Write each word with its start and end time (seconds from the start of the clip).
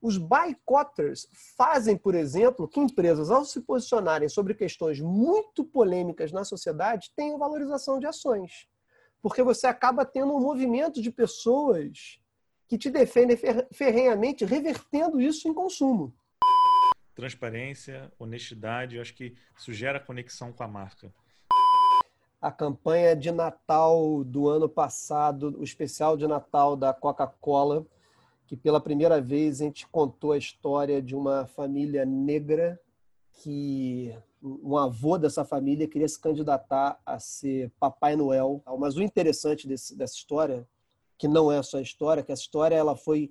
Os 0.00 0.16
boicotters 0.16 1.28
fazem, 1.56 1.96
por 1.96 2.14
exemplo, 2.14 2.68
que 2.68 2.78
empresas, 2.78 3.30
ao 3.30 3.44
se 3.44 3.60
posicionarem 3.60 4.28
sobre 4.28 4.54
questões 4.54 5.00
muito 5.00 5.64
polêmicas 5.64 6.30
na 6.30 6.44
sociedade, 6.44 7.12
tenham 7.16 7.38
valorização 7.38 7.98
de 7.98 8.06
ações. 8.06 8.68
Porque 9.20 9.42
você 9.42 9.66
acaba 9.66 10.04
tendo 10.04 10.32
um 10.32 10.40
movimento 10.40 11.02
de 11.02 11.10
pessoas 11.10 12.20
que 12.68 12.78
te 12.78 12.90
defendem 12.90 13.36
ferrenhamente, 13.72 14.44
revertendo 14.44 15.20
isso 15.20 15.48
em 15.48 15.54
consumo. 15.54 16.14
Transparência, 17.12 18.12
honestidade, 18.16 18.94
eu 18.94 19.02
acho 19.02 19.14
que 19.14 19.34
isso 19.58 19.72
gera 19.72 19.98
conexão 19.98 20.52
com 20.52 20.62
a 20.62 20.68
marca. 20.68 21.12
A 22.40 22.52
campanha 22.52 23.16
de 23.16 23.32
Natal 23.32 24.22
do 24.22 24.48
ano 24.48 24.68
passado, 24.68 25.58
o 25.58 25.64
especial 25.64 26.16
de 26.16 26.28
Natal 26.28 26.76
da 26.76 26.92
Coca-Cola, 26.92 27.84
que 28.48 28.56
pela 28.56 28.80
primeira 28.80 29.20
vez 29.20 29.60
a 29.60 29.64
gente 29.64 29.86
contou 29.88 30.32
a 30.32 30.38
história 30.38 31.02
de 31.02 31.14
uma 31.14 31.46
família 31.46 32.06
negra 32.06 32.80
que 33.30 34.16
um 34.42 34.76
avô 34.78 35.18
dessa 35.18 35.44
família 35.44 35.86
queria 35.86 36.08
se 36.08 36.18
candidatar 36.18 36.98
a 37.04 37.18
ser 37.18 37.70
Papai 37.78 38.16
Noel. 38.16 38.62
Mas 38.78 38.96
o 38.96 39.02
interessante 39.02 39.68
desse, 39.68 39.94
dessa 39.94 40.14
história, 40.14 40.66
que 41.18 41.28
não 41.28 41.52
é 41.52 41.62
só 41.62 41.76
a 41.76 41.82
história, 41.82 42.22
que 42.22 42.32
essa 42.32 42.40
história 42.40 42.74
ela 42.74 42.96
foi 42.96 43.30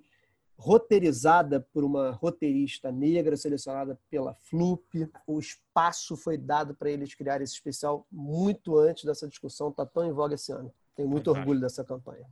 roteirizada 0.55 1.61
por 1.73 1.83
uma 1.83 2.11
roteirista 2.11 2.91
negra 2.91 3.35
selecionada 3.35 3.99
pela 4.11 4.35
Flup. 4.35 5.09
O 5.25 5.39
espaço 5.39 6.15
foi 6.15 6.37
dado 6.37 6.75
para 6.75 6.91
eles 6.91 7.15
criarem 7.15 7.43
esse 7.43 7.53
especial 7.53 8.05
muito 8.11 8.77
antes 8.77 9.03
dessa 9.03 9.27
discussão, 9.27 9.69
está 9.69 9.85
tão 9.85 10.05
em 10.05 10.11
voga 10.11 10.35
esse 10.35 10.51
ano. 10.51 10.71
Tenho 10.95 11.09
muito 11.09 11.25
Fantástico. 11.25 11.49
orgulho 11.49 11.61
dessa 11.61 11.83
campanha. 11.83 12.27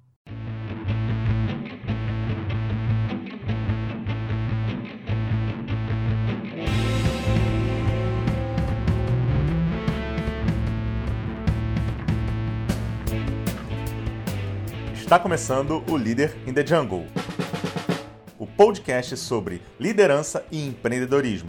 Está 15.06 15.20
começando 15.20 15.84
o 15.88 15.95
Líder 15.95 16.36
in 16.50 16.53
the 16.56 16.66
Jungle, 16.66 17.06
o 18.39 18.48
podcast 18.48 19.16
sobre 19.16 19.61
liderança 19.80 20.44
e 20.52 20.66
empreendedorismo. 20.66 21.48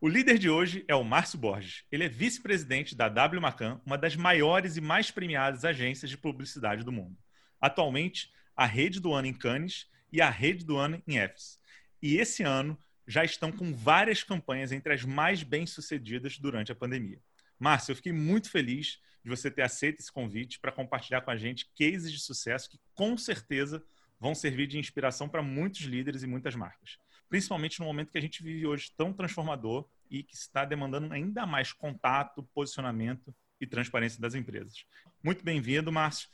O 0.00 0.08
líder 0.08 0.38
de 0.38 0.50
hoje 0.50 0.84
é 0.88 0.94
o 0.96 1.04
Márcio 1.04 1.38
Borges. 1.38 1.84
Ele 1.90 2.02
é 2.02 2.08
vice-presidente 2.08 2.96
da 2.96 3.08
W 3.08 3.40
Macan, 3.40 3.80
uma 3.86 3.96
das 3.96 4.16
maiores 4.16 4.76
e 4.76 4.80
mais 4.80 5.08
premiadas 5.08 5.64
agências 5.64 6.10
de 6.10 6.18
publicidade 6.18 6.82
do 6.82 6.90
mundo. 6.90 7.16
Atualmente, 7.60 8.28
a 8.56 8.66
rede 8.66 8.98
do 8.98 9.14
ano 9.14 9.28
em 9.28 9.34
Cannes 9.34 9.86
e 10.12 10.20
a 10.20 10.28
rede 10.28 10.64
do 10.64 10.76
ano 10.76 11.00
em 11.06 11.16
Efes. 11.16 11.60
E 12.02 12.16
esse 12.16 12.42
ano 12.42 12.76
já 13.06 13.24
estão 13.24 13.52
com 13.52 13.72
várias 13.72 14.24
campanhas 14.24 14.72
entre 14.72 14.92
as 14.92 15.04
mais 15.04 15.44
bem-sucedidas 15.44 16.36
durante 16.38 16.72
a 16.72 16.74
pandemia. 16.74 17.20
Márcio, 17.56 17.92
eu 17.92 17.96
fiquei 17.96 18.12
muito 18.12 18.50
feliz 18.50 18.98
de 19.28 19.36
você 19.36 19.50
ter 19.50 19.62
aceito 19.62 20.00
esse 20.00 20.10
convite 20.10 20.58
para 20.58 20.72
compartilhar 20.72 21.20
com 21.20 21.30
a 21.30 21.36
gente 21.36 21.70
cases 21.78 22.10
de 22.10 22.18
sucesso 22.18 22.70
que 22.70 22.80
com 22.94 23.16
certeza 23.16 23.84
vão 24.18 24.34
servir 24.34 24.66
de 24.66 24.78
inspiração 24.78 25.28
para 25.28 25.42
muitos 25.42 25.82
líderes 25.82 26.22
e 26.22 26.26
muitas 26.26 26.56
marcas. 26.56 26.98
Principalmente 27.28 27.78
no 27.78 27.84
momento 27.84 28.10
que 28.10 28.16
a 28.16 28.22
gente 28.22 28.42
vive 28.42 28.66
hoje 28.66 28.90
tão 28.96 29.12
transformador 29.12 29.86
e 30.10 30.22
que 30.22 30.34
está 30.34 30.64
demandando 30.64 31.12
ainda 31.12 31.44
mais 31.46 31.74
contato, 31.74 32.48
posicionamento 32.54 33.34
e 33.60 33.66
transparência 33.66 34.18
das 34.18 34.34
empresas. 34.34 34.86
Muito 35.22 35.44
bem-vindo, 35.44 35.92
Márcio. 35.92 36.30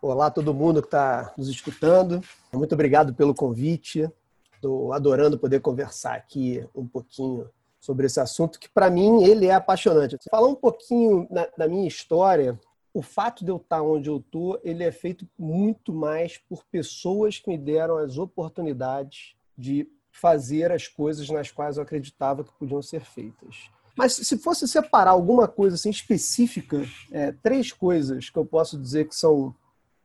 Olá, 0.00 0.30
todo 0.30 0.54
mundo 0.54 0.80
que 0.80 0.86
está 0.86 1.34
nos 1.36 1.48
escutando. 1.48 2.22
Muito 2.52 2.72
obrigado 2.72 3.12
pelo 3.14 3.34
convite. 3.34 4.08
Estou 4.54 4.92
adorando 4.92 5.38
poder 5.38 5.60
conversar 5.60 6.14
aqui 6.14 6.64
um 6.72 6.86
pouquinho 6.86 7.50
sobre 7.80 8.06
esse 8.06 8.20
assunto, 8.20 8.58
que 8.58 8.68
para 8.68 8.90
mim 8.90 9.22
ele 9.22 9.46
é 9.46 9.54
apaixonante. 9.54 10.16
Falar 10.30 10.48
um 10.48 10.54
pouquinho 10.54 11.26
na, 11.30 11.48
da 11.56 11.68
minha 11.68 11.86
história, 11.86 12.58
o 12.92 13.02
fato 13.02 13.44
de 13.44 13.50
eu 13.50 13.56
estar 13.56 13.82
onde 13.82 14.08
eu 14.08 14.16
estou, 14.16 14.60
ele 14.64 14.82
é 14.82 14.90
feito 14.90 15.28
muito 15.38 15.92
mais 15.92 16.38
por 16.38 16.64
pessoas 16.64 17.38
que 17.38 17.48
me 17.48 17.58
deram 17.58 17.96
as 17.98 18.18
oportunidades 18.18 19.34
de 19.56 19.88
fazer 20.10 20.72
as 20.72 20.88
coisas 20.88 21.28
nas 21.30 21.50
quais 21.50 21.76
eu 21.76 21.82
acreditava 21.82 22.42
que 22.42 22.52
podiam 22.58 22.82
ser 22.82 23.00
feitas. 23.00 23.70
Mas 23.96 24.14
se 24.14 24.38
fosse 24.38 24.66
separar 24.68 25.10
alguma 25.10 25.48
coisa 25.48 25.74
assim 25.74 25.90
específica, 25.90 26.84
é, 27.10 27.32
três 27.32 27.72
coisas 27.72 28.30
que 28.30 28.38
eu 28.38 28.44
posso 28.44 28.78
dizer 28.78 29.08
que 29.08 29.14
são 29.14 29.54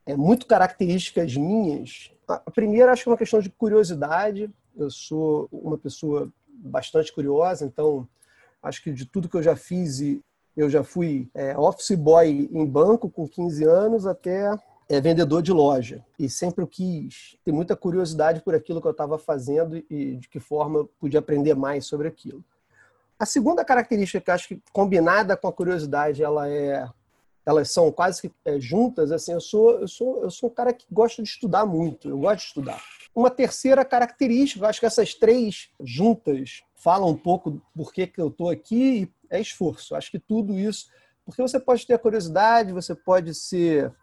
é, 0.06 0.16
muito 0.16 0.46
características 0.46 1.36
minhas. 1.36 2.12
A 2.28 2.52
primeira 2.52 2.92
acho 2.92 3.04
que 3.04 3.10
é 3.10 3.12
uma 3.12 3.18
questão 3.18 3.40
de 3.40 3.50
curiosidade. 3.50 4.50
Eu 4.76 4.90
sou 4.90 5.48
uma 5.52 5.78
pessoa 5.78 6.32
bastante 6.54 7.14
curiosa, 7.14 7.66
então 7.66 8.08
acho 8.62 8.84
que 8.84 8.92
de 8.92 9.06
tudo 9.06 9.28
que 9.28 9.36
eu 9.36 9.44
já 9.44 9.56
fiz, 9.56 10.00
eu 10.56 10.70
já 10.70 10.84
fui 10.84 11.30
é, 11.34 11.58
office 11.58 11.96
boy 11.98 12.50
em 12.52 12.66
banco 12.66 13.10
com 13.10 13.28
15 13.28 13.64
anos 13.66 14.06
até 14.06 14.50
é, 14.90 15.02
vendedor 15.02 15.42
de 15.42 15.52
loja. 15.52 16.04
E 16.18 16.30
sempre 16.30 16.64
eu 16.64 16.68
quis 16.68 17.38
ter 17.44 17.52
muita 17.52 17.76
curiosidade 17.76 18.42
por 18.42 18.56
aquilo 18.56 18.82
que 18.82 18.88
eu 18.88 18.92
estava 18.92 19.18
fazendo 19.18 19.78
e 19.90 20.16
de 20.16 20.28
que 20.30 20.40
forma 20.40 20.80
eu 20.80 20.92
podia 21.00 21.20
aprender 21.20 21.56
mais 21.56 21.86
sobre 21.86 22.08
aquilo. 22.08 22.44
A 23.20 23.26
segunda 23.26 23.64
característica 23.64 24.20
que 24.20 24.32
acho 24.32 24.48
que 24.48 24.62
combinada 24.72 25.38
com 25.38 25.48
a 25.48 25.54
curiosidade, 25.54 26.24
ela 26.24 26.50
é 26.50 26.88
elas 27.46 27.70
são 27.72 27.92
quase 27.92 28.22
que 28.22 28.32
é, 28.46 28.58
juntas, 28.58 29.12
assim, 29.12 29.34
eu 29.34 29.42
sou, 29.42 29.80
eu 29.80 29.88
sou 29.88 30.24
eu 30.24 30.32
sou 30.32 30.50
um 30.50 30.54
cara 30.54 30.72
que 30.72 30.86
gosta 30.90 31.22
de 31.22 31.28
estudar 31.28 31.66
muito, 31.66 32.08
eu 32.08 32.18
gosto 32.18 32.38
de 32.38 32.46
estudar. 32.46 32.82
Uma 33.16 33.30
terceira 33.30 33.86
característica, 33.86 34.68
acho 34.68 34.80
que 34.80 34.86
essas 34.86 35.14
três 35.14 35.70
juntas 35.80 36.64
falam 36.76 37.10
um 37.10 37.18
pouco 37.18 37.62
por 37.76 37.94
que, 37.94 38.08
que 38.08 38.20
eu 38.20 38.30
estou 38.30 38.50
aqui, 38.50 39.12
é 39.30 39.40
esforço. 39.40 39.96
Acho 39.96 40.12
que 40.12 40.20
tudo 40.20 40.58
isso, 40.58 40.88
porque 41.26 41.42
você 41.42 41.60
pode 41.60 41.86
ter 41.86 41.94
a 41.94 42.00
curiosidade, 42.00 42.74
você 42.74 42.96
pode 42.96 43.34
ser 43.36 43.94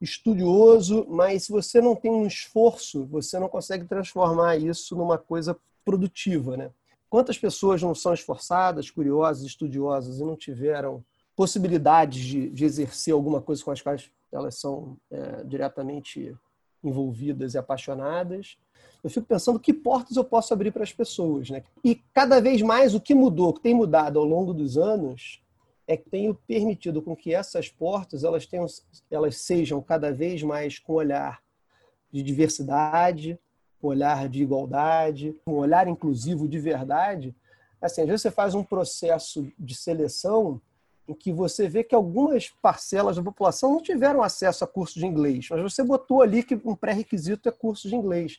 estudioso, 0.00 1.06
mas 1.08 1.44
se 1.44 1.52
você 1.52 1.80
não 1.80 1.94
tem 1.94 2.10
um 2.10 2.26
esforço, 2.26 3.06
você 3.06 3.38
não 3.38 3.48
consegue 3.48 3.84
transformar 3.86 4.56
isso 4.56 4.96
numa 4.96 5.18
coisa 5.18 5.56
produtiva, 5.84 6.56
né? 6.56 6.70
Quantas 7.08 7.36
pessoas 7.36 7.82
não 7.82 7.94
são 7.94 8.14
esforçadas, 8.14 8.90
curiosas, 8.90 9.44
estudiosas 9.44 10.20
e 10.20 10.24
não 10.24 10.36
tiveram 10.36 11.04
possibilidades 11.34 12.22
de, 12.22 12.48
de 12.50 12.64
exercer 12.64 13.12
alguma 13.12 13.40
coisa 13.40 13.64
com 13.64 13.72
as 13.72 13.82
quais 13.82 14.10
elas 14.32 14.54
são 14.54 14.96
é, 15.10 15.42
diretamente 15.44 16.36
envolvidas 16.82 17.54
e 17.54 17.58
apaixonadas. 17.58 18.56
Eu 19.02 19.10
fico 19.10 19.26
pensando 19.26 19.58
que 19.58 19.72
portas 19.72 20.16
eu 20.16 20.24
posso 20.24 20.52
abrir 20.52 20.72
para 20.72 20.82
as 20.82 20.92
pessoas, 20.92 21.50
né? 21.50 21.62
E 21.84 21.94
cada 22.12 22.40
vez 22.40 22.60
mais 22.62 22.94
o 22.94 23.00
que 23.00 23.14
mudou, 23.14 23.50
o 23.50 23.54
que 23.54 23.62
tem 23.62 23.74
mudado 23.74 24.18
ao 24.18 24.24
longo 24.24 24.52
dos 24.52 24.76
anos, 24.76 25.42
é 25.86 25.96
que 25.96 26.08
tenho 26.08 26.34
permitido 26.46 27.02
com 27.02 27.16
que 27.16 27.34
essas 27.34 27.68
portas 27.68 28.22
elas 28.22 28.46
tenham, 28.46 28.66
elas 29.10 29.36
sejam 29.38 29.82
cada 29.82 30.12
vez 30.12 30.42
mais 30.42 30.78
com 30.78 30.94
olhar 30.94 31.42
de 32.12 32.22
diversidade, 32.22 33.38
com 33.80 33.88
olhar 33.88 34.28
de 34.28 34.42
igualdade, 34.42 35.34
com 35.44 35.54
olhar 35.54 35.88
inclusivo 35.88 36.48
de 36.48 36.58
verdade. 36.58 37.34
Assim, 37.80 38.02
às 38.02 38.06
vezes 38.06 38.22
você 38.22 38.30
faz 38.30 38.54
um 38.54 38.62
processo 38.62 39.50
de 39.58 39.74
seleção 39.74 40.60
em 41.10 41.14
que 41.14 41.32
você 41.32 41.68
vê 41.68 41.82
que 41.82 41.94
algumas 41.94 42.48
parcelas 42.62 43.16
da 43.16 43.22
população 43.22 43.72
não 43.72 43.82
tiveram 43.82 44.22
acesso 44.22 44.62
a 44.62 44.66
curso 44.66 44.98
de 44.98 45.06
inglês, 45.06 45.48
mas 45.50 45.60
você 45.60 45.82
botou 45.82 46.22
ali 46.22 46.42
que 46.42 46.54
um 46.64 46.76
pré-requisito 46.76 47.48
é 47.48 47.52
curso 47.52 47.88
de 47.88 47.96
inglês. 47.96 48.38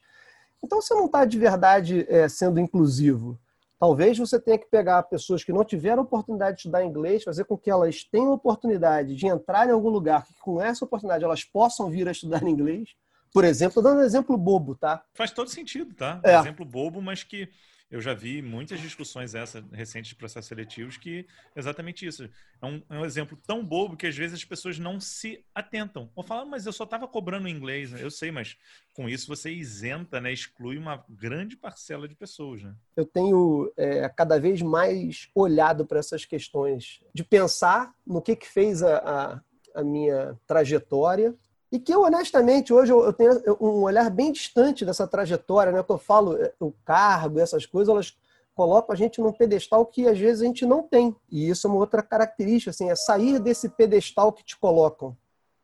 Então 0.64 0.82
você 0.82 0.94
não 0.94 1.06
está 1.06 1.26
de 1.26 1.38
verdade 1.38 2.06
é, 2.08 2.30
sendo 2.30 2.59
inclusivo. 2.59 3.38
Talvez 3.78 4.18
você 4.18 4.40
tenha 4.40 4.58
que 4.58 4.68
pegar 4.68 5.04
pessoas 5.04 5.44
que 5.44 5.52
não 5.52 5.66
tiveram 5.66 6.04
oportunidade 6.04 6.56
de 6.56 6.59
estudar 6.62 6.86
inglês, 6.86 7.24
fazer 7.24 7.44
com 7.46 7.58
que 7.58 7.70
elas 7.70 8.04
tenham 8.04 8.32
oportunidade 8.32 9.16
de 9.16 9.28
entrar 9.28 9.68
em 9.68 9.72
algum 9.72 9.90
lugar 9.90 10.24
que 10.24 10.34
com 10.40 10.62
essa 10.62 10.86
oportunidade 10.86 11.24
elas 11.24 11.44
possam 11.44 11.90
vir 11.90 12.08
a 12.08 12.12
estudar 12.12 12.44
inglês. 12.48 12.96
Por 13.34 13.44
exemplo, 13.44 13.82
dando 13.82 14.00
um 14.00 14.03
exemplo 14.03 14.38
bobo, 14.38 14.76
tá? 14.76 15.03
Faz 15.14 15.32
todo 15.32 15.50
sentido, 15.50 15.94
tá? 15.94 16.22
É. 16.24 16.38
Um 16.38 16.42
exemplo 16.42 16.66
bobo, 16.66 17.02
mas 17.02 17.24
que 17.24 17.50
eu 17.91 17.99
já 17.99 18.14
vi 18.14 18.41
muitas 18.41 18.79
discussões 18.79 19.35
essa 19.35 19.64
recentes 19.73 20.09
de 20.09 20.16
processos 20.16 20.47
seletivos 20.47 20.96
que 20.96 21.28
exatamente 21.53 22.08
isso. 22.08 22.29
É 22.61 22.66
um, 22.66 22.82
é 22.90 22.99
um, 22.99 23.05
exemplo 23.05 23.38
tão 23.46 23.64
bobo 23.66 23.97
que 23.97 24.08
às 24.08 24.16
vezes 24.16 24.35
as 24.35 24.46
pessoas 24.46 24.79
não 24.79 24.97
se 24.99 25.43
atentam. 25.53 26.09
Ou 26.16 26.23
falam, 26.23 26.46
mas 26.46 26.66
eu 26.66 26.72
só 26.72 26.85
estava 26.85 27.05
cobrando 27.05 27.49
inglês. 27.49 27.91
Né? 27.91 28.02
Eu 28.02 28.09
sei, 28.09 28.32
mas 28.32 28.58
com 28.93 29.09
isso 29.09 29.28
você 29.28 29.52
isenta, 29.52 30.22
né? 30.22 30.32
exclui 30.32 30.78
uma 30.78 31.03
grande 31.09 31.58
parcela 31.58 32.08
de 32.08 32.16
pessoas. 32.16 32.64
Né? 32.64 32.73
Eu 32.96 33.05
tenho 33.05 33.72
é, 33.76 34.08
cada 34.08 34.40
vez 34.40 34.61
mais 34.61 35.29
olhado 35.35 35.85
para 35.85 35.99
essas 35.99 36.23
questões 36.23 37.02
de 37.14 37.26
pensar 37.26 37.94
no 38.08 38.22
que, 38.22 38.37
que 38.37 38.47
fez 38.47 38.82
a, 38.82 38.97
a, 38.97 39.41
a 39.82 39.84
minha 39.84 40.40
trajetória 40.47 41.35
e 41.72 41.79
que 41.79 41.94
eu, 41.94 42.02
honestamente, 42.02 42.73
hoje 42.73 42.91
eu 42.91 43.14
tenho 43.14 43.32
um 43.62 43.84
olhar 43.84 44.09
bem 44.09 44.32
distante 44.32 44.84
dessa 44.84 45.08
trajetória, 45.08 45.72
né? 45.72 45.82
Que 45.82 45.91
eu 45.91 45.97
falo, 45.97 46.35
é, 46.35 46.53
o 46.59 46.73
cargo, 46.84 47.40
essas 47.40 47.66
coisas, 47.66 47.90
elas 47.90 48.18
colocam 48.53 48.94
a 48.94 48.97
gente 48.97 49.22
num 49.22 49.32
pedestal 49.32 49.85
que 49.85 50.06
às 50.06 50.20
vezes 50.20 50.41
a 50.41 50.46
gente 50.46 50.66
não 50.66 50.84
tem. 50.84 51.16
E 51.32 51.50
isso 51.50 51.66
é 51.66 51.70
uma 51.70 51.79
outra 51.79 52.03
característica, 52.03 52.72
assim, 52.72 52.90
é 52.90 52.96
sair 52.96 53.40
desse 53.40 53.70
pedestal 53.70 54.34
que 54.34 54.44
te 54.44 54.58
colocam 54.58 55.16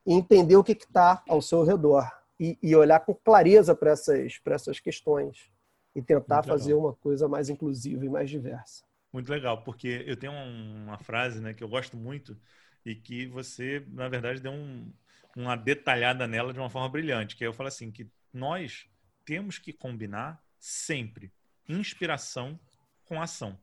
e 0.06 0.14
entender 0.14 0.56
o 0.56 0.64
que 0.64 0.72
está 0.72 1.22
ao 1.28 1.42
seu 1.42 1.64
redor 1.64 2.10
e, 2.40 2.58
e 2.64 2.74
olhar 2.74 3.02
com 3.02 3.14
clareza 3.14 3.76
para 3.76 3.92
essas, 3.92 4.40
essas 4.46 4.80
questões. 4.80 5.52
e 5.94 6.02
tentar 6.02 6.44
fazer 6.44 6.74
uma 6.74 6.94
coisa 6.94 7.28
mais 7.28 7.50
inclusiva 7.50 8.06
e 8.06 8.10
mais 8.10 8.30
diversa. 8.30 8.86
Muito 9.12 9.30
legal, 9.30 9.64
porque 9.64 10.06
eu 10.06 10.16
tenho 10.16 10.32
uma 10.32 10.98
frase 11.00 11.42
né, 11.42 11.54
que 11.54 11.64
eu 11.64 11.68
gosto 11.68 11.98
muito 11.98 12.38
e 12.86 12.96
que 12.96 13.26
você, 13.26 13.84
na 13.90 14.08
verdade, 14.08 14.40
deu 14.40 14.52
um, 14.52 14.94
uma 15.42 15.56
detalhada 15.56 16.28
nela 16.28 16.52
de 16.52 16.60
uma 16.60 16.70
forma 16.70 16.90
brilhante, 16.90 17.36
que 17.36 17.46
eu 17.46 17.54
falo 17.54 17.68
assim, 17.68 17.92
que 17.92 18.10
nós 18.34 18.88
temos 19.24 19.60
que 19.60 19.72
combinar 19.72 20.44
sempre 20.60 21.32
inspiração 21.70 22.60
com 23.06 23.22
ação. 23.22 23.60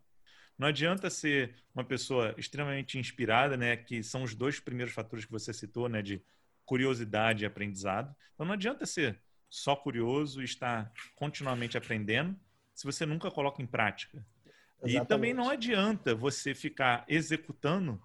Não 0.56 0.68
adianta 0.68 1.10
ser 1.10 1.56
uma 1.74 1.84
pessoa 1.84 2.32
extremamente 2.38 2.96
inspirada, 2.98 3.56
né, 3.56 3.76
que 3.76 4.02
são 4.02 4.22
os 4.22 4.34
dois 4.34 4.60
primeiros 4.60 4.94
fatores 4.94 5.24
que 5.24 5.32
você 5.32 5.52
citou, 5.52 5.88
né, 5.88 6.00
de 6.00 6.22
curiosidade 6.64 7.42
e 7.42 7.46
aprendizado. 7.46 8.14
Então 8.34 8.46
não 8.46 8.54
adianta 8.54 8.86
ser 8.86 9.20
só 9.50 9.74
curioso 9.74 10.40
e 10.42 10.44
estar 10.44 10.92
continuamente 11.16 11.76
aprendendo 11.76 12.38
se 12.72 12.84
você 12.84 13.04
nunca 13.04 13.30
coloca 13.30 13.60
em 13.60 13.66
prática. 13.66 14.24
Exatamente. 14.82 15.02
E 15.02 15.06
também 15.06 15.34
não 15.34 15.50
adianta 15.50 16.14
você 16.14 16.54
ficar 16.54 17.04
executando 17.08 18.00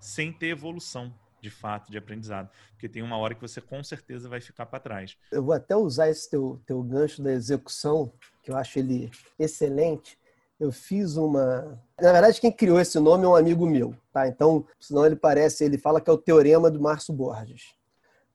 sem 0.00 0.32
ter 0.32 0.48
evolução 0.48 1.14
de 1.46 1.50
fato 1.50 1.92
de 1.92 1.96
aprendizado, 1.96 2.50
porque 2.72 2.88
tem 2.88 3.02
uma 3.02 3.16
hora 3.16 3.32
que 3.32 3.40
você 3.40 3.60
com 3.60 3.82
certeza 3.84 4.28
vai 4.28 4.40
ficar 4.40 4.66
para 4.66 4.80
trás. 4.80 5.16
Eu 5.30 5.44
vou 5.44 5.54
até 5.54 5.76
usar 5.76 6.10
esse 6.10 6.28
teu, 6.28 6.60
teu 6.66 6.82
gancho 6.82 7.22
da 7.22 7.32
execução, 7.32 8.12
que 8.42 8.50
eu 8.50 8.56
acho 8.56 8.80
ele 8.80 9.10
excelente. 9.38 10.18
Eu 10.58 10.72
fiz 10.72 11.16
uma. 11.16 11.80
Na 12.00 12.12
verdade, 12.12 12.40
quem 12.40 12.50
criou 12.50 12.80
esse 12.80 12.98
nome 12.98 13.24
é 13.24 13.28
um 13.28 13.36
amigo 13.36 13.64
meu, 13.64 13.94
tá? 14.12 14.26
Então, 14.26 14.66
senão 14.80 15.06
ele 15.06 15.14
parece, 15.14 15.64
ele 15.64 15.78
fala 15.78 16.00
que 16.00 16.10
é 16.10 16.12
o 16.12 16.18
teorema 16.18 16.68
do 16.68 16.80
Márcio 16.80 17.14
Borges. 17.14 17.74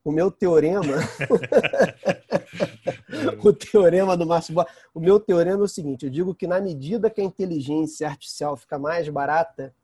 O 0.04 0.10
meu 0.10 0.30
teorema. 0.30 0.96
o 3.44 3.52
teorema 3.52 4.16
do 4.16 4.24
Márcio 4.24 4.54
Borges. 4.54 4.72
O 4.94 5.00
meu 5.00 5.20
teorema 5.20 5.60
é 5.60 5.64
o 5.64 5.68
seguinte: 5.68 6.06
eu 6.06 6.10
digo 6.10 6.34
que 6.34 6.46
na 6.46 6.60
medida 6.60 7.10
que 7.10 7.20
a 7.20 7.24
inteligência 7.24 8.08
artificial 8.08 8.56
fica 8.56 8.78
mais 8.78 9.08
barata, 9.08 9.74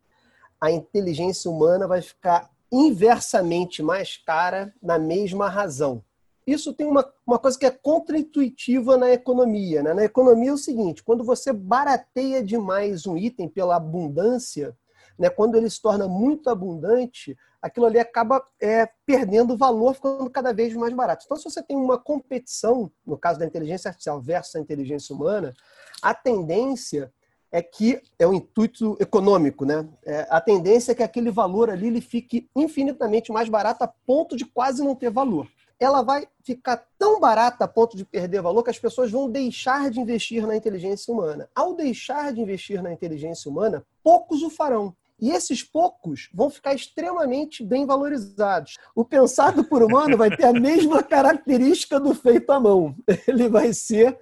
a 0.61 0.71
inteligência 0.71 1.51
humana 1.51 1.87
vai 1.87 2.01
ficar 2.01 2.51
inversamente 2.71 3.83
mais 3.83 4.17
cara 4.17 4.75
na 4.83 4.99
mesma 4.99 5.49
razão. 5.49 6.03
Isso 6.47 6.73
tem 6.73 6.87
uma, 6.87 7.07
uma 7.27 7.39
coisa 7.39 7.59
que 7.59 7.67
é 7.67 7.71
contraintuitiva 7.71 8.97
na 8.97 9.11
economia. 9.11 9.83
Né? 9.83 9.93
Na 9.93 10.05
economia 10.05 10.51
é 10.51 10.55
o 10.55 10.59
seguinte: 10.59 11.03
quando 11.03 11.23
você 11.23 11.53
barateia 11.53 12.43
demais 12.43 13.07
um 13.07 13.19
item 13.19 13.49
pela 13.49 13.77
abundância, 13.77 14.75
né, 15.19 15.29
quando 15.29 15.57
ele 15.57 15.69
se 15.69 15.83
torna 15.83 16.09
muito 16.09 16.49
abundante, 16.49 17.37
aquilo 17.61 17.87
ali 17.87 17.99
acaba 17.99 18.43
é, 18.61 18.89
perdendo 19.05 19.57
valor, 19.57 19.95
ficando 19.95 20.31
cada 20.31 20.53
vez 20.53 20.73
mais 20.75 20.95
barato. 20.95 21.25
Então, 21.25 21.37
se 21.37 21.45
você 21.45 21.63
tem 21.63 21.77
uma 21.77 21.99
competição, 21.99 22.91
no 23.05 23.19
caso 23.19 23.39
da 23.39 23.45
inteligência 23.45 23.89
artificial 23.89 24.21
versus 24.21 24.57
a 24.57 24.61
inteligência 24.61 25.15
humana, 25.15 25.53
a 26.01 26.15
tendência 26.15 27.13
é 27.51 27.63
que 27.63 28.01
é 28.19 28.27
o 28.27 28.35
intuito 28.35 28.97
econômico, 29.01 29.65
né? 29.65 29.89
É, 30.05 30.27
a 30.31 30.41
tendência 30.41 30.93
é 30.93 30.95
que 30.95 31.03
aquele 31.03 31.31
valor 31.31 31.71
ali 31.71 31.87
ele 31.87 32.01
fique 32.01 32.49
infinitamente 32.55 33.33
mais 33.33 33.49
barato 33.49 33.85
a 33.85 33.89
ponto 33.89 34.37
de 34.37 34.45
quase 34.45 34.85
não 34.85 34.95
ter 34.95 35.11
valor. 35.11 35.49
Ela 35.81 36.03
vai 36.03 36.27
ficar 36.43 36.85
tão 36.99 37.21
barata 37.21 37.65
a 37.65 37.69
ponto 37.69 37.97
de 37.97 38.05
perder 38.05 38.43
valor 38.43 38.63
que 38.63 38.71
as 38.71 38.79
pessoas 38.79 39.11
vão 39.11 39.31
deixar 39.31 39.91
de 39.91 40.01
investir 40.01 40.47
na 40.47 40.57
inteligência 40.57 41.13
humana. 41.13 41.49
Ao 41.55 41.75
deixar 41.75 42.33
de 42.33 42.41
investir 42.41 42.83
na 42.83 42.93
inteligência 42.93 43.51
humana, 43.51 43.85
poucos 44.03 44.43
o 44.43 44.51
farão. 44.51 44.95
E 45.21 45.31
esses 45.31 45.65
poucos 45.65 46.29
vão 46.33 46.49
ficar 46.49 46.75
extremamente 46.75 47.65
bem 47.65 47.85
valorizados. 47.85 48.77
O 48.95 49.05
pensado 49.05 49.65
por 49.65 49.83
humano 49.83 50.17
vai 50.17 50.35
ter 50.35 50.45
a 50.45 50.53
mesma 50.53 51.03
característica 51.03 51.99
do 51.99 52.15
feito 52.15 52.51
à 52.51 52.61
mão. 52.61 52.95
Ele 53.27 53.49
vai 53.49 53.73
ser 53.73 54.17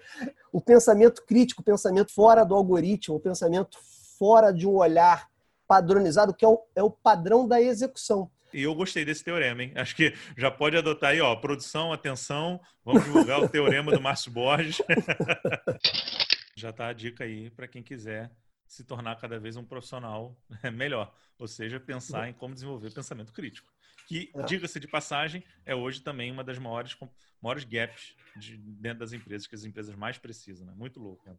o 0.56 0.60
pensamento 0.62 1.22
crítico, 1.26 1.60
o 1.60 1.64
pensamento 1.64 2.10
fora 2.10 2.42
do 2.42 2.54
algoritmo, 2.54 3.16
o 3.16 3.20
pensamento 3.20 3.76
fora 4.18 4.50
de 4.50 4.66
um 4.66 4.76
olhar 4.76 5.28
padronizado, 5.68 6.32
que 6.32 6.46
é 6.46 6.48
o, 6.48 6.58
é 6.74 6.82
o 6.82 6.90
padrão 6.90 7.46
da 7.46 7.60
execução. 7.60 8.30
E 8.54 8.62
eu 8.62 8.74
gostei 8.74 9.04
desse 9.04 9.22
teorema, 9.22 9.62
hein? 9.62 9.72
Acho 9.76 9.94
que 9.94 10.14
já 10.34 10.50
pode 10.50 10.74
adotar 10.74 11.10
aí, 11.10 11.20
ó, 11.20 11.36
produção, 11.36 11.92
atenção, 11.92 12.58
vamos 12.82 13.04
divulgar 13.04 13.38
o 13.38 13.46
teorema 13.50 13.92
do 13.92 14.00
Márcio 14.00 14.32
Borges. 14.32 14.78
já 16.56 16.72
tá 16.72 16.86
a 16.86 16.94
dica 16.94 17.24
aí 17.24 17.50
para 17.50 17.68
quem 17.68 17.82
quiser 17.82 18.30
se 18.66 18.82
tornar 18.82 19.16
cada 19.16 19.38
vez 19.38 19.58
um 19.58 19.64
profissional 19.64 20.34
melhor, 20.72 21.12
ou 21.38 21.46
seja, 21.46 21.78
pensar 21.78 22.30
em 22.30 22.32
como 22.32 22.54
desenvolver 22.54 22.94
pensamento 22.94 23.30
crítico. 23.30 23.70
Que, 24.06 24.30
é. 24.34 24.42
diga-se 24.44 24.78
de 24.78 24.86
passagem, 24.86 25.42
é 25.64 25.74
hoje 25.74 26.00
também 26.00 26.30
uma 26.30 26.44
das 26.44 26.58
maiores, 26.58 26.96
maiores 27.42 27.64
gaps 27.64 28.14
de, 28.36 28.56
dentro 28.56 29.00
das 29.00 29.12
empresas, 29.12 29.46
que 29.46 29.54
as 29.54 29.64
empresas 29.64 29.94
mais 29.96 30.16
precisam. 30.16 30.66
Né? 30.66 30.72
Muito 30.76 31.00
louco. 31.00 31.28
Né? 31.28 31.36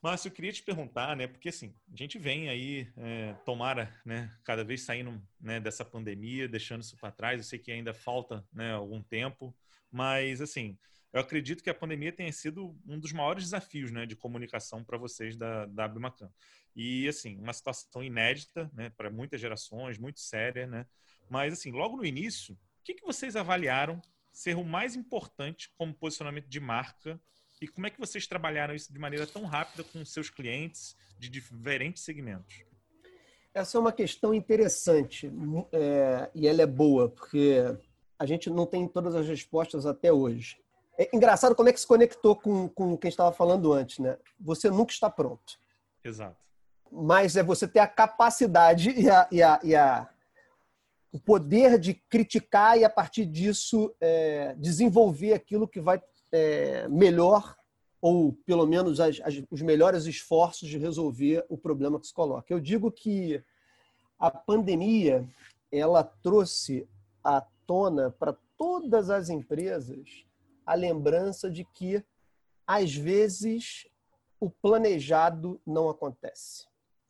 Márcio, 0.00 0.28
eu 0.28 0.32
queria 0.32 0.52
te 0.52 0.62
perguntar, 0.62 1.16
né? 1.16 1.26
Porque 1.26 1.48
assim, 1.48 1.74
a 1.92 1.96
gente 1.96 2.18
vem 2.18 2.48
aí, 2.48 2.88
é, 2.96 3.34
tomara, 3.44 3.92
né? 4.04 4.32
Cada 4.44 4.62
vez 4.62 4.82
saindo 4.82 5.20
né, 5.40 5.58
dessa 5.58 5.84
pandemia, 5.84 6.48
deixando 6.48 6.82
isso 6.82 6.96
para 6.96 7.10
trás. 7.10 7.40
Eu 7.40 7.44
sei 7.44 7.58
que 7.58 7.72
ainda 7.72 7.92
falta 7.92 8.46
né, 8.52 8.72
algum 8.72 9.02
tempo, 9.02 9.52
mas 9.90 10.40
assim, 10.40 10.78
eu 11.12 11.20
acredito 11.20 11.62
que 11.62 11.70
a 11.70 11.74
pandemia 11.74 12.12
tenha 12.12 12.32
sido 12.32 12.76
um 12.86 12.98
dos 12.98 13.12
maiores 13.12 13.44
desafios 13.44 13.90
né, 13.90 14.04
de 14.04 14.14
comunicação 14.14 14.84
para 14.84 14.98
vocês 14.98 15.36
da, 15.36 15.66
da 15.66 15.84
Abimacan. 15.84 16.30
E, 16.76 17.08
assim, 17.08 17.38
uma 17.38 17.52
situação 17.52 18.02
inédita 18.02 18.70
né, 18.74 18.90
para 18.90 19.10
muitas 19.10 19.40
gerações, 19.40 19.98
muito 19.98 20.20
séria, 20.20 20.66
né? 20.66 20.86
Mas, 21.28 21.54
assim, 21.54 21.72
logo 21.72 21.96
no 21.96 22.04
início, 22.04 22.54
o 22.54 22.58
que, 22.84 22.94
que 22.94 23.04
vocês 23.04 23.36
avaliaram 23.36 24.00
ser 24.32 24.56
o 24.56 24.64
mais 24.64 24.94
importante 24.94 25.72
como 25.76 25.94
posicionamento 25.94 26.46
de 26.46 26.60
marca 26.60 27.20
e 27.60 27.66
como 27.66 27.86
é 27.86 27.90
que 27.90 27.98
vocês 27.98 28.26
trabalharam 28.26 28.74
isso 28.74 28.92
de 28.92 28.98
maneira 28.98 29.26
tão 29.26 29.44
rápida 29.44 29.82
com 29.82 30.04
seus 30.04 30.30
clientes 30.30 30.96
de 31.18 31.28
diferentes 31.28 32.04
segmentos? 32.04 32.64
Essa 33.52 33.78
é 33.78 33.80
uma 33.80 33.92
questão 33.92 34.32
interessante 34.32 35.32
é, 35.72 36.30
e 36.34 36.46
ela 36.46 36.62
é 36.62 36.66
boa, 36.66 37.08
porque 37.08 37.56
a 38.18 38.26
gente 38.26 38.48
não 38.48 38.66
tem 38.66 38.86
todas 38.86 39.16
as 39.16 39.26
respostas 39.26 39.86
até 39.86 40.12
hoje. 40.12 40.58
É 40.98 41.08
engraçado 41.14 41.54
como 41.54 41.68
é 41.68 41.72
que 41.72 41.80
se 41.80 41.86
conectou 41.86 42.34
com, 42.34 42.68
com 42.68 42.92
o 42.92 42.98
que 42.98 43.06
a 43.06 43.08
gente 43.08 43.14
estava 43.14 43.32
falando 43.32 43.72
antes, 43.72 44.00
né? 44.00 44.18
Você 44.40 44.68
nunca 44.68 44.92
está 44.92 45.08
pronto. 45.08 45.56
Exato. 46.04 46.36
Mas 46.90 47.36
é 47.36 47.42
você 47.42 47.68
ter 47.68 47.78
a 47.78 47.86
capacidade 47.86 48.90
e, 48.90 49.08
a, 49.08 49.28
e, 49.30 49.40
a, 49.40 49.60
e 49.62 49.76
a, 49.76 50.08
o 51.12 51.20
poder 51.20 51.78
de 51.78 51.94
criticar 51.94 52.76
e, 52.76 52.84
a 52.84 52.90
partir 52.90 53.26
disso, 53.26 53.94
é, 54.00 54.56
desenvolver 54.58 55.34
aquilo 55.34 55.68
que 55.68 55.80
vai 55.80 56.02
é, 56.32 56.88
melhor, 56.88 57.56
ou 58.00 58.32
pelo 58.44 58.66
menos 58.66 58.98
as, 58.98 59.20
as, 59.22 59.40
os 59.52 59.62
melhores 59.62 60.04
esforços 60.04 60.68
de 60.68 60.78
resolver 60.78 61.46
o 61.48 61.56
problema 61.56 62.00
que 62.00 62.08
se 62.08 62.14
coloca. 62.14 62.52
Eu 62.52 62.58
digo 62.58 62.90
que 62.90 63.40
a 64.18 64.32
pandemia 64.32 65.24
ela 65.70 66.02
trouxe 66.02 66.88
à 67.22 67.40
tona 67.66 68.10
para 68.10 68.36
todas 68.56 69.10
as 69.10 69.28
empresas 69.28 70.26
a 70.68 70.74
lembrança 70.74 71.50
de 71.50 71.64
que, 71.64 72.04
às 72.66 72.94
vezes, 72.94 73.88
o 74.38 74.50
planejado 74.50 75.58
não 75.66 75.88
acontece. 75.88 76.66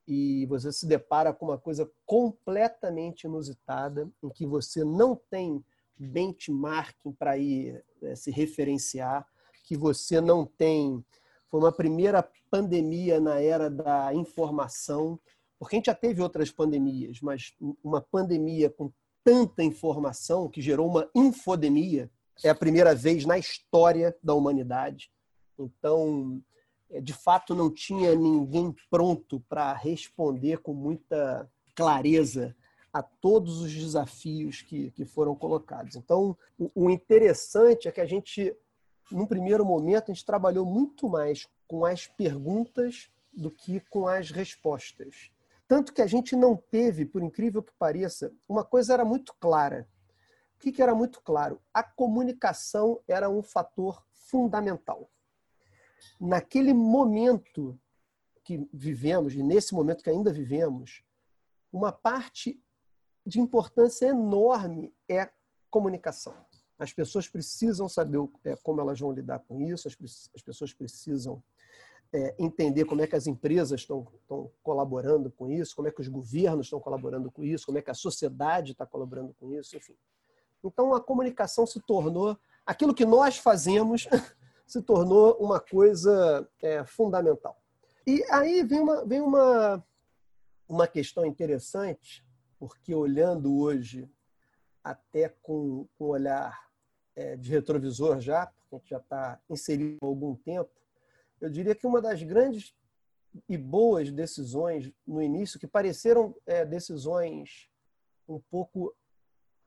E 0.07 0.47
você 0.47 0.71
se 0.71 0.87
depara 0.87 1.33
com 1.35 1.47
uma 1.47 1.59
coisa 1.59 1.91
completamente 2.07 3.25
inusitada, 3.25 4.09
em 4.23 4.29
que 4.29 4.47
você 4.47 4.85
não 4.85 5.17
tem 5.29 5.65
benchmarking 5.99 7.11
para 7.11 7.37
ir 7.37 7.85
é, 8.01 8.15
se 8.15 8.31
referenciar, 8.31 9.27
que 9.65 9.77
você 9.77 10.21
não 10.21 10.47
tem. 10.47 11.05
Foi 11.51 11.59
uma 11.59 11.73
primeira 11.73 12.23
pandemia 12.49 13.19
na 13.19 13.41
era 13.41 13.69
da 13.69 14.15
informação, 14.15 15.19
porque 15.59 15.75
a 15.75 15.79
gente 15.79 15.87
já 15.87 15.95
teve 15.97 16.23
outras 16.23 16.53
pandemias, 16.53 17.21
mas 17.21 17.53
uma 17.83 18.01
pandemia 18.01 18.71
com 18.71 18.93
tanta 19.25 19.65
informação 19.65 20.49
que 20.49 20.63
gerou 20.63 20.89
uma 20.89 21.11
infodemia, 21.13 22.09
é 22.45 22.49
a 22.49 22.55
primeira 22.55 22.95
vez 22.95 23.25
na 23.25 23.39
história 23.39 24.17
da 24.23 24.35
humanidade. 24.35 25.11
Então, 25.59 26.43
é, 26.91 27.01
de 27.01 27.13
fato, 27.13 27.55
não 27.55 27.71
tinha 27.73 28.15
ninguém 28.15 28.75
pronto 28.91 29.41
para 29.49 29.73
responder 29.73 30.59
com 30.59 30.73
muita 30.73 31.51
clareza 31.75 32.55
a 32.93 33.03
todos 33.03 33.61
os 33.61 33.73
desafios 33.73 34.63
que, 34.63 34.91
que 34.93 35.05
foram 35.05 35.35
colocados. 35.35 35.97
Então, 35.97 36.37
o, 36.59 36.71
o 36.75 36.91
interessante 36.91 37.89
é 37.89 37.93
que 37.93 38.01
a 38.01 38.07
gente, 38.07 38.55
num 39.11 39.27
primeiro 39.27 39.65
momento, 39.65 40.11
a 40.11 40.15
gente 40.15 40.25
trabalhou 40.25 40.65
muito 40.65 41.09
mais 41.09 41.47
com 41.67 41.85
as 41.85 42.07
perguntas 42.07 43.11
do 43.33 43.51
que 43.51 43.81
com 43.91 44.09
as 44.09 44.31
respostas. 44.31 45.31
Tanto 45.67 45.93
que 45.93 46.01
a 46.01 46.07
gente 46.07 46.35
não 46.35 46.57
teve, 46.57 47.05
por 47.05 47.23
incrível 47.23 47.63
que 47.63 47.73
pareça, 47.79 48.33
uma 48.49 48.65
coisa 48.65 48.95
era 48.95 49.05
muito 49.05 49.35
clara 49.39 49.87
o 50.59 50.61
que, 50.61 50.73
que 50.73 50.83
era 50.83 50.93
muito 50.93 51.21
claro? 51.23 51.63
A 51.73 51.85
comunicação 51.85 53.01
era 53.07 53.31
um 53.31 53.45
fator 53.45 54.05
fundamental. 54.11 55.09
Naquele 56.21 56.75
momento 56.75 57.79
que 58.43 58.69
vivemos, 58.73 59.35
e 59.35 59.43
nesse 59.43 59.73
momento 59.73 60.03
que 60.03 60.11
ainda 60.11 60.33
vivemos, 60.33 61.05
uma 61.73 61.93
parte 61.93 62.61
de 63.25 63.39
importância 63.39 64.07
enorme 64.07 64.93
é 65.09 65.31
comunicação. 65.71 66.35
As 66.77 66.93
pessoas 66.93 67.29
precisam 67.29 67.89
saber 67.89 68.19
é, 68.43 68.57
como 68.57 68.81
elas 68.81 68.99
vão 68.99 69.13
lidar 69.13 69.39
com 69.39 69.61
isso, 69.61 69.87
as, 69.87 69.97
as 70.35 70.43
pessoas 70.43 70.73
precisam 70.73 71.41
é, 72.13 72.35
entender 72.37 72.85
como 72.85 73.01
é 73.01 73.07
que 73.07 73.15
as 73.15 73.29
empresas 73.29 73.83
estão, 73.83 74.09
estão 74.21 74.51
colaborando 74.61 75.31
com 75.31 75.49
isso, 75.49 75.77
como 75.77 75.87
é 75.87 75.93
que 75.93 76.01
os 76.01 76.09
governos 76.09 76.67
estão 76.67 76.81
colaborando 76.81 77.31
com 77.31 77.45
isso, 77.45 77.67
como 77.67 77.79
é 77.79 77.83
que 77.83 77.91
a 77.91 77.95
sociedade 77.95 78.73
está 78.73 78.85
colaborando 78.85 79.33
com 79.35 79.55
isso, 79.55 79.77
enfim. 79.77 79.95
Então, 80.63 80.95
a 80.95 81.01
comunicação 81.01 81.67
se 81.67 81.81
tornou 81.81 82.37
aquilo 82.67 82.95
que 82.95 83.07
nós 83.07 83.39
fazemos 83.39 84.07
se 84.67 84.83
tornou 84.83 85.35
uma 85.41 85.59
coisa 85.59 86.47
é, 86.61 86.85
fundamental. 86.85 87.59
E 88.07 88.23
aí 88.31 88.63
vem 88.63 88.81
uma, 88.81 89.05
vem 89.07 89.21
uma, 89.21 89.83
uma 90.69 90.87
questão 90.87 91.25
interessante, 91.25 92.25
porque 92.59 92.95
olhando 92.95 93.59
hoje, 93.59 94.11
até 94.85 95.31
com, 95.43 95.89
com 95.99 96.05
um 96.05 96.09
olhar 96.09 96.69
é, 97.17 97.37
de 97.37 97.51
retrovisor 97.51 98.21
já, 98.21 98.53
porque 98.69 98.75
a 98.75 98.79
gente 98.79 98.91
já 98.91 98.99
está 98.99 99.41
inserido 99.49 99.99
há 100.03 100.07
algum 100.07 100.35
tempo, 100.35 100.71
eu 101.41 101.49
diria 101.49 101.75
que 101.75 101.87
uma 101.87 102.03
das 102.03 102.23
grandes 102.23 102.75
e 103.49 103.57
boas 103.57 104.11
decisões 104.11 104.93
no 105.07 105.23
início, 105.23 105.59
que 105.59 105.67
pareceram 105.67 106.35
é, 106.45 106.65
decisões 106.65 107.71
um 108.29 108.39
pouco 108.51 108.95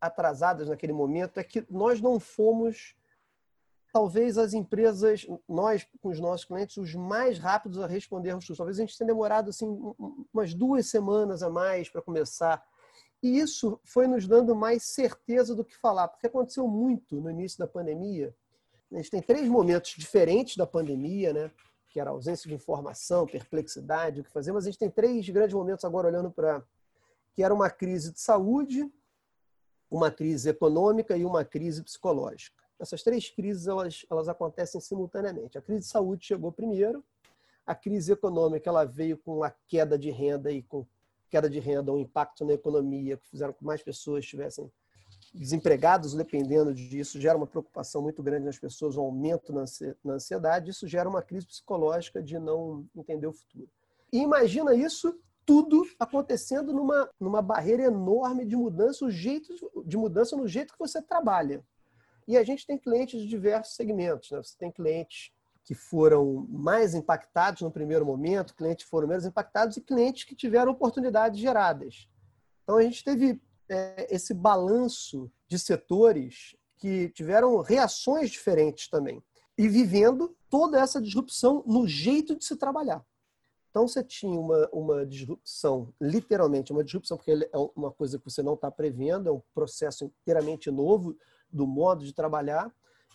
atrasadas 0.01 0.67
naquele 0.67 0.91
momento, 0.91 1.39
é 1.39 1.43
que 1.43 1.65
nós 1.69 2.01
não 2.01 2.19
fomos, 2.19 2.95
talvez 3.93 4.37
as 4.37 4.53
empresas, 4.53 5.27
nós 5.47 5.87
com 6.01 6.09
os 6.09 6.19
nossos 6.19 6.45
clientes, 6.45 6.75
os 6.77 6.95
mais 6.95 7.37
rápidos 7.37 7.79
a 7.79 7.87
respondermos 7.87 8.45
tudo. 8.45 8.57
Talvez 8.57 8.79
a 8.79 8.81
gente 8.81 8.97
tenha 8.97 9.07
demorado 9.07 9.49
assim, 9.49 9.67
umas 10.33 10.53
duas 10.53 10.87
semanas 10.87 11.43
a 11.43 11.49
mais 11.49 11.87
para 11.87 12.01
começar. 12.01 12.65
E 13.21 13.39
isso 13.39 13.79
foi 13.85 14.07
nos 14.07 14.27
dando 14.27 14.55
mais 14.55 14.83
certeza 14.83 15.55
do 15.55 15.63
que 15.63 15.77
falar, 15.77 16.07
porque 16.07 16.25
aconteceu 16.25 16.67
muito 16.67 17.21
no 17.21 17.29
início 17.29 17.59
da 17.59 17.67
pandemia 17.67 18.35
a 18.93 18.97
gente 18.97 19.11
tem 19.11 19.21
três 19.21 19.47
momentos 19.47 19.93
diferentes 19.97 20.57
da 20.57 20.67
pandemia, 20.67 21.31
né? 21.31 21.51
que 21.89 21.99
era 21.99 22.09
ausência 22.09 22.47
de 22.47 22.55
informação, 22.55 23.25
perplexidade, 23.25 24.21
o 24.21 24.23
que 24.23 24.31
fazer, 24.31 24.51
mas 24.53 24.63
a 24.63 24.69
gente 24.69 24.79
tem 24.79 24.89
três 24.89 25.27
grandes 25.27 25.53
momentos 25.53 25.83
agora 25.83 26.07
olhando 26.07 26.31
para 26.31 26.63
que 27.33 27.43
era 27.43 27.53
uma 27.53 27.69
crise 27.69 28.13
de 28.13 28.19
saúde, 28.19 28.89
uma 29.91 30.09
crise 30.09 30.49
econômica 30.49 31.17
e 31.17 31.25
uma 31.25 31.43
crise 31.43 31.83
psicológica. 31.83 32.55
Essas 32.79 33.03
três 33.03 33.29
crises 33.29 33.67
elas, 33.67 34.05
elas 34.09 34.29
acontecem 34.29 34.79
simultaneamente. 34.79 35.57
A 35.57 35.61
crise 35.61 35.81
de 35.81 35.87
saúde 35.87 36.25
chegou 36.25 36.51
primeiro, 36.51 37.03
a 37.67 37.75
crise 37.75 38.13
econômica 38.13 38.69
ela 38.69 38.85
veio 38.85 39.17
com 39.17 39.43
a 39.43 39.51
queda 39.67 39.99
de 39.99 40.09
renda 40.09 40.49
e 40.49 40.63
com 40.63 40.85
queda 41.29 41.49
de 41.49 41.59
renda, 41.59 41.91
um 41.91 41.99
impacto 41.99 42.43
na 42.45 42.53
economia 42.53 43.17
que 43.17 43.29
fizeram 43.29 43.53
com 43.53 43.59
que 43.59 43.65
mais 43.65 43.83
pessoas 43.83 44.23
estivessem 44.23 44.71
desempregados 45.33 46.13
dependendo 46.13 46.73
disso, 46.73 47.19
gera 47.19 47.37
uma 47.37 47.47
preocupação 47.47 48.01
muito 48.01 48.21
grande 48.23 48.45
nas 48.45 48.59
pessoas, 48.59 48.97
um 48.97 49.01
aumento 49.01 49.53
na 49.53 50.13
ansiedade, 50.13 50.71
isso 50.71 50.87
gera 50.87 51.07
uma 51.07 51.21
crise 51.21 51.45
psicológica 51.45 52.21
de 52.21 52.37
não 52.37 52.85
entender 52.95 53.27
o 53.27 53.33
futuro. 53.33 53.69
E 54.11 54.19
imagina 54.19 54.73
isso 54.73 55.17
tudo 55.51 55.85
acontecendo 55.99 56.71
numa, 56.71 57.09
numa 57.19 57.41
barreira 57.41 57.83
enorme 57.83 58.45
de 58.45 58.55
mudança, 58.55 59.03
o 59.03 59.11
jeito 59.11 59.53
de 59.85 59.97
mudança 59.97 60.33
no 60.37 60.47
jeito 60.47 60.71
que 60.71 60.79
você 60.79 61.01
trabalha. 61.01 61.61
E 62.25 62.37
a 62.37 62.43
gente 62.45 62.65
tem 62.65 62.77
clientes 62.77 63.19
de 63.19 63.27
diversos 63.27 63.75
segmentos, 63.75 64.31
né? 64.31 64.37
Você 64.37 64.55
tem 64.57 64.71
clientes 64.71 65.33
que 65.65 65.75
foram 65.75 66.47
mais 66.47 66.95
impactados 66.95 67.63
no 67.63 67.69
primeiro 67.69 68.05
momento, 68.05 68.55
clientes 68.55 68.85
que 68.85 68.89
foram 68.89 69.09
menos 69.09 69.25
impactados 69.25 69.75
e 69.75 69.81
clientes 69.81 70.23
que 70.23 70.33
tiveram 70.33 70.71
oportunidades 70.71 71.37
geradas. 71.37 72.07
Então 72.63 72.77
a 72.77 72.83
gente 72.83 73.03
teve 73.03 73.41
é, 73.67 74.07
esse 74.09 74.33
balanço 74.33 75.29
de 75.49 75.59
setores 75.59 76.55
que 76.77 77.09
tiveram 77.09 77.59
reações 77.59 78.29
diferentes 78.29 78.87
também 78.87 79.21
e 79.57 79.67
vivendo 79.67 80.33
toda 80.49 80.79
essa 80.79 81.01
disrupção 81.01 81.61
no 81.67 81.85
jeito 81.85 82.37
de 82.37 82.45
se 82.45 82.55
trabalhar. 82.55 83.05
Então 83.71 83.87
você 83.87 84.03
tinha 84.03 84.37
uma, 84.37 84.69
uma 84.71 85.05
disrupção, 85.05 85.93
literalmente 85.99 86.73
uma 86.73 86.83
disrupção, 86.83 87.17
porque 87.17 87.31
é 87.31 87.57
uma 87.75 87.89
coisa 87.89 88.19
que 88.19 88.29
você 88.29 88.43
não 88.43 88.53
está 88.53 88.69
prevendo, 88.69 89.29
é 89.29 89.31
um 89.31 89.41
processo 89.53 90.03
inteiramente 90.03 90.69
novo 90.69 91.17
do 91.49 91.65
modo 91.65 92.03
de 92.03 92.13
trabalhar 92.13 92.69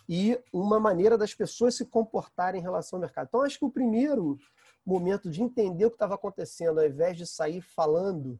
e 0.09 0.39
uma 0.51 0.79
maneira 0.79 1.17
das 1.17 1.33
pessoas 1.33 1.75
se 1.75 1.85
comportarem 1.85 2.59
em 2.59 2.63
relação 2.63 2.97
ao 2.97 3.01
mercado. 3.01 3.27
Então 3.27 3.43
acho 3.43 3.59
que 3.59 3.65
o 3.65 3.71
primeiro 3.71 4.39
momento 4.83 5.29
de 5.29 5.43
entender 5.43 5.85
o 5.85 5.89
que 5.89 5.95
estava 5.95 6.15
acontecendo, 6.15 6.79
ao 6.79 6.87
invés 6.87 7.15
de 7.15 7.27
sair 7.27 7.61
falando 7.61 8.39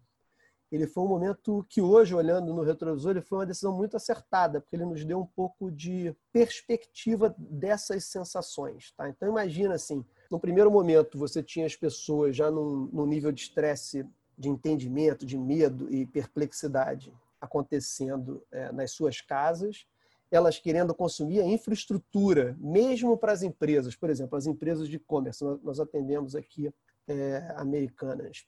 ele 0.71 0.85
foi 0.85 1.03
um 1.03 1.07
momento 1.07 1.65
que 1.69 1.81
hoje, 1.81 2.13
olhando 2.13 2.53
no 2.53 2.61
retrovisor, 2.61 3.11
ele 3.11 3.21
foi 3.21 3.39
uma 3.39 3.45
decisão 3.45 3.73
muito 3.73 3.95
acertada, 3.95 4.59
porque 4.59 4.75
ele 4.75 4.85
nos 4.85 5.03
deu 5.05 5.19
um 5.19 5.25
pouco 5.25 5.71
de 5.71 6.13
perspectiva 6.31 7.33
dessas 7.37 8.03
sensações. 8.05 8.91
Tá? 8.91 9.07
Então 9.09 9.29
imagina 9.29 9.75
assim, 9.75 10.05
no 10.31 10.39
primeiro 10.39 10.71
momento 10.71 11.17
você 11.17 11.41
tinha 11.41 11.65
as 11.65 11.75
pessoas 11.75 12.35
já 12.35 12.49
num, 12.51 12.89
num 12.91 13.05
nível 13.05 13.31
de 13.31 13.41
estresse, 13.41 14.05
de 14.37 14.49
entendimento, 14.49 15.25
de 15.25 15.37
medo 15.37 15.91
e 15.93 16.05
perplexidade 16.05 17.13
acontecendo 17.39 18.43
é, 18.51 18.71
nas 18.71 18.91
suas 18.91 19.21
casas, 19.21 19.85
elas 20.29 20.59
querendo 20.59 20.93
consumir 20.93 21.39
a 21.39 21.45
infraestrutura, 21.45 22.55
mesmo 22.59 23.17
para 23.17 23.31
as 23.31 23.43
empresas, 23.43 23.95
por 23.95 24.09
exemplo, 24.09 24.37
as 24.37 24.45
empresas 24.45 24.89
de 24.89 24.97
e-commerce, 24.97 25.43
nós 25.63 25.79
atendemos 25.79 26.35
aqui 26.35 26.71
é, 27.07 27.53
americanas, 27.55 28.45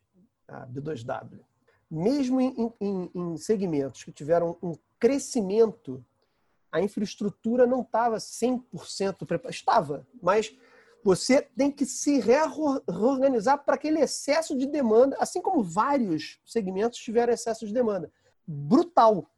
a 0.48 0.67
B2W 0.67 1.39
mesmo 1.89 2.39
em, 2.39 2.71
em, 2.79 3.12
em 3.15 3.38
segmentos 3.38 4.03
que 4.03 4.12
tiveram 4.12 4.57
um 4.62 4.77
crescimento, 5.00 6.05
a 6.71 6.79
infraestrutura 6.81 7.65
não 7.65 7.81
estava 7.81 8.17
100% 8.17 9.25
preparada. 9.25 9.50
Estava, 9.50 10.07
mas 10.21 10.55
você 11.03 11.41
tem 11.41 11.72
que 11.72 11.86
se 11.86 12.20
reorganizar 12.20 13.63
para 13.63 13.75
aquele 13.75 14.00
excesso 14.00 14.58
de 14.58 14.65
demanda, 14.65 15.15
assim 15.20 15.41
como 15.41 15.63
vários 15.63 16.39
segmentos 16.46 17.00
tiveram 17.00 17.34
excesso 17.34 17.65
de 17.65 17.74
demanda. 17.74 18.12
Brutal. 18.46 19.29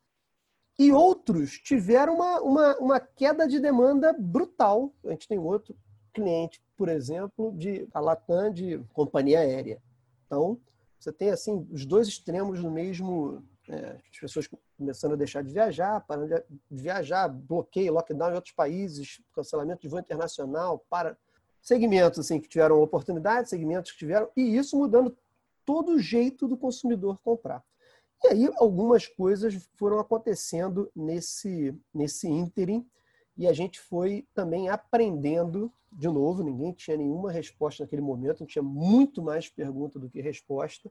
E 0.80 0.92
outros 0.92 1.60
tiveram 1.60 2.16
uma, 2.16 2.42
uma, 2.42 2.78
uma 2.78 3.00
queda 3.00 3.48
de 3.48 3.60
demanda 3.60 4.14
brutal. 4.18 4.92
A 5.06 5.12
gente 5.12 5.28
tem 5.28 5.38
outro 5.38 5.76
cliente, 6.14 6.62
por 6.76 6.90
exemplo, 6.90 7.52
de 7.56 7.88
a 7.94 8.00
Latam 8.00 8.52
de 8.52 8.80
companhia 8.94 9.40
aérea. 9.40 9.82
Então, 10.26 10.60
você 11.00 11.12
tem 11.12 11.30
assim 11.30 11.68
os 11.72 11.86
dois 11.86 12.08
extremos 12.08 12.64
no 12.64 12.72
mesmo. 12.72 13.44
É, 13.70 13.98
as 14.12 14.20
pessoas 14.20 14.50
começando 14.78 15.14
a 15.14 15.16
deixar 15.16 15.44
de 15.44 15.54
viajar, 15.54 16.02
parando 16.02 16.44
de 16.70 16.84
viajar, 16.84 17.28
bloqueio, 17.28 17.94
lockdown 17.94 18.32
em 18.32 18.36
outros 18.36 18.54
países, 18.54 19.22
cancelamento 19.34 19.82
de 19.82 19.88
voo 19.88 20.00
internacional, 20.00 20.84
para 20.90 21.16
segmentos 21.62 22.20
assim 22.20 22.40
que 22.40 22.50
tiveram 22.50 22.82
oportunidade, 22.82 23.50
segmentos 23.50 23.92
que 23.92 24.00
tiveram 24.00 24.30
e 24.36 24.56
isso 24.58 24.78
mudando 24.78 25.16
todo 25.66 25.94
o 25.94 26.00
jeito 26.00 26.48
do 26.48 26.58
consumidor 26.58 27.20
comprar. 27.24 27.64
E 28.24 28.28
aí 28.28 28.50
algumas 28.58 29.08
coisas 29.08 29.70
foram 29.76 30.00
acontecendo 30.00 30.92
nesse 30.96 31.76
nesse 31.94 32.28
ínterim 32.28 32.88
e 33.38 33.48
a 33.48 33.54
gente 33.54 33.80
foi 33.80 34.28
também 34.34 34.70
aprendendo 34.70 35.72
de 35.92 36.08
novo, 36.08 36.42
ninguém 36.42 36.72
tinha 36.72 36.96
nenhuma 36.96 37.32
resposta 37.32 37.84
naquele 37.84 38.02
momento, 38.02 38.46
tinha 38.46 38.64
muito 38.64 39.22
mais 39.22 39.50
pergunta 39.50 40.00
do 40.00 40.10
que 40.10 40.22
resposta. 40.22 40.90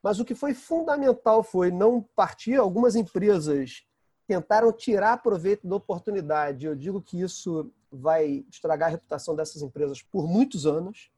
Mas 0.00 0.20
o 0.20 0.24
que 0.24 0.34
foi 0.34 0.54
fundamental 0.54 1.42
foi 1.42 1.72
não 1.72 2.00
partir. 2.14 2.54
Algumas 2.54 2.94
empresas 2.94 3.84
tentaram 4.26 4.72
tirar 4.72 5.20
proveito 5.22 5.66
da 5.66 5.74
oportunidade. 5.74 6.66
Eu 6.66 6.76
digo 6.76 7.02
que 7.02 7.20
isso 7.20 7.72
vai 7.90 8.44
estragar 8.50 8.88
a 8.88 8.90
reputação 8.92 9.34
dessas 9.34 9.62
empresas 9.62 10.02
por 10.02 10.26
muitos 10.26 10.66
anos. 10.66 11.10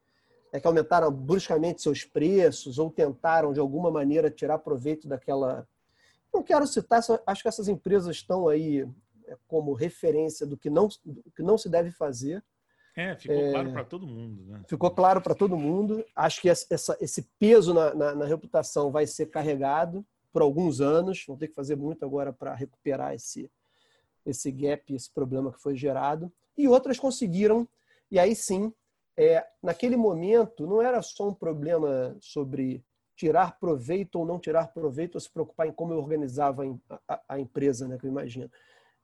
É 0.53 0.59
que 0.59 0.67
aumentaram 0.67 1.13
bruscamente 1.13 1.81
seus 1.81 2.05
preços 2.05 2.79
ou 2.79 2.91
tentaram, 2.91 3.53
de 3.53 3.61
alguma 3.61 3.91
maneira, 3.91 4.31
tirar 4.31 4.59
proveito 4.59 5.07
daquela. 5.07 5.67
Não 6.33 6.43
quero 6.43 6.67
citar, 6.67 7.01
acho 7.27 7.43
que 7.43 7.49
essas 7.49 7.69
empresas 7.69 8.17
estão 8.17 8.49
aí 8.49 8.87
é, 9.27 9.37
como 9.47 9.73
referência 9.73 10.45
do 10.45 10.57
que 10.57 10.69
não, 10.69 10.89
do 11.05 11.31
que 11.31 11.43
não 11.43 11.57
se 11.57 11.69
deve 11.69 11.93
fazer. 11.93 12.43
É, 12.97 13.15
ficou 13.17 13.37
é, 13.37 13.51
claro 13.53 13.73
para 13.73 13.85
todo 13.85 14.07
mundo. 14.07 14.45
Né? 14.45 14.63
Ficou 14.69 14.91
claro 14.91 15.21
para 15.21 15.35
todo 15.35 15.57
mundo. 15.57 16.05
Acho 16.15 16.41
que 16.41 16.49
essa, 16.49 16.97
esse 17.01 17.23
peso 17.39 17.73
na, 17.73 17.95
na, 17.95 18.15
na, 18.15 18.25
reputação 18.27 18.91
vai 18.91 19.07
ser 19.07 19.27
carregado 19.27 20.05
por 20.33 20.43
alguns 20.43 20.81
anos. 20.81 21.25
Vão 21.27 21.37
ter 21.37 21.49
que 21.49 21.55
fazer 21.55 21.77
muito 21.77 22.05
agora 22.05 22.33
para 22.33 22.55
recuperar 22.55 23.15
esse, 23.15 23.51
esse 24.27 24.51
gap, 24.51 24.93
esse 24.93 25.11
problema 25.11 25.53
que 25.53 25.61
foi 25.61 25.77
gerado. 25.77 26.33
E 26.63 26.69
outras 26.69 26.99
conseguiram. 26.99 27.67
E 28.11 28.19
aí 28.19 28.35
sim, 28.35 28.73
é, 29.17 29.47
naquele 29.63 29.97
momento, 29.97 30.67
não 30.67 30.83
era 30.83 31.01
só 31.03 31.29
um 31.29 31.35
problema 31.35 32.17
sobre 32.21 32.85
tirar 33.17 33.59
proveito 33.59 34.19
ou 34.19 34.27
não 34.27 34.39
tirar 34.39 34.73
proveito, 34.73 35.17
ou 35.17 35.21
se 35.21 35.31
preocupar 35.31 35.67
em 35.67 35.73
como 35.73 35.93
eu 35.93 35.99
organizava 35.99 36.65
a, 36.89 37.01
a, 37.07 37.21
a 37.29 37.41
empresa, 37.41 37.87
né, 37.87 37.99
que 37.99 38.07
eu 38.07 38.11
imagino 38.11 38.51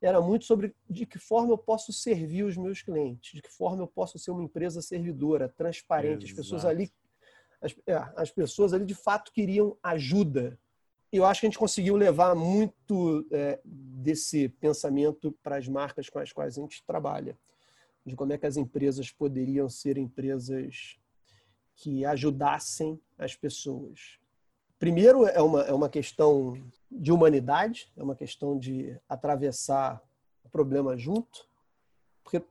era 0.01 0.21
muito 0.21 0.45
sobre 0.45 0.75
de 0.89 1.07
que 1.07 1.19
forma 1.19 1.53
eu 1.53 1.59
posso 1.59 1.93
servir 1.93 2.45
os 2.45 2.57
meus 2.57 2.83
clientes, 2.83 3.33
de 3.33 3.43
que 3.43 3.51
forma 3.51 3.83
eu 3.83 3.87
posso 3.87 4.19
ser 4.19 4.31
uma 4.31 4.43
empresa 4.43 4.83
servidora, 4.83 5.49
transparente. 5.49 6.25
Exato. 6.25 6.41
As 6.41 6.47
pessoas 6.47 6.65
ali, 6.65 6.93
as, 7.61 7.77
é, 7.87 7.95
as 8.17 8.31
pessoas 8.31 8.73
ali 8.73 8.85
de 8.85 8.95
fato 8.95 9.33
queriam 9.33 9.77
ajuda. 9.83 10.59
Eu 11.13 11.25
acho 11.25 11.41
que 11.41 11.47
a 11.47 11.51
gente 11.51 11.59
conseguiu 11.59 11.97
levar 11.97 12.35
muito 12.35 13.27
é, 13.31 13.61
desse 13.65 14.49
pensamento 14.49 15.33
para 15.43 15.57
as 15.57 15.69
marcas 15.69 16.09
com 16.09 16.19
as 16.19 16.33
quais 16.33 16.59
a 16.59 16.61
gente 16.61 16.85
trabalha, 16.85 17.39
de 18.05 18.15
como 18.15 18.33
é 18.33 18.39
que 18.39 18.47
as 18.47 18.57
empresas 18.57 19.11
poderiam 19.11 19.69
ser 19.69 19.99
empresas 19.99 20.99
que 21.75 22.05
ajudassem 22.05 23.01
as 23.19 23.35
pessoas. 23.35 24.19
Primeiro, 24.79 25.27
é 25.27 25.41
uma, 25.41 25.63
é 25.63 25.73
uma 25.73 25.89
questão 25.89 26.61
de 26.91 27.11
humanidade, 27.11 27.91
é 27.97 28.03
uma 28.03 28.15
questão 28.15 28.59
de 28.59 28.99
atravessar 29.09 30.03
o 30.45 30.49
problema 30.49 30.97
junto, 30.97 31.49
porque 32.23 32.43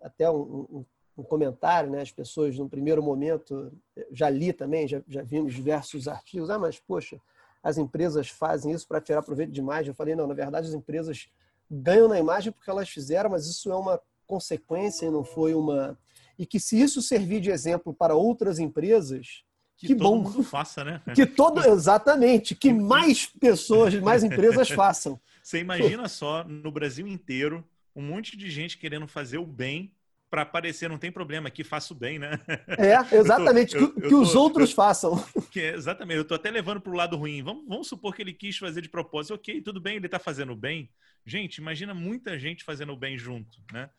até 0.00 0.30
um, 0.30 0.66
um, 0.70 0.84
um 1.18 1.22
comentário, 1.22 1.90
né, 1.90 2.00
as 2.00 2.12
pessoas, 2.12 2.58
no 2.58 2.68
primeiro 2.68 3.02
momento, 3.02 3.72
já 4.10 4.28
li 4.30 4.52
também, 4.52 4.88
já, 4.88 5.02
já 5.06 5.22
vimos 5.22 5.54
diversos 5.54 6.08
artigos, 6.08 6.50
ah, 6.50 6.58
mas, 6.58 6.78
poxa, 6.78 7.20
as 7.66 7.78
empresas 7.78 8.28
fazem 8.28 8.70
isso 8.70 8.86
para 8.86 9.00
tirar 9.00 9.22
proveito 9.22 9.50
de 9.50 9.58
imagem. 9.58 9.88
Eu 9.88 9.94
falei, 9.94 10.14
não, 10.14 10.28
na 10.28 10.34
verdade 10.34 10.68
as 10.68 10.72
empresas 10.72 11.26
ganham 11.68 12.06
na 12.06 12.16
imagem 12.16 12.52
porque 12.52 12.70
elas 12.70 12.88
fizeram, 12.88 13.30
mas 13.30 13.48
isso 13.48 13.72
é 13.72 13.74
uma 13.74 14.00
consequência 14.24 15.06
e 15.06 15.10
não 15.10 15.24
foi 15.24 15.52
uma. 15.52 15.98
E 16.38 16.46
que 16.46 16.60
se 16.60 16.80
isso 16.80 17.02
servir 17.02 17.40
de 17.40 17.50
exemplo 17.50 17.92
para 17.92 18.14
outras 18.14 18.60
empresas, 18.60 19.42
que, 19.76 19.88
que 19.88 19.94
bom. 19.96 20.22
mundo 20.22 20.44
faça, 20.44 20.84
né? 20.84 21.02
Que 21.12 21.26
todo, 21.26 21.60
exatamente, 21.66 22.54
que 22.54 22.70
mais 22.72 23.26
pessoas, 23.26 23.92
mais 23.96 24.22
empresas 24.22 24.70
façam. 24.70 25.20
Você 25.42 25.58
imagina 25.58 26.08
só, 26.08 26.44
no 26.44 26.70
Brasil 26.70 27.08
inteiro, 27.08 27.64
um 27.96 28.02
monte 28.02 28.36
de 28.36 28.48
gente 28.48 28.78
querendo 28.78 29.08
fazer 29.08 29.38
o 29.38 29.46
bem 29.46 29.90
para 30.30 30.42
aparecer, 30.42 30.88
não 30.88 30.98
tem 30.98 31.12
problema, 31.12 31.50
que 31.50 31.62
faço 31.62 31.94
bem, 31.94 32.18
né? 32.18 32.40
É, 32.78 32.96
exatamente, 33.16 33.74
eu 33.74 33.80
tô, 33.80 33.86
eu, 33.86 33.92
que, 33.92 33.98
eu 33.98 34.02
que 34.02 34.10
tô, 34.10 34.20
os 34.20 34.34
outros 34.34 34.72
façam. 34.72 35.24
Que, 35.50 35.60
exatamente, 35.60 36.16
eu 36.16 36.22
estou 36.22 36.34
até 36.34 36.50
levando 36.50 36.80
para 36.80 36.92
o 36.92 36.96
lado 36.96 37.16
ruim. 37.16 37.42
Vamos, 37.42 37.66
vamos 37.66 37.88
supor 37.88 38.14
que 38.14 38.22
ele 38.22 38.32
quis 38.32 38.56
fazer 38.56 38.80
de 38.80 38.88
propósito. 38.88 39.34
Ok, 39.34 39.60
tudo 39.62 39.80
bem, 39.80 39.96
ele 39.96 40.06
está 40.06 40.18
fazendo 40.18 40.54
bem. 40.54 40.90
Gente, 41.24 41.58
imagina 41.58 41.94
muita 41.94 42.38
gente 42.38 42.64
fazendo 42.64 42.96
bem 42.96 43.16
junto, 43.16 43.58
né? 43.72 43.90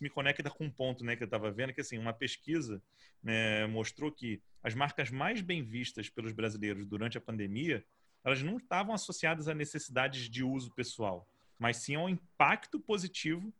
Me 0.00 0.08
conecta 0.08 0.48
com 0.48 0.64
um 0.64 0.70
ponto 0.70 1.04
né, 1.04 1.16
que 1.16 1.24
eu 1.24 1.26
estava 1.26 1.50
vendo, 1.50 1.72
que 1.72 1.80
assim, 1.80 1.98
uma 1.98 2.12
pesquisa 2.12 2.80
né, 3.22 3.66
mostrou 3.66 4.12
que 4.12 4.40
as 4.62 4.74
marcas 4.74 5.10
mais 5.10 5.40
bem 5.40 5.62
vistas 5.62 6.08
pelos 6.08 6.32
brasileiros 6.32 6.86
durante 6.86 7.18
a 7.18 7.20
pandemia, 7.20 7.84
elas 8.24 8.42
não 8.42 8.58
estavam 8.58 8.94
associadas 8.94 9.48
a 9.48 9.54
necessidades 9.54 10.28
de 10.28 10.44
uso 10.44 10.72
pessoal, 10.74 11.28
mas 11.58 11.78
sim 11.78 11.96
ao 11.96 12.08
impacto 12.08 12.78
positivo 12.78 13.52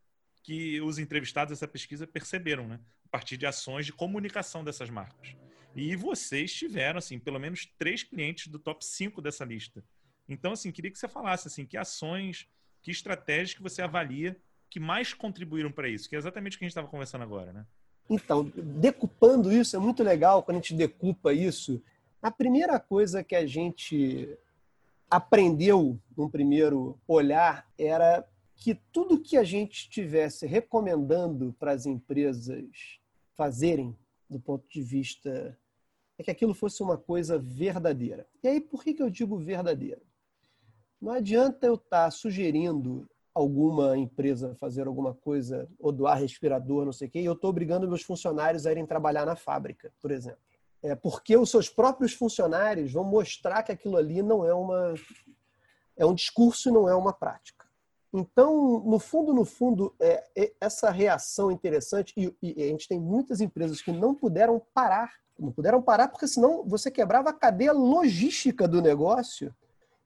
que 0.43 0.81
os 0.81 0.99
entrevistados 0.99 1.51
dessa 1.51 1.69
pesquisa 1.69 2.07
perceberam, 2.07 2.67
né? 2.67 2.81
A 3.05 3.09
partir 3.09 3.37
de 3.37 3.47
ações 3.47 3.87
de 3.87 3.93
comunicação 3.93 4.65
dessas 4.65 4.91
marcas. 4.91 5.37
E 5.75 5.95
vocês 5.95 6.53
tiveram, 6.53 6.99
assim, 6.99 7.19
pelo 7.19 7.39
menos 7.39 7.67
três 7.79 8.03
clientes 8.03 8.49
do 8.49 8.59
top 8.59 8.85
5 8.85 9.21
dessa 9.21 9.45
lista. 9.45 9.85
Então, 10.29 10.53
assim, 10.53 10.73
queria 10.73 10.91
que 10.91 10.99
você 10.99 11.09
falasse, 11.09 11.49
assim, 11.49 11.65
que 11.65 11.77
ações, 11.77 12.49
que 12.83 12.91
estratégias 12.91 13.55
que 13.55 13.63
você 13.63 13.83
avalia 13.83 14.37
que 14.71 14.79
mais 14.79 15.15
contribuíram 15.15 15.73
para 15.73 15.89
isso, 15.89 16.09
que 16.09 16.15
é 16.15 16.19
exatamente 16.19 16.57
o 16.57 16.59
que 16.59 16.65
a 16.65 16.67
gente 16.67 16.73
estava 16.73 16.89
conversando 16.89 17.23
agora, 17.23 17.53
né? 17.53 17.67
Então, 18.09 18.45
decupando 18.55 19.53
isso, 19.53 19.77
é 19.77 19.79
muito 19.79 20.03
legal 20.03 20.43
quando 20.43 20.57
a 20.57 20.61
gente 20.61 20.75
decupa 20.75 21.33
isso. 21.33 21.83
A 22.23 22.31
primeira 22.31 22.79
coisa 22.81 23.23
que 23.23 23.35
a 23.35 23.47
gente 23.47 24.37
aprendeu 25.11 25.99
num 26.17 26.29
primeiro 26.29 26.99
olhar 27.07 27.67
era 27.79 28.27
que 28.59 28.75
tudo 28.75 29.21
que 29.21 29.37
a 29.37 29.45
gente 29.45 29.83
estivesse 29.83 30.45
recomendando 30.45 31.55
para 31.59 31.73
as 31.73 31.87
empresas 31.87 32.99
fazerem, 33.35 33.97
do 34.29 34.41
ponto 34.41 34.69
de 34.69 34.83
vista 34.83 35.57
é 36.19 36.25
que 36.25 36.31
aquilo 36.31 36.53
fosse 36.53 36.83
uma 36.83 36.99
coisa 36.99 37.39
verdadeira. 37.39 38.27
E 38.43 38.49
aí, 38.49 38.61
por 38.61 38.83
que, 38.83 38.93
que 38.93 39.03
eu 39.03 39.09
digo 39.09 39.39
verdadeira? 39.39 40.03
Não 41.01 41.13
adianta 41.13 41.69
eu 41.69 41.77
estar 41.77 42.07
tá 42.07 42.11
sugerindo 42.11 43.09
alguma 43.33 43.97
empresa 43.97 44.57
fazer 44.57 44.89
alguma 44.89 45.15
coisa, 45.15 45.69
ou 45.79 45.93
doar 45.93 46.19
respirador, 46.19 46.85
não 46.85 46.93
sei 46.93 47.07
o 47.07 47.11
quê, 47.13 47.21
e 47.21 47.25
eu 47.25 47.35
estou 47.35 47.51
obrigando 47.51 47.87
meus 47.87 48.03
funcionários 48.03 48.67
a 48.67 48.73
irem 48.73 48.85
trabalhar 48.85 49.25
na 49.25 49.37
fábrica, 49.37 49.93
por 50.03 50.11
exemplo. 50.11 50.41
É 50.83 50.97
porque 50.97 51.37
os 51.37 51.49
seus 51.49 51.69
próprios 51.69 52.13
funcionários 52.13 52.93
vão 52.93 53.05
mostrar 53.05 53.63
que 53.63 53.71
aquilo 53.71 53.97
ali 53.97 54.21
não 54.21 54.45
é 54.45 54.53
uma 54.53 54.95
é 55.97 56.05
um 56.05 56.15
discurso 56.15 56.69
e 56.69 56.73
não 56.73 56.89
é 56.89 56.95
uma 56.97 57.13
prática. 57.13 57.58
Então, 58.13 58.81
no 58.81 58.99
fundo, 58.99 59.35
no 59.35 59.45
fundo, 59.45 59.95
é, 60.01 60.25
é 60.37 60.53
essa 60.61 60.91
reação 60.91 61.51
interessante, 61.51 62.15
e, 62.17 62.35
e, 62.43 62.63
a 62.63 62.67
gente 62.69 62.89
tem 62.89 62.99
muitas 62.99 63.41
empresas 63.41 63.83
que 63.83 63.93
não 63.93 64.15
puderam 64.15 64.61
parar, 64.73 65.13
não 65.39 65.53
puderam 65.53 65.81
parar 65.81 66.09
porque 66.09 66.27
senão 66.27 66.65
você 66.65 66.91
quebrava 66.91 67.31
a 67.31 67.35
cadeia 67.35 67.73
logística 67.73 68.67
do 68.67 68.83
negócio. 68.83 69.55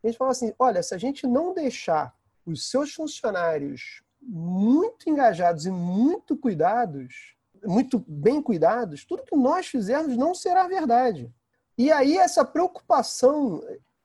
A 0.03 0.09
gente 0.09 0.19
fala 0.19 0.33
assim, 0.33 0.53
olha, 0.59 0.83
se 0.83 0.95
a 0.95 0.99
gente 0.99 1.27
não 1.27 1.55
deixar 1.55 2.15
os 2.45 2.69
seus 2.69 2.93
funcionários 2.93 4.03
muito 4.21 5.09
engajados 5.09 5.65
e 5.65 5.71
muito 5.71 6.37
cuidados, 6.37 7.35
muito 7.65 8.05
bem 8.07 8.43
cuidados, 8.43 9.05
tudo 9.05 9.25
que 9.25 9.37
nós 9.37 9.67
fizermos 9.67 10.17
não 10.17 10.35
será 10.35 10.67
verdade. 10.67 11.33
E 11.79 11.91
aí 11.91 12.19
essa 12.19 12.45
preocupação, 12.45 13.63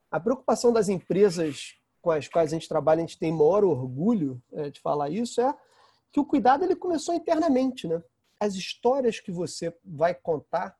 a 0.09 0.19
preocupação 0.19 0.71
das 0.71 0.87
empresas 0.87 1.76
com 2.07 2.11
as 2.11 2.29
quais 2.29 2.53
a 2.53 2.55
gente 2.55 2.69
trabalha, 2.69 2.99
a 2.99 3.05
gente 3.05 3.19
tem 3.19 3.33
maior 3.33 3.65
orgulho 3.65 4.41
é, 4.53 4.69
de 4.69 4.79
falar 4.79 5.09
isso, 5.09 5.41
é 5.41 5.53
que 6.09 6.21
o 6.21 6.25
cuidado 6.25 6.63
ele 6.63 6.73
começou 6.73 7.13
internamente. 7.13 7.85
Né? 7.85 8.01
As 8.39 8.55
histórias 8.55 9.19
que 9.19 9.29
você 9.29 9.75
vai 9.83 10.15
contar 10.15 10.77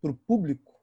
para 0.00 0.10
o 0.10 0.14
público, 0.14 0.80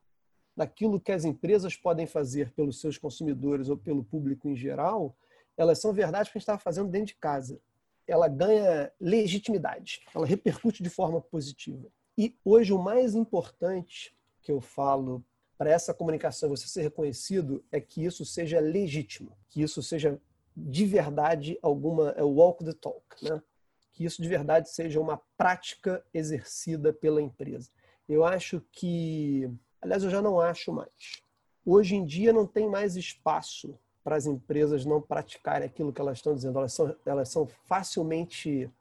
daquilo 0.56 1.00
que 1.00 1.12
as 1.12 1.26
empresas 1.26 1.76
podem 1.76 2.06
fazer 2.06 2.52
pelos 2.52 2.80
seus 2.80 3.00
consumidores 3.00 3.70
ou 3.70 3.78
pelo 3.78 4.04
público 4.04 4.48
em 4.48 4.56
geral, 4.56 5.18
elas 5.58 5.82
são 5.82 5.92
verdades 5.92 6.32
que 6.32 6.38
a 6.38 6.40
gente 6.40 6.44
estava 6.44 6.60
fazendo 6.60 6.92
dentro 6.92 7.08
de 7.08 7.16
casa. 7.16 7.60
Ela 8.08 8.28
ganha 8.28 8.92
legitimidade, 9.02 10.02
ela 10.14 10.28
repercute 10.28 10.84
de 10.84 10.92
forma 10.92 11.20
positiva. 11.20 11.88
E 12.16 12.38
hoje 12.46 12.72
o 12.72 12.78
mais 12.78 13.16
importante 13.16 14.16
que 14.44 14.52
eu 14.52 14.62
falo 14.62 15.26
para 15.58 15.72
essa 15.72 15.94
comunicação 15.94 16.50
você 16.50 16.68
ser 16.68 16.84
reconhecido 16.84 17.64
é 17.72 17.82
que 17.82 18.06
isso 18.06 18.24
seja 18.24 18.60
legítimo, 18.60 19.36
que 19.50 19.62
isso 19.62 19.82
seja 19.82 20.20
de 20.56 20.86
verdade 20.86 21.58
alguma 21.62 22.12
é 22.12 22.24
walk 22.24 22.64
the 22.64 22.74
talk, 22.74 23.04
né? 23.22 23.42
Que 23.94 24.06
isso 24.06 24.22
de 24.22 24.28
verdade 24.28 24.70
seja 24.70 25.00
uma 25.00 25.20
prática 25.38 26.04
exercida 26.14 26.94
pela 26.94 27.22
empresa. 27.22 27.70
Eu 28.08 28.24
acho 28.24 28.62
que, 28.72 29.50
aliás, 29.82 30.04
eu 30.04 30.10
já 30.10 30.22
não 30.22 30.40
acho 30.40 30.72
mais. 30.72 31.22
Hoje 31.66 31.96
em 31.96 32.06
dia 32.06 32.32
não 32.32 32.46
tem 32.46 32.70
mais 32.70 32.96
espaço 32.96 33.78
para 34.04 34.16
as 34.16 34.26
empresas 34.26 34.86
não 34.86 35.02
praticarem 35.02 35.68
aquilo 35.68 35.92
que 35.92 36.00
elas 36.00 36.20
estão 36.20 36.34
dizendo. 36.34 36.58
Elas 36.58 36.74
são, 36.74 36.96
elas 37.06 37.30
são 37.30 37.46
facilmente 37.46 38.72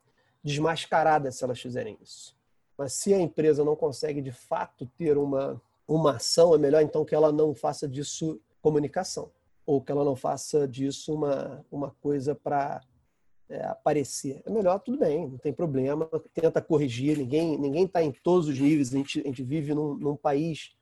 desmascaradas 0.45 1.37
se 1.37 1.45
elas 1.45 1.61
fizerem 1.61 1.99
isso. 2.01 2.37
Mas 2.79 2.93
se 2.93 3.12
a 3.12 3.19
empresa 3.19 3.65
não 3.65 3.75
consegue 3.75 4.21
de 4.21 4.31
fato 4.31 4.87
ter 4.97 5.19
uma 5.19 5.61
uma 5.87 6.16
ação, 6.16 6.55
é 6.55 6.59
melhor 6.59 6.83
então 6.83 7.05
que 7.05 7.14
ela 7.14 7.31
não 7.31 7.55
faça 7.55 7.88
disso 7.88 8.40
comunicação, 8.61 9.31
ou 9.64 9.81
que 9.81 9.92
ela 9.92 10.05
não 10.05 10.16
faça 10.16 10.66
disso 10.66 11.14
uma, 11.14 11.64
uma 11.70 11.90
coisa 12.01 12.35
para 12.35 12.83
é, 13.49 13.64
aparecer. 13.66 14.42
É 14.44 14.51
melhor, 14.51 14.81
tudo 14.81 14.99
bem, 14.99 15.29
não 15.29 15.38
tem 15.38 15.53
problema, 15.53 16.09
tenta 16.35 16.61
corrigir, 16.61 17.16
ninguém 17.18 17.57
ninguém 17.59 17.85
está 17.85 18.03
em 18.03 18.11
todos 18.11 18.49
os 18.49 18.59
níveis, 18.59 18.92
a 18.92 18.99
gente, 18.99 19.20
a 19.20 19.25
gente 19.25 19.42
vive 19.42 19.75
num, 19.75 19.94
num 19.94 20.16
país 20.16 20.75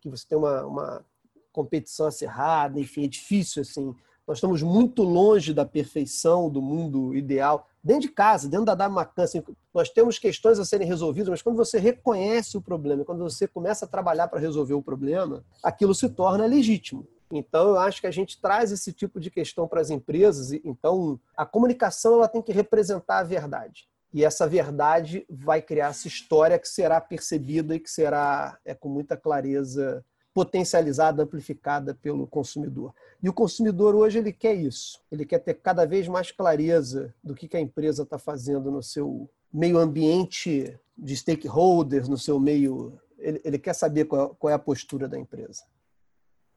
que 0.00 0.08
você 0.08 0.26
tem 0.26 0.36
uma, 0.36 0.66
uma 0.66 1.06
competição 1.52 2.06
acirrada, 2.06 2.78
enfim, 2.78 3.04
é 3.04 3.08
difícil, 3.08 3.62
assim, 3.62 3.94
nós 4.26 4.38
estamos 4.38 4.62
muito 4.62 5.02
longe 5.02 5.52
da 5.52 5.64
perfeição, 5.64 6.48
do 6.48 6.62
mundo 6.62 7.14
ideal. 7.14 7.68
Dentro 7.82 8.02
de 8.02 8.08
casa, 8.08 8.48
dentro 8.48 8.66
da 8.66 8.74
Damacan, 8.74 9.22
assim, 9.22 9.42
nós 9.72 9.88
temos 9.88 10.18
questões 10.18 10.58
a 10.58 10.64
serem 10.64 10.86
resolvidas, 10.86 11.30
mas 11.30 11.42
quando 11.42 11.56
você 11.56 11.78
reconhece 11.78 12.56
o 12.56 12.60
problema, 12.60 13.04
quando 13.04 13.22
você 13.22 13.48
começa 13.48 13.86
a 13.86 13.88
trabalhar 13.88 14.28
para 14.28 14.38
resolver 14.38 14.74
o 14.74 14.82
problema, 14.82 15.42
aquilo 15.62 15.94
se 15.94 16.08
torna 16.10 16.44
legítimo. 16.44 17.06
Então, 17.32 17.68
eu 17.68 17.78
acho 17.78 18.00
que 18.00 18.06
a 18.06 18.10
gente 18.10 18.40
traz 18.40 18.72
esse 18.72 18.92
tipo 18.92 19.20
de 19.20 19.30
questão 19.30 19.66
para 19.66 19.80
as 19.80 19.88
empresas. 19.88 20.52
Então, 20.52 21.18
a 21.36 21.46
comunicação 21.46 22.14
ela 22.14 22.28
tem 22.28 22.42
que 22.42 22.52
representar 22.52 23.18
a 23.20 23.24
verdade. 23.24 23.88
E 24.12 24.24
essa 24.24 24.46
verdade 24.46 25.24
vai 25.30 25.62
criar 25.62 25.88
essa 25.90 26.08
história 26.08 26.58
que 26.58 26.68
será 26.68 27.00
percebida 27.00 27.76
e 27.76 27.80
que 27.80 27.88
será 27.88 28.58
é, 28.64 28.74
com 28.74 28.88
muita 28.88 29.16
clareza 29.16 30.04
potencializada, 30.32 31.22
amplificada 31.22 31.94
pelo 31.94 32.26
consumidor. 32.26 32.94
E 33.22 33.28
o 33.28 33.32
consumidor 33.32 33.94
hoje 33.94 34.18
ele 34.18 34.32
quer 34.32 34.54
isso. 34.54 35.02
Ele 35.10 35.26
quer 35.26 35.40
ter 35.40 35.54
cada 35.54 35.84
vez 35.84 36.06
mais 36.08 36.30
clareza 36.30 37.14
do 37.22 37.34
que, 37.34 37.54
a 37.56 37.60
empresa 37.60 38.04
está 38.04 38.18
fazendo 38.18 38.70
no 38.70 38.82
seu 38.82 39.28
meio 39.52 39.78
ambiente 39.78 40.78
de 40.96 41.16
stakeholders, 41.16 42.08
no 42.08 42.16
seu 42.16 42.38
meio. 42.38 42.98
Ele, 43.18 43.40
ele 43.44 43.58
quer 43.58 43.74
saber 43.74 44.04
qual, 44.04 44.34
qual 44.36 44.50
é 44.50 44.54
a 44.54 44.58
postura 44.58 45.08
da 45.08 45.18
empresa. 45.18 45.64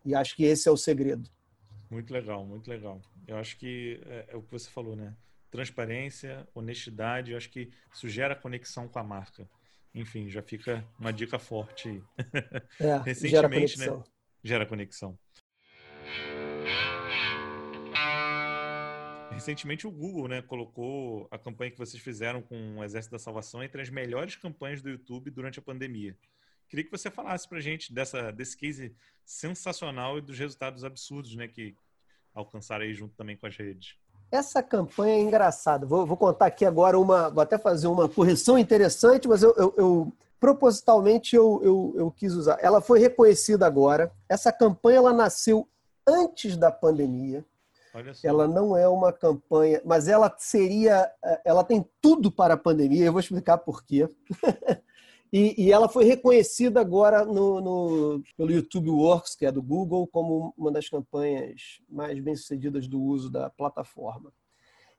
E 0.05 0.13
acho 0.13 0.35
que 0.35 0.43
esse 0.43 0.69
é 0.69 0.71
o 0.71 0.77
segredo. 0.77 1.29
Muito 1.89 2.13
legal, 2.13 2.45
muito 2.45 2.69
legal. 2.69 3.01
Eu 3.27 3.37
acho 3.37 3.57
que 3.57 3.99
é, 4.05 4.27
é 4.29 4.35
o 4.35 4.41
que 4.41 4.51
você 4.51 4.69
falou, 4.69 4.95
né? 4.95 5.15
Transparência, 5.49 6.47
honestidade, 6.53 7.31
eu 7.31 7.37
acho 7.37 7.49
que 7.49 7.71
isso 7.93 8.07
gera 8.09 8.35
conexão 8.35 8.87
com 8.87 8.99
a 8.99 9.03
marca 9.03 9.47
enfim, 9.93 10.29
já 10.29 10.41
fica 10.41 10.87
uma 10.99 11.13
dica 11.13 11.37
forte 11.37 12.03
É, 12.79 12.97
Recentemente, 13.05 13.29
gera 13.29 13.47
né? 13.47 13.55
conexão. 13.55 14.03
Gera 14.43 14.65
conexão. 14.65 15.19
Recentemente 19.31 19.87
o 19.87 19.91
Google 19.91 20.27
né, 20.27 20.41
colocou 20.41 21.27
a 21.31 21.37
campanha 21.37 21.71
que 21.71 21.77
vocês 21.77 22.01
fizeram 22.01 22.41
com 22.41 22.77
o 22.77 22.83
Exército 22.83 23.11
da 23.13 23.19
Salvação 23.19 23.63
entre 23.63 23.81
as 23.81 23.89
melhores 23.89 24.35
campanhas 24.35 24.81
do 24.81 24.89
YouTube 24.89 25.31
durante 25.31 25.59
a 25.59 25.61
pandemia. 25.61 26.17
Queria 26.69 26.85
que 26.85 26.91
você 26.91 27.11
falasse 27.11 27.47
para 27.47 27.57
a 27.57 27.61
gente 27.61 27.93
dessa, 27.93 28.31
desse 28.31 28.57
case 28.57 28.95
sensacional 29.25 30.17
e 30.17 30.21
dos 30.21 30.37
resultados 30.37 30.83
absurdos 30.83 31.35
né, 31.35 31.47
que 31.47 31.75
alcançaram 32.33 32.85
aí 32.85 32.93
junto 32.93 33.15
também 33.15 33.35
com 33.37 33.45
as 33.45 33.55
redes. 33.55 33.97
Essa 34.33 34.63
campanha 34.63 35.13
é 35.13 35.21
engraçada. 35.21 35.85
Vou, 35.85 36.07
vou, 36.07 36.17
contar 36.17 36.47
aqui 36.47 36.65
agora 36.65 36.97
uma. 36.97 37.29
Vou 37.29 37.43
até 37.43 37.55
fazer 37.55 37.85
uma 37.85 38.09
correção 38.09 38.57
interessante, 38.57 39.27
mas 39.27 39.43
eu, 39.43 39.53
eu, 39.55 39.73
eu 39.77 40.13
propositalmente 40.39 41.35
eu, 41.35 41.61
eu, 41.63 41.93
eu, 41.95 42.11
quis 42.11 42.33
usar. 42.33 42.57
Ela 42.59 42.81
foi 42.81 42.97
reconhecida 42.97 43.67
agora. 43.67 44.11
Essa 44.27 44.51
campanha 44.51 44.97
ela 44.97 45.13
nasceu 45.13 45.69
antes 46.07 46.57
da 46.57 46.71
pandemia. 46.71 47.45
Ela 48.23 48.47
não 48.47 48.75
é 48.75 48.87
uma 48.87 49.13
campanha, 49.13 49.79
mas 49.85 50.07
ela 50.07 50.33
seria. 50.39 51.11
Ela 51.45 51.63
tem 51.63 51.87
tudo 52.01 52.31
para 52.31 52.55
a 52.55 52.57
pandemia. 52.57 53.05
Eu 53.05 53.11
vou 53.11 53.21
explicar 53.21 53.59
por 53.59 53.83
quê. 53.83 54.09
E, 55.33 55.63
e, 55.63 55.71
ela 55.71 55.89
foi 55.89 56.05
reconhecida 56.05 56.79
agora 56.79 57.25
no, 57.25 57.59
no, 57.59 58.23
pelo 58.37 58.51
YouTube 58.51 58.91
Works, 58.91 59.33
que 59.33 59.47
é 59.47 59.51
do 59.51 59.63
Google, 59.63 60.05
como 60.05 60.53
uma 60.55 60.71
das 60.71 60.87
campanhas 60.87 61.81
mais 61.89 62.19
bem-sucedidas 62.19 62.87
do 62.87 63.01
uso 63.01 63.31
da 63.31 63.49
plataforma. 63.49 64.31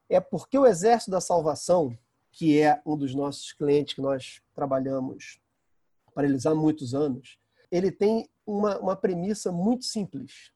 É 0.09 0.19
porque 0.19 0.57
o 0.59 0.65
Exército 0.65 1.09
da 1.09 1.21
Salvação, 1.21 1.97
que 2.33 2.59
é 2.59 2.81
um 2.85 2.97
dos 2.97 3.15
nossos 3.15 3.53
clientes 3.53 3.93
que 3.93 4.01
nós 4.01 4.41
trabalhamos 4.53 5.39
para 6.13 6.27
eles 6.27 6.45
há 6.45 6.53
muitos 6.53 6.93
anos, 6.93 7.39
ele 7.71 7.89
tem 7.89 8.27
uma, 8.45 8.77
uma 8.77 8.95
premissa 8.97 9.53
muito 9.53 9.85
simples, 9.85 10.51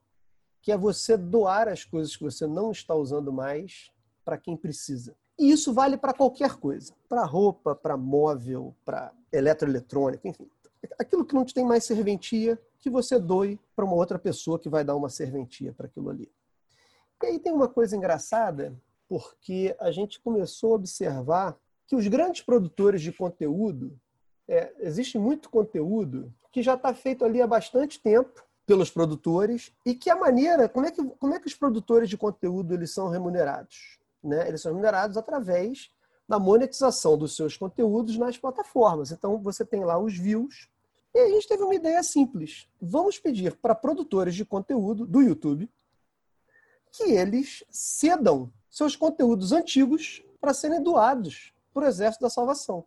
que 0.62 0.74
é 0.74 0.78
você 0.78 1.16
doar 1.16 1.70
as 1.70 1.86
coisas 1.86 2.18
que 2.18 2.24
você 2.24 2.46
não 2.46 2.72
está 2.72 2.94
usando 2.94 3.32
mais 3.32 3.90
para 4.26 4.38
quem 4.38 4.58
precisa. 4.58 5.16
E 5.40 5.50
isso 5.50 5.74
vale 5.74 5.96
para 5.96 6.14
qualquer 6.14 6.58
coisa, 6.58 6.94
para 7.08 7.24
roupa, 7.24 7.74
para 7.74 7.96
móvel, 7.96 8.76
para 8.84 9.14
eletroeletrônica, 9.32 10.28
enfim. 10.28 10.50
Aquilo 11.00 11.24
que 11.24 11.34
não 11.34 11.46
te 11.46 11.54
tem 11.54 11.64
mais 11.64 11.86
serventia, 11.86 12.60
que 12.78 12.90
você 12.90 13.18
doe 13.18 13.58
para 13.74 13.86
uma 13.86 13.96
outra 13.96 14.20
pessoa 14.20 14.60
que 14.60 14.68
vai 14.68 14.84
dar 14.84 14.98
uma 14.98 15.10
serventia 15.10 15.72
para 15.72 15.88
aquilo 15.88 16.10
ali. 16.10 16.30
E 17.24 17.26
aí 17.26 17.40
tem 17.40 17.54
uma 17.54 17.70
coisa 17.70 17.96
engraçada, 17.96 18.74
porque 19.08 19.76
a 19.80 19.92
gente 19.92 20.20
começou 20.20 20.74
a 20.74 20.76
observar 20.76 21.58
que 21.88 21.96
os 21.96 22.06
grandes 22.08 22.42
produtores 22.42 23.02
de 23.02 23.12
conteúdo, 23.12 23.98
é, 24.48 24.74
existe 24.80 25.18
muito 25.18 25.50
conteúdo 25.50 26.34
que 26.52 26.62
já 26.62 26.74
está 26.74 26.94
feito 26.94 27.24
ali 27.24 27.42
há 27.42 27.48
bastante 27.48 28.00
tempo 28.00 28.44
pelos 28.66 28.92
produtores 28.92 29.74
e 29.86 29.96
que 29.96 30.10
a 30.10 30.16
maneira, 30.16 30.68
como 30.68 30.86
é 30.86 30.92
que, 30.92 31.04
como 31.04 31.34
é 31.34 31.40
que 31.40 31.48
os 31.48 31.56
produtores 31.56 32.10
de 32.10 32.18
conteúdo 32.18 32.74
eles 32.74 32.94
são 32.94 33.10
remunerados? 33.10 33.99
Né, 34.24 34.48
eles 34.48 34.62
são 34.62 34.72
remunerados 34.72 35.18
através 35.18 35.92
da 36.28 36.38
monetização 36.38 37.18
dos 37.18 37.36
seus 37.36 37.58
conteúdos 37.58 38.18
nas 38.18 38.38
plataformas. 38.38 39.12
Então, 39.12 39.40
você 39.40 39.66
tem 39.66 39.84
lá 39.84 39.98
os 39.98 40.16
views. 40.16 40.70
E 41.14 41.20
a 41.20 41.28
gente 41.28 41.48
teve 41.48 41.64
uma 41.64 41.74
ideia 41.74 42.04
simples. 42.04 42.68
Vamos 42.80 43.18
pedir 43.18 43.56
para 43.58 43.74
produtores 43.74 44.36
de 44.36 44.46
conteúdo 44.46 45.08
do 45.08 45.22
YouTube 45.22 45.68
que 46.92 47.04
eles 47.04 47.64
cedam 47.70 48.52
seus 48.70 48.96
conteúdos 48.96 49.52
antigos 49.52 50.24
para 50.40 50.54
serem 50.54 50.82
doados 50.82 51.54
para 51.74 51.86
o 51.86 51.88
Exército 51.88 52.24
da 52.24 52.30
Salvação. 52.30 52.86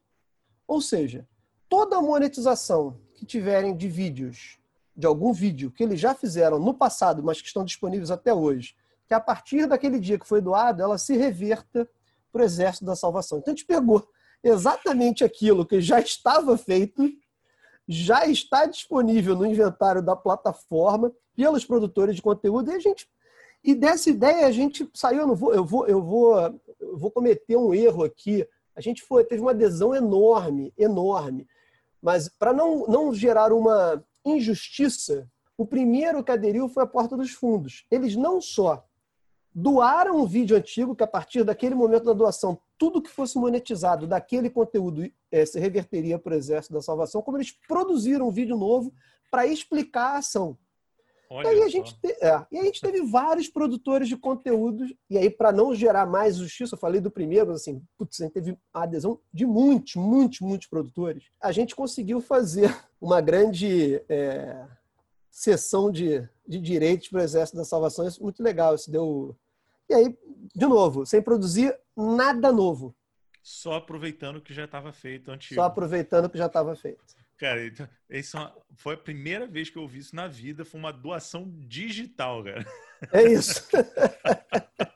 Ou 0.67 0.81
seja, 0.81 1.27
toda 1.69 1.97
a 1.97 2.03
monetização 2.03 2.99
que 3.15 3.27
tiverem 3.27 3.77
de 3.77 3.89
vídeos, 3.89 4.59
de 4.97 5.07
algum 5.07 5.33
vídeo 5.33 5.71
que 5.71 5.83
eles 5.83 5.99
já 5.99 6.15
fizeram 6.15 6.59
no 6.59 6.75
passado, 6.75 7.23
mas 7.23 7.41
que 7.41 7.47
estão 7.49 7.65
disponíveis 7.65 8.11
até 8.11 8.33
hoje, 8.33 8.77
que 9.07 9.15
a 9.15 9.21
partir 9.21 9.67
daquele 9.67 9.99
dia 9.99 10.19
que 10.19 10.27
foi 10.27 10.41
doado, 10.41 10.83
ela 10.83 10.99
se 10.99 11.17
reverta 11.17 11.89
para 12.33 12.43
o 12.43 12.45
exército 12.45 12.85
da 12.85 12.97
salvação. 12.97 13.39
Então 13.39 13.53
a 13.53 13.57
gente 13.57 13.67
pegou 13.67 14.07
exatamente 14.43 15.23
aquilo 15.23 15.67
que 15.67 15.81
já 15.81 16.01
estava 16.01 16.57
feito, 16.57 17.09
já 17.87 18.27
está 18.27 18.67
disponível 18.67 19.37
no 19.37 19.47
inventário 19.47 20.03
da 20.03 20.17
plataforma 20.17 21.13
pelos 21.35 21.65
produtores 21.65 22.17
de 22.17 22.23
conteúdo 22.23 22.71
e 22.71 22.75
a 22.75 22.79
gente 22.79 23.09
e 23.65 23.75
dessa 23.75 24.11
ideia 24.11 24.47
a 24.47 24.51
gente 24.51 24.89
saiu, 24.93 25.21
eu 25.21 25.27
não 25.27 25.37
vou, 25.37 25.55
eu 25.55 25.65
vou, 25.65 25.87
eu 25.87 26.03
vou, 26.03 26.61
eu 26.81 26.99
vou 26.99 27.11
cometer 27.11 27.57
um 27.57 27.73
erro 27.73 28.03
aqui. 28.03 28.47
A 28.75 28.81
gente 28.81 29.03
foi, 29.03 29.25
teve 29.25 29.41
uma 29.41 29.53
adesão 29.53 29.95
enorme, 29.95 30.73
enorme. 30.77 31.47
Mas 32.01 32.29
para 32.29 32.53
não, 32.53 32.87
não 32.89 33.15
gerar 33.15 33.53
uma 33.53 34.03
injustiça, 34.25 35.29
o 35.57 35.65
primeiro 35.65 36.25
que 36.25 36.33
aderiu 36.33 36.69
foi 36.69 36.83
a 36.83 36.87
Porta 36.87 37.17
dos 37.17 37.31
Fundos. 37.31 37.87
Eles 37.89 38.17
não 38.17 38.41
só 38.41 38.85
doaram 39.55 40.19
um 40.21 40.27
vídeo 40.27 40.57
antigo, 40.57 40.97
que 40.97 41.03
a 41.03 41.07
partir 41.07 41.45
daquele 41.45 41.75
momento 41.75 42.05
da 42.05 42.13
doação, 42.13 42.59
tudo 42.79 43.03
que 43.03 43.11
fosse 43.11 43.39
monetizado 43.39 44.07
daquele 44.07 44.49
conteúdo 44.49 45.09
é, 45.31 45.45
se 45.45 45.59
reverteria 45.61 46.19
para 46.19 46.35
o 46.35 46.37
Exército 46.37 46.75
da 46.75 46.81
Salvação, 46.81 47.23
como 47.23 47.37
eles 47.37 47.53
produziram 47.69 48.29
um 48.29 48.33
vídeo 48.33 48.57
novo 48.57 48.93
para 49.31 49.47
explicar 49.47 50.15
a 50.15 50.19
ação. 50.19 50.59
e 51.31 51.47
aí, 51.47 51.63
a 51.63 51.69
gente 51.69 51.99
te, 51.99 52.13
é, 52.21 52.47
e 52.51 52.59
a 52.59 52.65
gente 52.65 52.81
teve 52.81 53.03
vários 53.03 53.49
produtores 53.49 54.09
de 54.09 54.17
conteúdos, 54.17 54.93
e 55.09 55.17
aí, 55.17 55.31
para 55.31 55.53
não 55.53 55.75
gerar 55.75 56.07
mais 56.07 56.37
justiça, 56.37 56.75
eu 56.75 56.79
falei 56.79 57.01
do 57.01 57.11
primeiro, 57.11 57.49
mas 57.49 57.63
assim, 57.63 57.83
putz, 57.97 58.21
a 58.21 58.25
gente 58.25 58.35
teve 58.35 58.59
a 58.73 58.83
adesão 58.83 59.19
de 59.33 59.47
muitos, 59.47 59.97
muitos, 59.97 60.41
muitos 60.41 60.67
produtores. 60.67 61.25
A 61.41 61.53
gente 61.53 61.77
conseguiu 61.77 62.21
fazer 62.21 62.75
uma 63.01 63.21
grande 63.21 64.03
é, 64.09 64.67
sessão 65.31 65.91
de, 65.91 66.29
de 66.53 66.61
direitos 66.61 67.09
para 67.09 67.21
o 67.21 67.25
Exército 67.25 67.57
da 67.57 67.65
Salvação. 67.65 68.07
Isso 68.07 68.21
é 68.21 68.23
muito 68.23 68.43
legal, 68.43 68.75
isso 68.75 68.91
deu 68.91 69.37
e 69.93 69.95
aí, 69.95 70.19
de 70.55 70.67
novo, 70.67 71.05
sem 71.05 71.21
produzir 71.21 71.77
nada 71.95 72.51
novo. 72.51 72.97
Só 73.43 73.75
aproveitando 73.75 74.37
o 74.37 74.41
que 74.41 74.55
já 74.55 74.65
estava 74.65 74.93
feito 74.93 75.31
antes. 75.31 75.55
Só 75.55 75.65
aproveitando 75.65 76.27
o 76.27 76.31
que 76.31 76.39
já 76.39 76.47
estava 76.47 76.75
feito. 76.75 77.03
Cara, 77.37 77.67
então, 77.67 77.89
isso 78.09 78.39
é 78.39 78.53
foi 78.77 78.95
a 78.95 78.99
primeira 78.99 79.47
vez 79.47 79.69
que 79.69 79.77
eu 79.77 79.83
ouvi 79.83 79.99
isso 79.99 80.15
na 80.15 80.29
vida. 80.29 80.65
Foi 80.65 80.79
uma 80.79 80.93
doação 80.93 81.53
digital, 81.67 82.45
cara. 82.45 82.65
É 83.13 83.25
isso. 83.25 83.69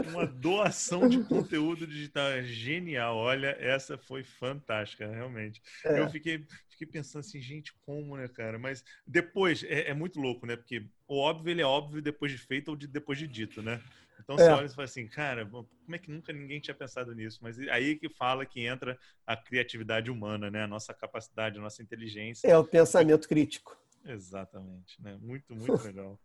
uma 0.00 0.26
doação 0.26 1.08
de 1.08 1.22
conteúdo 1.24 1.86
digital. 1.86 2.28
É 2.28 2.42
genial. 2.42 3.16
Olha, 3.16 3.56
essa 3.60 3.96
foi 3.96 4.22
fantástica, 4.22 5.06
realmente. 5.06 5.62
É. 5.84 6.00
Eu 6.00 6.08
fiquei, 6.10 6.44
fiquei 6.68 6.86
pensando 6.86 7.20
assim, 7.20 7.40
gente, 7.40 7.72
como, 7.84 8.16
né, 8.16 8.28
cara? 8.28 8.58
Mas 8.58 8.84
depois, 9.06 9.64
é, 9.64 9.90
é, 9.90 9.94
muito 9.94 10.20
louco, 10.20 10.46
né? 10.46 10.56
Porque 10.56 10.86
o 11.08 11.18
óbvio, 11.18 11.50
ele 11.50 11.62
é 11.62 11.66
óbvio 11.66 12.02
depois 12.02 12.32
de 12.32 12.38
feito 12.38 12.68
ou 12.68 12.76
de, 12.76 12.86
depois 12.86 13.18
de 13.18 13.26
dito, 13.26 13.62
né? 13.62 13.80
Então 14.18 14.36
você 14.36 14.44
é. 14.44 14.52
olha 14.52 14.66
e 14.66 14.70
fala 14.70 14.84
assim, 14.84 15.06
cara, 15.06 15.46
como 15.46 15.94
é 15.94 15.98
que 15.98 16.10
nunca 16.10 16.32
ninguém 16.32 16.58
tinha 16.58 16.74
pensado 16.74 17.14
nisso? 17.14 17.38
Mas 17.42 17.58
aí 17.68 17.96
que 17.96 18.08
fala 18.08 18.44
que 18.44 18.66
entra 18.66 18.98
a 19.26 19.36
criatividade 19.36 20.10
humana, 20.10 20.50
né? 20.50 20.64
A 20.64 20.66
nossa 20.66 20.92
capacidade, 20.92 21.58
a 21.58 21.62
nossa 21.62 21.82
inteligência. 21.82 22.48
É 22.48 22.56
o 22.56 22.64
pensamento 22.64 23.28
crítico. 23.28 23.76
Exatamente, 24.04 25.00
né? 25.02 25.18
Muito, 25.20 25.54
muito 25.54 25.82
legal. 25.84 26.18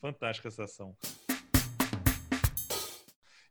Fantástica 0.00 0.48
essa 0.48 0.64
ação. 0.64 0.96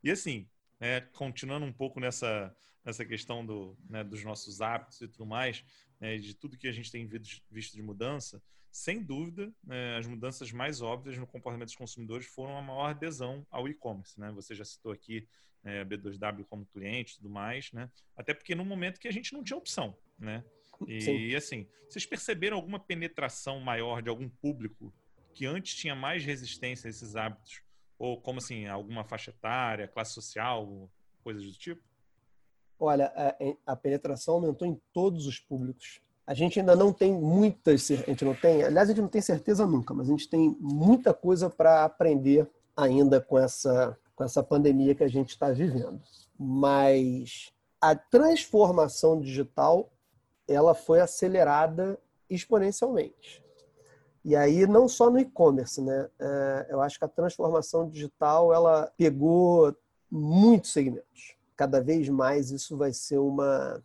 E 0.06 0.12
assim, 0.12 0.48
é, 0.80 1.02
continuando 1.02 1.66
um 1.66 1.74
pouco 1.74 2.00
nessa, 2.00 2.56
nessa 2.86 3.04
questão 3.04 3.44
do, 3.44 3.76
né, 3.90 4.04
dos 4.04 4.24
nossos 4.24 4.62
hábitos 4.62 5.02
e 5.02 5.08
tudo 5.08 5.26
mais, 5.26 5.66
né, 6.00 6.16
de 6.20 6.36
tudo 6.36 6.60
que 6.60 6.68
a 6.68 6.72
gente 6.72 6.92
tem 6.92 7.10
visto 7.50 7.74
de 7.74 7.82
mudança, 7.82 8.40
sem 8.70 9.02
dúvida, 9.02 9.52
né, 9.64 9.98
as 9.98 10.06
mudanças 10.06 10.52
mais 10.52 10.80
óbvias 10.80 11.18
no 11.18 11.26
comportamento 11.26 11.70
dos 11.70 11.76
consumidores 11.76 12.28
foram 12.28 12.56
a 12.56 12.62
maior 12.62 12.92
adesão 12.92 13.48
ao 13.50 13.68
e-commerce. 13.68 14.20
Né? 14.20 14.32
Você 14.34 14.54
já 14.54 14.64
citou 14.64 14.92
aqui 14.92 15.28
né, 15.64 15.82
a 15.82 15.86
B2W 15.86 16.46
como 16.46 16.68
cliente 16.68 17.14
e 17.14 17.16
tudo 17.16 17.32
mais, 17.32 17.72
né? 17.72 17.90
até 18.16 18.32
porque 18.32 18.54
no 18.54 18.64
momento 18.64 19.00
que 19.00 19.08
a 19.08 19.12
gente 19.12 19.34
não 19.34 19.44
tinha 19.44 19.58
opção. 19.58 19.98
Né? 20.20 20.46
E 20.88 21.02
Sim. 21.02 21.36
assim, 21.36 21.68
vocês 21.90 22.06
perceberam 22.06 22.58
alguma 22.58 22.80
penetração 22.80 23.60
maior 23.60 24.04
de 24.04 24.10
algum 24.10 24.30
público 24.30 24.94
que 25.34 25.48
antes 25.48 25.74
tinha 25.74 25.96
mais 25.96 26.24
resistência 26.24 26.88
a 26.88 26.92
esses 26.92 27.16
hábitos? 27.16 27.65
Ou 27.98 28.20
como 28.22 28.40
assim, 28.40 28.66
alguma 28.66 29.04
faixa 29.04 29.32
etária, 29.32 29.88
classe 29.88 30.14
social, 30.14 30.90
coisas 31.24 31.46
do 31.46 31.54
tipo? 31.54 31.82
Olha, 32.80 33.12
a, 33.16 33.72
a 33.72 33.76
penetração 33.76 34.36
aumentou 34.36 34.68
em 34.68 34.80
todos 34.92 35.26
os 35.26 35.40
públicos 35.40 36.02
a 36.28 36.34
gente 36.34 36.60
ainda 36.60 36.76
não 36.76 36.92
tem 36.92 37.14
muitas, 37.14 37.92
a 37.92 37.96
gente 37.96 38.26
não 38.26 38.34
tem, 38.34 38.64
aliás, 38.64 38.90
a 38.90 38.94
gente 38.94 39.02
não 39.02 39.08
tem 39.08 39.22
certeza 39.22 39.68
nunca, 39.68 39.94
mas 39.94 40.08
a 40.08 40.12
gente 40.12 40.28
tem 40.28 40.58
muita 40.60 41.14
coisa 41.14 41.50
para 41.50 41.84
aprender 41.84 42.50
ainda 42.76 43.22
com 43.22 43.38
essa, 43.38 43.98
com 44.16 44.24
essa 44.24 44.42
pandemia 44.42 44.96
que 44.96 45.04
a 45.04 45.08
gente 45.08 45.30
está 45.30 45.52
vivendo. 45.52 46.02
Mas 46.38 47.54
a 47.80 47.96
transformação 47.96 49.20
digital 49.22 49.92
ela 50.48 50.74
foi 50.74 51.00
acelerada 51.00 52.00
exponencialmente. 52.28 53.45
E 54.26 54.36
aí 54.36 54.66
não 54.66 54.88
só 54.88 55.12
no 55.12 55.20
e-commerce, 55.20 55.80
né? 55.80 56.10
É, 56.20 56.68
eu 56.72 56.82
acho 56.82 56.98
que 56.98 57.06
a 57.06 57.08
transformação 57.08 57.88
digital 57.88 58.52
ela 58.52 58.92
pegou 58.98 59.72
muitos 60.10 60.74
segmentos. 60.74 61.36
Cada 61.56 61.80
vez 61.80 62.10
mais 62.10 62.50
isso 62.50 62.76
vai 62.76 62.92
ser 62.92 63.20
uma 63.20 63.82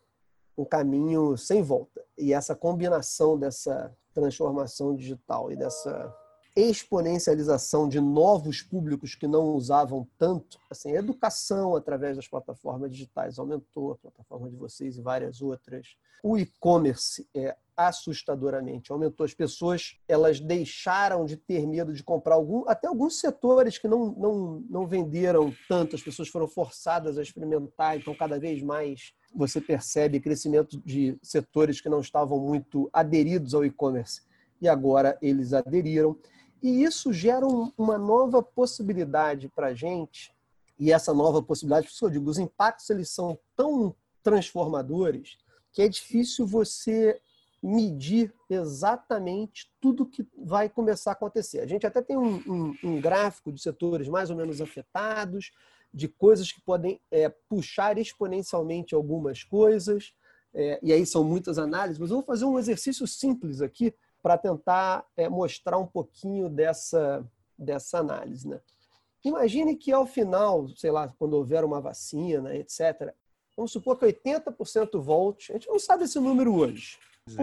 um 0.56 0.64
caminho 0.64 1.36
sem 1.36 1.62
volta. 1.62 2.02
E 2.16 2.32
essa 2.32 2.54
combinação 2.54 3.38
dessa 3.38 3.94
transformação 4.14 4.96
digital 4.96 5.52
e 5.52 5.56
dessa 5.56 6.14
exponencialização 6.56 7.88
de 7.88 8.00
novos 8.00 8.62
públicos 8.62 9.14
que 9.14 9.26
não 9.26 9.54
usavam 9.54 10.06
tanto, 10.18 10.58
assim, 10.70 10.92
a 10.92 10.98
educação 10.98 11.76
através 11.76 12.16
das 12.16 12.26
plataformas 12.28 12.90
digitais 12.90 13.38
aumentou, 13.38 13.92
a 13.92 13.96
plataforma 13.96 14.50
de 14.50 14.56
vocês 14.56 14.96
e 14.96 15.02
várias 15.02 15.40
outras. 15.40 15.96
O 16.22 16.36
e-commerce 16.36 17.26
é 17.34 17.56
assustadoramente 17.76 18.92
aumentou. 18.92 19.24
As 19.24 19.32
pessoas 19.32 19.96
elas 20.06 20.38
deixaram 20.38 21.24
de 21.24 21.36
ter 21.36 21.66
medo 21.66 21.94
de 21.94 22.02
comprar 22.02 22.34
algum, 22.34 22.68
até 22.68 22.86
alguns 22.86 23.18
setores 23.18 23.78
que 23.78 23.88
não, 23.88 24.12
não, 24.12 24.64
não 24.68 24.86
venderam 24.86 25.52
tanto, 25.68 25.96
as 25.96 26.02
pessoas 26.02 26.28
foram 26.28 26.46
forçadas 26.46 27.16
a 27.16 27.22
experimentar, 27.22 27.96
então 27.96 28.14
cada 28.14 28.38
vez 28.38 28.62
mais 28.62 29.14
você 29.34 29.60
percebe 29.60 30.20
crescimento 30.20 30.78
de 30.84 31.16
setores 31.22 31.80
que 31.80 31.88
não 31.88 32.00
estavam 32.00 32.38
muito 32.38 32.90
aderidos 32.92 33.54
ao 33.54 33.64
e-commerce 33.64 34.22
e 34.60 34.68
agora 34.68 35.16
eles 35.22 35.52
aderiram. 35.52 36.16
E 36.62 36.82
isso 36.82 37.12
gera 37.12 37.46
uma 37.76 37.96
nova 37.96 38.42
possibilidade 38.42 39.48
para 39.48 39.68
a 39.68 39.74
gente, 39.74 40.32
e 40.78 40.92
essa 40.92 41.12
nova 41.12 41.42
possibilidade, 41.42 41.86
por 41.86 41.92
isso 41.92 42.04
eu 42.04 42.10
digo, 42.10 42.30
os 42.30 42.38
impactos 42.38 42.88
eles 42.90 43.10
são 43.10 43.38
tão 43.56 43.94
transformadores 44.22 45.38
que 45.72 45.82
é 45.82 45.88
difícil 45.88 46.46
você 46.46 47.20
medir 47.62 48.32
exatamente 48.48 49.70
tudo 49.80 50.06
que 50.06 50.26
vai 50.36 50.68
começar 50.68 51.10
a 51.10 51.12
acontecer. 51.12 51.60
A 51.60 51.66
gente 51.66 51.86
até 51.86 52.00
tem 52.00 52.16
um, 52.16 52.36
um, 52.46 52.76
um 52.82 53.00
gráfico 53.00 53.52
de 53.52 53.60
setores 53.60 54.08
mais 54.08 54.30
ou 54.30 54.36
menos 54.36 54.60
afetados, 54.60 55.52
de 55.92 56.08
coisas 56.08 56.50
que 56.50 56.60
podem 56.60 57.00
é, 57.10 57.28
puxar 57.28 57.98
exponencialmente 57.98 58.94
algumas 58.94 59.44
coisas, 59.44 60.14
é, 60.54 60.78
e 60.82 60.92
aí 60.92 61.04
são 61.04 61.22
muitas 61.22 61.58
análises, 61.58 61.98
mas 61.98 62.10
eu 62.10 62.16
vou 62.16 62.24
fazer 62.24 62.44
um 62.44 62.58
exercício 62.58 63.06
simples 63.06 63.60
aqui 63.60 63.94
para 64.22 64.36
tentar 64.38 65.06
é, 65.16 65.28
mostrar 65.28 65.78
um 65.78 65.86
pouquinho 65.86 66.48
dessa, 66.48 67.24
dessa 67.58 67.98
análise. 67.98 68.48
Né? 68.48 68.60
Imagine 69.24 69.76
que 69.76 69.92
ao 69.92 70.06
final, 70.06 70.68
sei 70.76 70.90
lá, 70.90 71.12
quando 71.18 71.34
houver 71.34 71.64
uma 71.64 71.80
vacina, 71.80 72.54
etc., 72.54 73.14
vamos 73.56 73.72
supor 73.72 73.98
que 73.98 74.06
80% 74.06 75.00
volte, 75.00 75.52
a 75.52 75.54
gente 75.54 75.68
não 75.68 75.78
sabe 75.78 76.04
esse 76.04 76.18
número 76.18 76.54
hoje. 76.54 76.98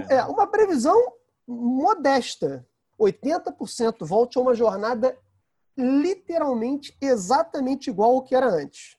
É, 0.10 0.16
é 0.16 0.26
uma 0.26 0.48
previsão 0.48 1.14
modesta. 1.48 2.66
80% 3.00 4.06
volte 4.06 4.38
a 4.38 4.42
uma 4.42 4.56
jornada 4.56 5.18
literalmente 5.78 6.98
exatamente 7.00 7.90
igual 7.90 8.16
ao 8.16 8.24
que 8.24 8.36
era 8.36 8.48
antes. 8.48 8.98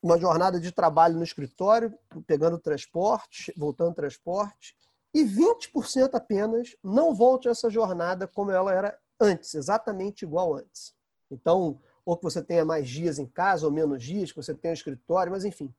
Uma 0.00 0.18
jornada 0.18 0.60
de 0.60 0.70
trabalho 0.70 1.16
no 1.16 1.24
escritório, 1.24 1.92
pegando 2.26 2.58
transporte, 2.58 3.52
voltando 3.56 3.94
transporte, 3.94 4.76
e 5.14 5.24
20% 5.24 6.14
apenas 6.14 6.76
não 6.82 7.14
volte 7.14 7.46
a 7.46 7.52
essa 7.52 7.70
jornada 7.70 8.26
como 8.26 8.50
ela 8.50 8.74
era 8.74 8.98
antes, 9.20 9.54
exatamente 9.54 10.24
igual 10.24 10.56
antes. 10.56 10.92
Então, 11.30 11.80
ou 12.04 12.16
que 12.16 12.24
você 12.24 12.42
tenha 12.42 12.64
mais 12.64 12.88
dias 12.88 13.18
em 13.20 13.26
casa 13.26 13.64
ou 13.64 13.72
menos 13.72 14.02
dias, 14.02 14.32
que 14.32 14.36
você 14.36 14.52
tenha 14.52 14.72
um 14.72 14.74
escritório, 14.74 15.30
mas 15.30 15.44
enfim. 15.44 15.72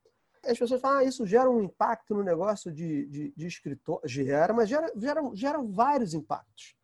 As 0.44 0.58
pessoas 0.58 0.80
falam, 0.80 1.00
ah, 1.00 1.04
isso 1.04 1.26
gera 1.26 1.50
um 1.50 1.62
impacto 1.62 2.14
no 2.14 2.24
negócio 2.24 2.72
de, 2.72 3.08
de, 3.08 3.34
de 3.36 3.48
escritório. 3.48 4.08
Gera, 4.08 4.54
mas 4.54 4.70
gera, 4.70 4.92
gera, 4.96 5.22
gera 5.34 5.62
vários 5.62 6.14
impactos. 6.14 6.76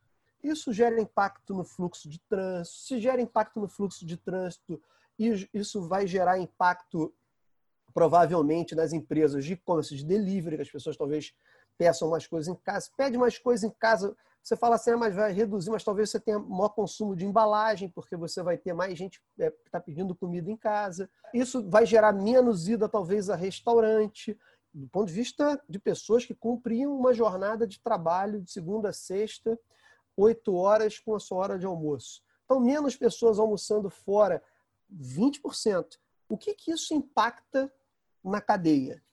Isso 0.43 0.73
gera 0.73 0.99
impacto 0.99 1.53
no 1.53 1.63
fluxo 1.63 2.09
de 2.09 2.19
trânsito. 2.19 2.77
Se 2.77 2.99
gera 2.99 3.21
impacto 3.21 3.59
no 3.59 3.67
fluxo 3.67 4.05
de 4.05 4.17
trânsito, 4.17 4.81
isso 5.53 5.87
vai 5.87 6.07
gerar 6.07 6.39
impacto 6.39 7.13
provavelmente 7.93 8.73
nas 8.73 8.93
empresas 8.93 9.45
de 9.45 9.53
e-commerce, 9.53 9.95
de 9.95 10.05
delivery, 10.05 10.55
que 10.55 10.63
as 10.63 10.71
pessoas 10.71 10.97
talvez 10.97 11.33
peçam 11.81 12.11
mais 12.11 12.27
coisas 12.27 12.47
em 12.47 12.53
casa. 12.53 12.91
Pede 12.95 13.17
mais 13.17 13.39
coisas 13.39 13.63
em 13.63 13.71
casa, 13.71 14.15
você 14.43 14.55
fala 14.55 14.75
assim, 14.75 14.91
ah, 14.91 14.97
mas 14.97 15.15
vai 15.15 15.31
reduzir, 15.31 15.71
mas 15.71 15.83
talvez 15.83 16.11
você 16.11 16.19
tenha 16.19 16.37
maior 16.37 16.69
consumo 16.69 17.15
de 17.15 17.25
embalagem, 17.25 17.89
porque 17.89 18.15
você 18.15 18.43
vai 18.43 18.55
ter 18.55 18.71
mais 18.71 18.95
gente 18.95 19.19
é, 19.39 19.49
que 19.49 19.65
está 19.65 19.79
pedindo 19.79 20.13
comida 20.13 20.51
em 20.51 20.55
casa. 20.55 21.09
Isso 21.33 21.67
vai 21.67 21.83
gerar 21.87 22.13
menos 22.13 22.67
ida, 22.67 22.87
talvez, 22.87 23.31
a 23.31 23.35
restaurante, 23.35 24.37
do 24.71 24.87
ponto 24.89 25.07
de 25.07 25.13
vista 25.13 25.59
de 25.67 25.79
pessoas 25.79 26.23
que 26.23 26.35
cumpriam 26.35 26.95
uma 26.95 27.15
jornada 27.15 27.65
de 27.65 27.79
trabalho 27.79 28.43
de 28.43 28.51
segunda 28.51 28.89
a 28.89 28.93
sexta, 28.93 29.57
oito 30.15 30.53
horas 30.53 30.99
com 30.99 31.15
a 31.15 31.19
sua 31.19 31.39
hora 31.39 31.57
de 31.57 31.65
almoço. 31.65 32.21
Então, 32.45 32.59
menos 32.59 32.95
pessoas 32.95 33.39
almoçando 33.39 33.89
fora, 33.89 34.43
20%. 34.93 35.97
O 36.29 36.37
que, 36.37 36.53
que 36.53 36.71
isso 36.71 36.93
impacta 36.93 37.73
na 38.23 38.39
cadeia? 38.39 39.03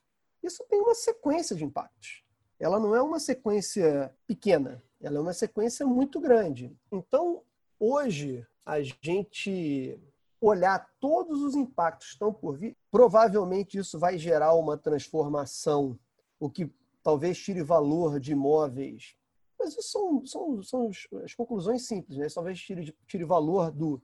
Isso 0.43 0.63
tem 0.69 0.79
uma 0.79 0.93
sequência 0.93 1.55
de 1.55 1.65
impactos 1.65 2.28
ela 2.59 2.79
não 2.79 2.93
é 2.93 3.01
uma 3.01 3.19
sequência 3.19 4.13
pequena, 4.27 4.83
ela 5.01 5.17
é 5.17 5.21
uma 5.21 5.33
sequência 5.33 5.85
muito 5.85 6.19
grande. 6.19 6.75
Então, 6.91 7.41
hoje, 7.79 8.45
a 8.65 8.81
gente 8.81 9.97
olhar 10.41 10.87
todos 10.99 11.41
os 11.41 11.55
impactos 11.55 12.07
que 12.07 12.13
estão 12.13 12.33
por 12.33 12.57
vir, 12.57 12.75
provavelmente 12.91 13.77
isso 13.77 13.97
vai 13.97 14.17
gerar 14.17 14.53
uma 14.53 14.77
transformação, 14.77 15.97
o 16.39 16.49
que 16.49 16.69
talvez 17.01 17.37
tire 17.37 17.61
valor 17.61 18.19
de 18.19 18.33
imóveis. 18.33 19.15
Mas 19.57 19.71
isso 19.71 19.83
são, 19.83 20.25
são, 20.25 20.63
são 20.63 20.91
as 21.23 21.33
conclusões 21.33 21.85
simples, 21.85 22.17
né? 22.17 22.27
Talvez 22.33 22.59
tire, 22.59 22.95
tire 23.07 23.25
valor 23.25 23.71
do, 23.71 24.01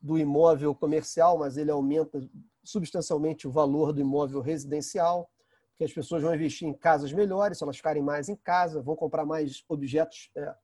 do 0.00 0.18
imóvel 0.18 0.74
comercial, 0.74 1.38
mas 1.38 1.56
ele 1.56 1.70
aumenta 1.70 2.20
substancialmente 2.64 3.46
o 3.46 3.50
valor 3.50 3.92
do 3.92 4.00
imóvel 4.00 4.40
residencial 4.40 5.30
que 5.76 5.84
as 5.84 5.92
pessoas 5.92 6.22
vão 6.22 6.34
investir 6.34 6.66
em 6.66 6.72
casas 6.72 7.12
melhores, 7.12 7.58
se 7.58 7.64
elas 7.64 7.76
ficarem 7.76 8.02
mais 8.02 8.28
em 8.28 8.36
casa, 8.36 8.80
vão 8.80 8.96
comprar 8.96 9.26
mais 9.26 9.62
objetos 9.68 10.30
é, 10.34 10.54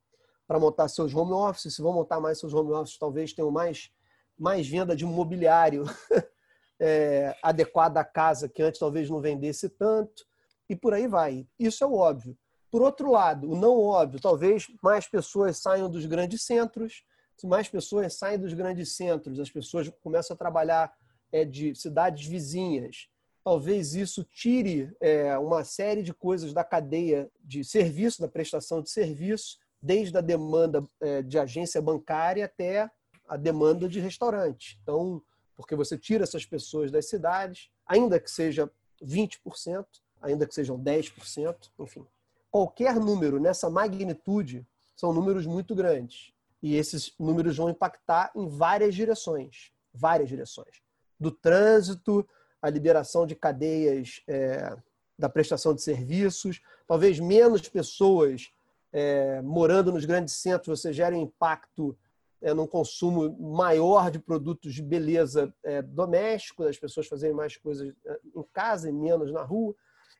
para 0.47 0.59
montar 0.59 0.89
seus 0.89 1.15
home 1.15 1.33
offices, 1.33 1.75
se 1.75 1.83
vão 1.83 1.93
montar 1.93 2.21
mais 2.21 2.39
seus 2.39 2.55
home 2.55 2.73
offices, 2.73 2.99
talvez 2.99 3.33
tenham 3.33 3.51
mais, 3.51 3.91
mais 4.39 4.67
venda 4.67 4.97
de 4.97 5.05
mobiliário 5.05 5.85
é, 6.81 7.37
adequado 7.43 7.99
à 7.99 8.05
casa, 8.05 8.49
que 8.49 8.63
antes 8.63 8.81
talvez 8.81 9.11
não 9.11 9.21
vendesse 9.21 9.69
tanto, 9.69 10.25
e 10.69 10.75
por 10.75 10.95
aí 10.95 11.07
vai. 11.07 11.47
Isso 11.59 11.85
é 11.85 11.87
o 11.87 11.95
óbvio. 11.95 12.37
Por 12.71 12.81
outro 12.81 13.11
lado, 13.11 13.51
o 13.51 13.55
não 13.55 13.79
óbvio, 13.79 14.19
talvez 14.19 14.67
mais 14.83 15.07
pessoas 15.07 15.59
saiam 15.59 15.91
dos 15.91 16.07
grandes 16.07 16.43
centros, 16.43 17.05
se 17.37 17.47
mais 17.47 17.69
pessoas 17.69 18.15
saem 18.15 18.39
dos 18.39 18.55
grandes 18.55 18.97
centros, 18.97 19.39
as 19.39 19.51
pessoas 19.51 19.93
começam 20.03 20.35
a 20.35 20.39
trabalhar 20.39 20.93
é, 21.31 21.45
de 21.45 21.75
cidades 21.75 22.27
vizinhas, 22.27 23.09
talvez 23.45 23.95
isso 23.95 24.25
tire 24.25 24.95
é, 25.01 25.37
uma 25.39 25.65
série 25.65 26.03
de 26.03 26.13
coisas 26.13 26.53
da 26.53 26.65
cadeia 26.65 27.31
de 27.41 27.65
serviço, 27.65 28.21
da 28.21 28.29
prestação 28.29 28.83
de 28.83 28.91
serviço, 28.91 29.59
desde 29.81 30.17
a 30.17 30.21
demanda 30.21 30.85
é, 31.01 31.23
de 31.23 31.39
agência 31.39 31.81
bancária 31.83 32.45
até 32.45 32.91
a 33.27 33.37
demanda 33.37 33.89
de 33.89 34.01
restaurante. 34.01 34.79
Então, 34.83 35.23
porque 35.57 35.75
você 35.75 35.99
tira 35.99 36.25
essas 36.25 36.45
pessoas 36.47 36.91
das 36.91 37.09
cidades, 37.09 37.71
ainda 37.87 38.19
que 38.19 38.31
seja 38.31 38.71
20%, 39.03 39.85
ainda 40.21 40.47
que 40.47 40.55
sejam 40.55 40.79
10%, 40.79 41.71
enfim. 41.79 42.07
Qualquer 42.51 42.97
número 42.97 43.41
nessa 43.41 43.69
magnitude 43.69 44.67
são 44.95 45.13
números 45.13 45.47
muito 45.47 45.75
grandes. 45.75 46.33
E 46.63 46.77
esses 46.77 47.13
números 47.19 47.57
vão 47.57 47.71
impactar 47.71 48.31
em 48.37 48.47
várias 48.49 48.95
direções 48.95 49.73
várias 49.93 50.29
direções. 50.29 50.83
Do 51.19 51.31
trânsito, 51.31 52.27
a 52.63 52.71
liberação 52.71 53.27
de 53.27 53.35
cadeias 53.35 54.23
é, 54.29 54.75
da 55.19 55.29
prestação 55.29 55.75
de 55.75 55.83
serviços, 55.83 56.63
talvez 56.87 57.19
menos 57.19 57.69
pessoas 57.69 58.53
é, 58.93 59.43
morando 59.43 59.91
nos 59.91 60.05
grandes 60.05 60.35
centros, 60.35 60.81
você 60.81 60.93
gera 60.93 61.17
um 61.17 61.23
impacto 61.23 61.97
é, 62.41 62.55
num 62.55 62.67
consumo 62.67 63.37
maior 63.39 64.11
de 64.11 64.19
produtos 64.19 64.75
de 64.75 64.83
beleza 64.83 65.53
é, 65.65 65.83
doméstico, 65.83 66.65
as 66.65 66.79
pessoas 66.79 67.07
fazerem 67.07 67.35
mais 67.35 67.57
coisas 67.57 67.93
é, 68.07 68.21
em 68.35 68.45
casa 68.53 68.89
e 68.89 68.93
menos 68.93 69.33
na 69.33 69.43
rua. 69.43 69.75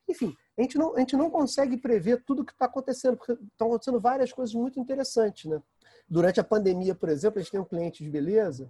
Enfim, 0.07 0.35
a 0.57 0.61
gente 0.61 0.77
não, 0.77 0.95
a 0.95 0.99
gente 0.99 1.15
não 1.15 1.29
consegue 1.29 1.77
prever 1.77 2.23
tudo 2.25 2.41
o 2.41 2.45
que 2.45 2.51
está 2.51 2.65
acontecendo, 2.65 3.15
porque 3.15 3.33
estão 3.33 3.67
acontecendo 3.67 3.99
várias 3.99 4.33
coisas 4.33 4.53
muito 4.53 4.79
interessantes. 4.79 5.49
Né? 5.49 5.61
Durante 6.09 6.39
a 6.39 6.43
pandemia, 6.43 6.93
por 6.93 7.09
exemplo, 7.09 7.39
a 7.39 7.41
gente 7.41 7.51
tem 7.51 7.59
um 7.59 7.65
cliente 7.65 8.03
de 8.03 8.09
beleza 8.09 8.69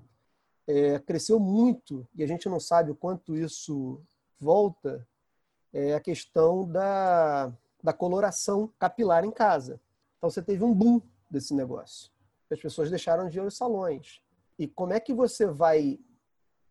é, 0.68 1.00
cresceu 1.00 1.40
muito, 1.40 2.08
e 2.16 2.24
a 2.24 2.28
gente 2.28 2.48
não 2.48 2.60
sabe 2.60 2.92
o 2.92 2.96
quanto 2.96 3.36
isso 3.36 4.02
volta, 4.40 5.08
é 5.74 5.96
a 5.96 6.00
questão 6.00 6.68
da, 6.68 7.52
da 7.82 7.92
coloração 7.92 8.72
capilar 8.80 9.26
em 9.26 9.32
casa. 9.32 9.80
Então 10.18 10.30
você 10.30 10.42
teve 10.42 10.64
um 10.64 10.74
boom 10.74 11.02
desse 11.30 11.54
negócio. 11.54 12.12
As 12.50 12.60
pessoas 12.60 12.90
deixaram 12.90 13.28
de 13.28 13.38
ir 13.38 13.42
aos 13.42 13.58
salões. 13.58 14.22
E 14.58 14.68
como 14.68 14.94
é 14.94 15.00
que 15.00 15.14
você 15.14 15.48
vai 15.48 16.00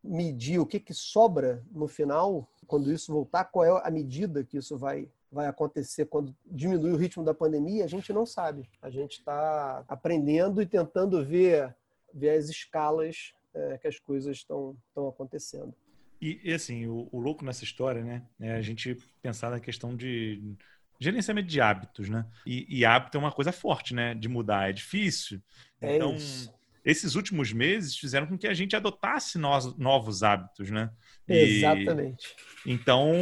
medir 0.03 0.59
o 0.61 0.67
que, 0.67 0.79
que 0.79 0.95
sobra 0.95 1.65
no 1.71 1.89
final, 1.89 2.49
quando 2.67 2.93
isso 2.93 3.13
voltar? 3.13 3.45
Qual 3.47 3.65
é 3.65 3.87
a 3.87 3.91
medida 3.91 4.45
que 4.45 4.57
isso 4.57 4.79
vai, 4.79 5.11
vai 5.31 5.47
acontecer 5.47 6.07
quando 6.07 6.35
diminuir 6.47 6.93
o 6.93 6.97
ritmo 6.97 7.25
da 7.25 7.35
pandemia? 7.35 7.85
A 7.85 7.89
gente 7.89 8.13
não 8.13 8.25
sabe. 8.25 8.69
A 8.81 8.89
gente 8.89 9.19
está 9.19 9.85
aprendendo 9.89 10.63
e 10.63 10.67
tentando 10.67 11.25
ver, 11.25 11.75
ver 12.15 12.31
as 12.31 12.49
escalas 12.49 13.35
é, 13.55 13.79
que 13.79 13.89
as 13.89 13.99
coisas 13.99 14.37
estão 14.37 14.77
acontecendo. 15.09 15.75
E, 16.21 16.41
e, 16.45 16.53
assim, 16.53 16.87
o, 16.87 17.09
o, 17.11 17.19
louco 17.19 17.45
nessa 17.45 17.65
história, 17.65 18.03
né, 18.03 18.23
é 18.41 18.53
a 18.53 18.63
gente 18.63 18.97
pensar 19.21 19.51
na 19.51 19.59
questão 19.59 19.97
de, 19.97 20.57
gerenciamento 21.03 21.49
de 21.49 21.61
hábitos, 21.61 22.09
né? 22.09 22.25
E, 22.47 22.65
e, 22.69 22.85
hábito 22.85 23.17
é 23.17 23.21
uma 23.21 23.33
coisa 23.33 23.53
forte, 23.53 23.95
né? 23.95 24.15
De 24.15 24.29
mudar 24.29 24.71
é 24.71 24.73
difícil. 24.73 25.43
É 25.81 25.97
então, 25.97 26.15
isso. 26.15 26.53
esses 26.85 27.17
últimos 27.17 27.53
meses 27.53 27.97
fizeram 27.97 28.27
com 28.27 28.39
que 28.39 28.47
a 28.47 28.55
gente 28.55 28.77
adotasse 28.77 29.37
novos, 29.37 29.77
novos 29.77 30.23
hábitos, 30.23 30.71
né? 30.71 30.91
E, 31.29 31.35
Exatamente. 31.35 32.37
Então, 32.65 33.13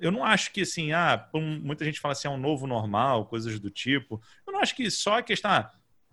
eu 0.00 0.10
não 0.10 0.24
acho 0.24 0.52
que 0.52 0.62
assim, 0.62 0.92
ah, 0.92 1.28
muita 1.62 1.84
gente 1.84 2.00
fala 2.00 2.12
assim, 2.12 2.26
é 2.26 2.30
um 2.30 2.38
novo 2.38 2.66
normal, 2.66 3.26
coisas 3.26 3.60
do 3.60 3.70
tipo. 3.70 4.20
Eu 4.46 4.54
não 4.54 4.60
acho 4.60 4.74
que 4.74 4.90
só 4.90 5.18
a 5.18 5.22
questão, 5.22 5.50
ah, 5.50 5.70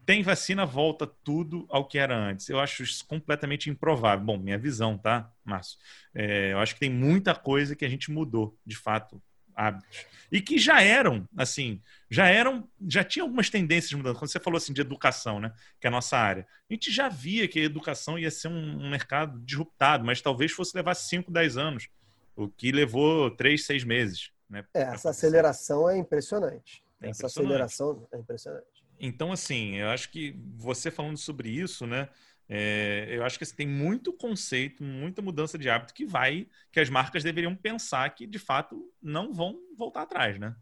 tem 0.07 0.23
vacina, 0.23 0.65
volta 0.65 1.05
tudo 1.05 1.65
ao 1.69 1.85
que 1.85 1.99
era 1.99 2.17
antes. 2.17 2.47
Eu 2.47 2.61
acho 2.61 2.81
isso 2.81 3.05
completamente 3.05 3.69
improvável. 3.69 4.25
Bom, 4.25 4.37
minha 4.37 4.57
visão, 4.57 4.97
tá, 4.97 5.29
Márcio? 5.43 5.77
É, 6.15 6.53
eu 6.53 6.59
acho 6.59 6.75
que 6.75 6.79
tem 6.79 6.89
muita 6.89 7.35
coisa 7.35 7.75
que 7.75 7.83
a 7.83 7.89
gente 7.89 8.09
mudou, 8.09 8.57
de 8.65 8.77
fato, 8.77 9.21
hábitos. 9.53 10.05
E 10.31 10.39
que 10.39 10.57
já 10.57 10.81
eram, 10.81 11.27
assim, 11.35 11.81
já 12.09 12.29
eram, 12.29 12.69
já 12.87 13.03
tinha 13.03 13.21
algumas 13.21 13.49
tendências 13.49 13.91
mudando. 13.91 14.17
Quando 14.17 14.31
você 14.31 14.39
falou 14.39 14.55
assim 14.55 14.71
de 14.71 14.79
educação, 14.79 15.41
né, 15.41 15.51
que 15.77 15.85
é 15.85 15.89
a 15.89 15.91
nossa 15.91 16.17
área, 16.17 16.47
a 16.69 16.73
gente 16.73 16.89
já 16.89 17.09
via 17.09 17.45
que 17.45 17.59
a 17.59 17.63
educação 17.63 18.17
ia 18.17 18.31
ser 18.31 18.47
um, 18.47 18.85
um 18.85 18.89
mercado 18.89 19.37
disruptado, 19.41 20.05
mas 20.05 20.21
talvez 20.21 20.53
fosse 20.53 20.73
levar 20.73 20.95
5, 20.95 21.29
10 21.29 21.57
anos, 21.57 21.89
o 22.33 22.47
que 22.47 22.71
levou 22.71 23.29
3, 23.31 23.65
6 23.65 23.83
meses. 23.83 24.31
Né, 24.49 24.63
é, 24.73 24.83
essa 24.83 25.09
aceleração 25.09 25.89
é 25.89 25.97
impressionante. 25.97 26.81
É 27.01 27.09
essa 27.09 27.25
aceleração 27.25 28.07
é 28.13 28.17
impressionante. 28.17 28.76
Então, 28.99 29.31
assim, 29.31 29.75
eu 29.75 29.89
acho 29.89 30.09
que 30.09 30.35
você 30.55 30.89
falando 30.89 31.17
sobre 31.17 31.49
isso, 31.49 31.85
né? 31.85 32.09
É, 32.49 33.07
eu 33.09 33.25
acho 33.25 33.37
que 33.37 33.43
assim, 33.43 33.55
tem 33.55 33.67
muito 33.67 34.13
conceito, 34.13 34.81
muita 34.81 35.21
mudança 35.21 35.57
de 35.57 35.69
hábito 35.69 35.93
que 35.93 36.05
vai, 36.05 36.47
que 36.71 36.79
as 36.79 36.89
marcas 36.89 37.23
deveriam 37.23 37.55
pensar 37.55 38.09
que 38.15 38.25
de 38.25 38.39
fato 38.39 38.89
não 39.01 39.33
vão 39.33 39.59
voltar 39.75 40.03
atrás, 40.03 40.39
né? 40.39 40.55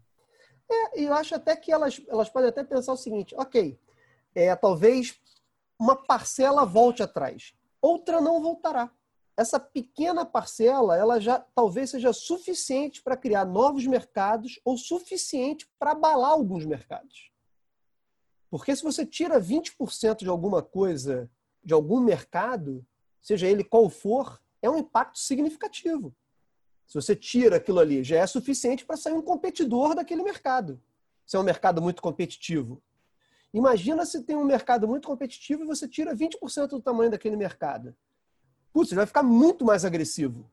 É, 0.68 1.00
eu 1.00 1.14
acho 1.14 1.34
até 1.36 1.54
que 1.54 1.70
elas, 1.70 2.00
elas 2.08 2.28
podem 2.28 2.48
até 2.48 2.64
pensar 2.64 2.92
o 2.92 2.96
seguinte: 2.96 3.34
ok, 3.38 3.78
é, 4.34 4.54
talvez 4.56 5.16
uma 5.78 5.94
parcela 5.94 6.64
volte 6.64 7.02
atrás, 7.02 7.54
outra 7.80 8.20
não 8.20 8.42
voltará. 8.42 8.90
Essa 9.36 9.60
pequena 9.60 10.24
parcela, 10.24 10.96
ela 10.96 11.20
já 11.20 11.38
talvez 11.54 11.90
seja 11.90 12.12
suficiente 12.12 13.02
para 13.02 13.16
criar 13.16 13.44
novos 13.44 13.86
mercados 13.86 14.58
ou 14.64 14.78
suficiente 14.78 15.68
para 15.78 15.92
abalar 15.92 16.30
alguns 16.30 16.64
mercados. 16.64 17.30
Porque 18.50 18.74
se 18.74 18.82
você 18.82 19.04
tira 19.04 19.40
20% 19.40 20.18
de 20.18 20.28
alguma 20.28 20.62
coisa 20.62 21.30
de 21.64 21.74
algum 21.74 22.00
mercado, 22.00 22.86
seja 23.20 23.46
ele 23.46 23.64
qual 23.64 23.88
for, 23.90 24.40
é 24.62 24.70
um 24.70 24.78
impacto 24.78 25.18
significativo. 25.18 26.14
Se 26.86 26.94
você 26.94 27.16
tira 27.16 27.56
aquilo 27.56 27.80
ali, 27.80 28.04
já 28.04 28.18
é 28.18 28.26
suficiente 28.26 28.84
para 28.84 28.96
sair 28.96 29.14
um 29.14 29.22
competidor 29.22 29.94
daquele 29.94 30.22
mercado. 30.22 30.80
Se 31.26 31.36
é 31.36 31.40
um 31.40 31.42
mercado 31.42 31.82
muito 31.82 32.00
competitivo. 32.00 32.80
Imagina 33.52 34.06
se 34.06 34.22
tem 34.22 34.36
um 34.36 34.44
mercado 34.44 34.86
muito 34.86 35.08
competitivo 35.08 35.64
e 35.64 35.66
você 35.66 35.88
tira 35.88 36.14
20% 36.14 36.68
do 36.68 36.80
tamanho 36.80 37.10
daquele 37.10 37.36
mercado. 37.36 37.96
Putz, 38.72 38.92
vai 38.92 39.06
ficar 39.06 39.22
muito 39.22 39.64
mais 39.64 39.84
agressivo. 39.84 40.48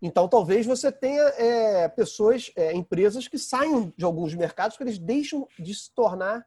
Então, 0.00 0.28
talvez 0.28 0.64
você 0.64 0.92
tenha 0.92 1.22
é, 1.36 1.88
pessoas, 1.88 2.50
é, 2.54 2.72
empresas 2.74 3.26
que 3.28 3.38
saiam 3.38 3.92
de 3.96 4.04
alguns 4.04 4.34
mercados 4.34 4.76
porque 4.76 4.88
eles 4.88 4.98
deixam 4.98 5.48
de 5.58 5.74
se 5.74 5.90
tornar 5.92 6.46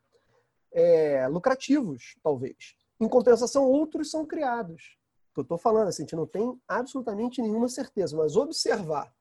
é, 0.72 1.28
lucrativos, 1.28 2.16
talvez. 2.24 2.76
Em 3.00 3.08
compensação, 3.08 3.66
outros 3.66 4.12
são 4.12 4.26
criados. 4.26 4.98
O 5.32 5.34
que 5.34 5.40
eu 5.40 5.44
estou 5.44 5.58
falando, 5.58 5.88
assim, 5.88 6.04
a 6.04 6.06
gente 6.06 6.16
não 6.16 6.26
tem 6.26 6.60
absolutamente 6.68 7.42
nenhuma 7.42 7.70
certeza, 7.70 8.18
mas 8.18 8.36
observar 8.36 9.14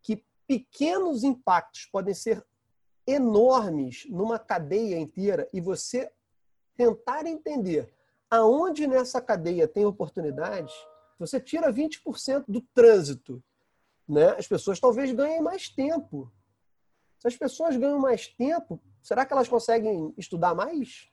que 0.00 0.24
pequenos 0.46 1.22
impactos 1.22 1.86
podem 1.86 2.14
ser 2.14 2.44
enormes 3.06 4.06
numa 4.08 4.38
cadeia 4.38 4.98
inteira 4.98 5.48
e 5.52 5.60
você 5.60 6.10
tentar 6.76 7.26
entender 7.26 7.92
aonde 8.30 8.86
nessa 8.86 9.20
cadeia 9.20 9.68
tem 9.68 9.84
oportunidades, 9.84 10.72
você 11.18 11.38
tira 11.38 11.72
20% 11.72 12.44
do 12.48 12.62
trânsito, 12.74 13.42
né? 14.08 14.30
As 14.38 14.46
pessoas 14.46 14.80
talvez 14.80 15.12
ganhem 15.12 15.42
mais 15.42 15.68
tempo. 15.68 16.32
Se 17.22 17.28
as 17.28 17.36
pessoas 17.36 17.76
ganham 17.76 18.00
mais 18.00 18.26
tempo, 18.26 18.82
será 19.00 19.24
que 19.24 19.32
elas 19.32 19.46
conseguem 19.46 20.12
estudar 20.18 20.56
mais? 20.56 21.08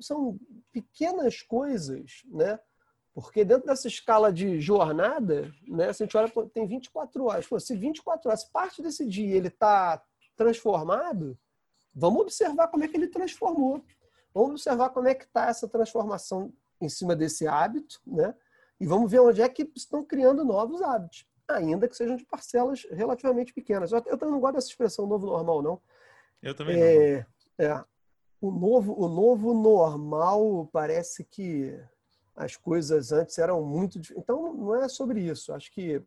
são 0.00 0.36
pequenas 0.72 1.42
coisas, 1.42 2.22
né? 2.26 2.58
Porque 3.14 3.44
dentro 3.44 3.68
dessa 3.68 3.86
escala 3.86 4.32
de 4.32 4.60
jornada, 4.60 5.54
né, 5.68 5.92
se 5.92 6.02
a 6.02 6.06
gente 6.06 6.16
olha, 6.16 6.28
tem 6.52 6.66
24 6.66 7.24
horas. 7.26 7.46
Pô, 7.46 7.60
se 7.60 7.76
24 7.76 8.28
horas, 8.28 8.42
parte 8.42 8.82
desse 8.82 9.06
dia 9.06 9.36
ele 9.36 9.46
está 9.46 10.02
transformado, 10.34 11.38
vamos 11.94 12.22
observar 12.22 12.66
como 12.66 12.82
é 12.82 12.88
que 12.88 12.96
ele 12.96 13.06
transformou. 13.06 13.80
Vamos 14.34 14.50
observar 14.50 14.90
como 14.90 15.06
é 15.06 15.14
que 15.14 15.22
está 15.22 15.46
essa 15.46 15.68
transformação 15.68 16.52
em 16.80 16.88
cima 16.88 17.14
desse 17.14 17.46
hábito, 17.46 18.00
né? 18.04 18.34
E 18.80 18.86
vamos 18.88 19.08
ver 19.08 19.20
onde 19.20 19.40
é 19.40 19.48
que 19.48 19.70
estão 19.76 20.04
criando 20.04 20.44
novos 20.44 20.82
hábitos, 20.82 21.24
ainda 21.48 21.88
que 21.88 21.96
sejam 21.96 22.16
de 22.16 22.24
parcelas 22.24 22.86
relativamente 22.90 23.52
pequenas. 23.52 23.92
Eu, 23.92 23.98
eu 24.06 24.18
também 24.18 24.32
não 24.32 24.40
gosto 24.40 24.54
dessa 24.54 24.68
expressão 24.68 25.06
novo 25.06 25.26
normal, 25.26 25.62
não. 25.62 25.80
Eu 26.42 26.54
também 26.54 26.80
é, 26.80 27.26
não. 27.58 27.66
É, 27.66 27.84
o 28.40 28.50
novo, 28.50 28.94
o 28.98 29.08
novo 29.08 29.54
normal 29.54 30.68
parece 30.72 31.24
que 31.24 31.78
as 32.36 32.56
coisas 32.56 33.12
antes 33.12 33.38
eram 33.38 33.62
muito. 33.64 33.98
Então, 34.16 34.52
não 34.52 34.74
é 34.74 34.88
sobre 34.88 35.20
isso. 35.20 35.52
Acho 35.52 35.72
que 35.72 36.02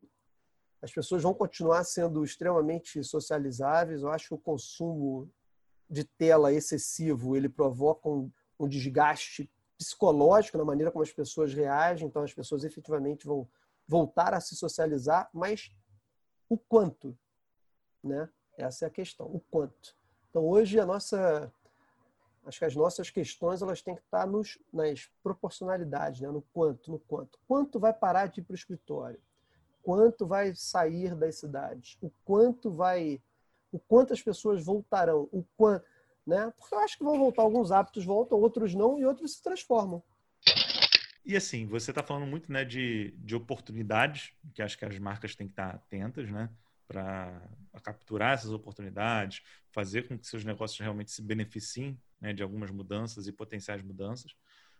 as 0.82 0.91
pessoas 0.91 1.23
vão 1.23 1.34
continuar 1.34 1.84
sendo 1.84 2.23
extremamente 2.23 3.04
socializáveis. 3.04 4.02
Eu 4.02 4.12
acho 4.12 4.28
que 4.28 4.34
o 4.34 4.39
consumo 4.39 5.30
de 5.89 6.04
tela 6.04 6.54
excessivo 6.54 7.36
ele 7.36 7.47
provoca 7.50 8.10
um, 8.10 8.30
um 8.60 8.67
desgaste 8.67 9.50
psicológico 9.78 10.58
na 10.58 10.65
maneira 10.65 10.91
como 10.91 11.04
as 11.04 11.12
pessoas 11.12 11.54
reagem. 11.54 12.08
Então, 12.08 12.23
as 12.23 12.34
pessoas 12.34 12.63
efetivamente 12.63 13.26
vão 13.26 13.47
voltar 13.88 14.34
a 14.34 14.41
se 14.41 14.56
socializar, 14.56 15.30
mas 15.34 15.71
o 16.50 16.58
quanto, 16.58 17.17
né? 18.04 18.30
Essa 18.58 18.86
é 18.86 18.88
a 18.88 18.91
questão, 18.91 19.28
o 19.28 19.39
quanto. 19.39 19.95
Então, 20.30 20.45
hoje 20.45 20.80
a 20.80 20.86
nossa 20.86 21.52
Acho 22.47 22.60
que 22.60 22.65
as 22.65 22.76
nossas 22.78 23.10
questões 23.10 23.62
elas 23.62 23.82
têm 23.82 23.93
que 23.93 24.02
estar 24.02 24.26
nos, 24.26 24.58
nas 24.71 25.12
proporcionalidades, 25.21 26.21
né? 26.21 26.32
no 26.32 26.41
quanto, 26.54 26.89
no 26.89 26.97
quanto. 26.97 27.38
Quanto 27.45 27.78
vai 27.78 27.93
parar 27.93 28.28
de 28.28 28.39
ir 28.39 28.43
para 28.45 28.54
o 28.54 28.56
escritório? 28.56 29.19
Quanto 29.84 30.26
vai 30.26 30.56
sair 30.56 31.13
das 31.13 31.36
cidades? 31.36 31.97
O 32.02 32.10
quanto 32.23 32.71
vai, 32.71 33.21
o 33.69 33.78
quanto 33.78 34.13
as 34.13 34.21
pessoas 34.21 34.63
voltarão? 34.63 35.28
O 35.30 35.43
quanto, 35.58 35.86
né? 36.26 36.54
Porque 36.58 36.73
eu 36.73 36.80
acho 36.80 36.97
que 36.97 37.04
vão 37.04 37.17
voltar 37.19 37.41
alguns 37.41 37.69
hábitos 37.69 38.06
voltam, 38.06 38.39
outros 38.39 38.73
não 38.73 38.97
e 38.97 39.06
outros 39.06 39.34
se 39.34 39.43
transformam. 39.43 40.02
E 41.28 41.36
assim, 41.36 41.68
você 41.68 41.92
está 41.92 42.02
falando 42.02 42.26
muito 42.26 42.50
né, 42.50 42.63
de, 42.63 43.13
de 43.18 43.36
oportunidades, 43.36 44.32
que 44.54 44.62
acho 44.62 44.78
que 44.78 44.86
as 44.86 44.98
marcas 44.98 45.36
têm 45.36 45.46
que 45.46 45.52
estar 45.52 45.72
atentas, 45.76 46.32
né? 46.32 46.50
Para 46.88 47.42
capturar 47.84 48.34
essas 48.34 48.52
oportunidades, 48.54 49.42
fazer 49.70 50.08
com 50.08 50.18
que 50.18 50.26
seus 50.26 50.46
negócios 50.46 50.80
realmente 50.80 51.12
se 51.12 51.22
beneficiem 51.22 52.00
né, 52.22 52.32
de 52.32 52.42
algumas 52.42 52.72
mudanças 52.72 53.28
e 53.28 53.34
potenciais 53.34 53.82
mudanças. 53.82 54.34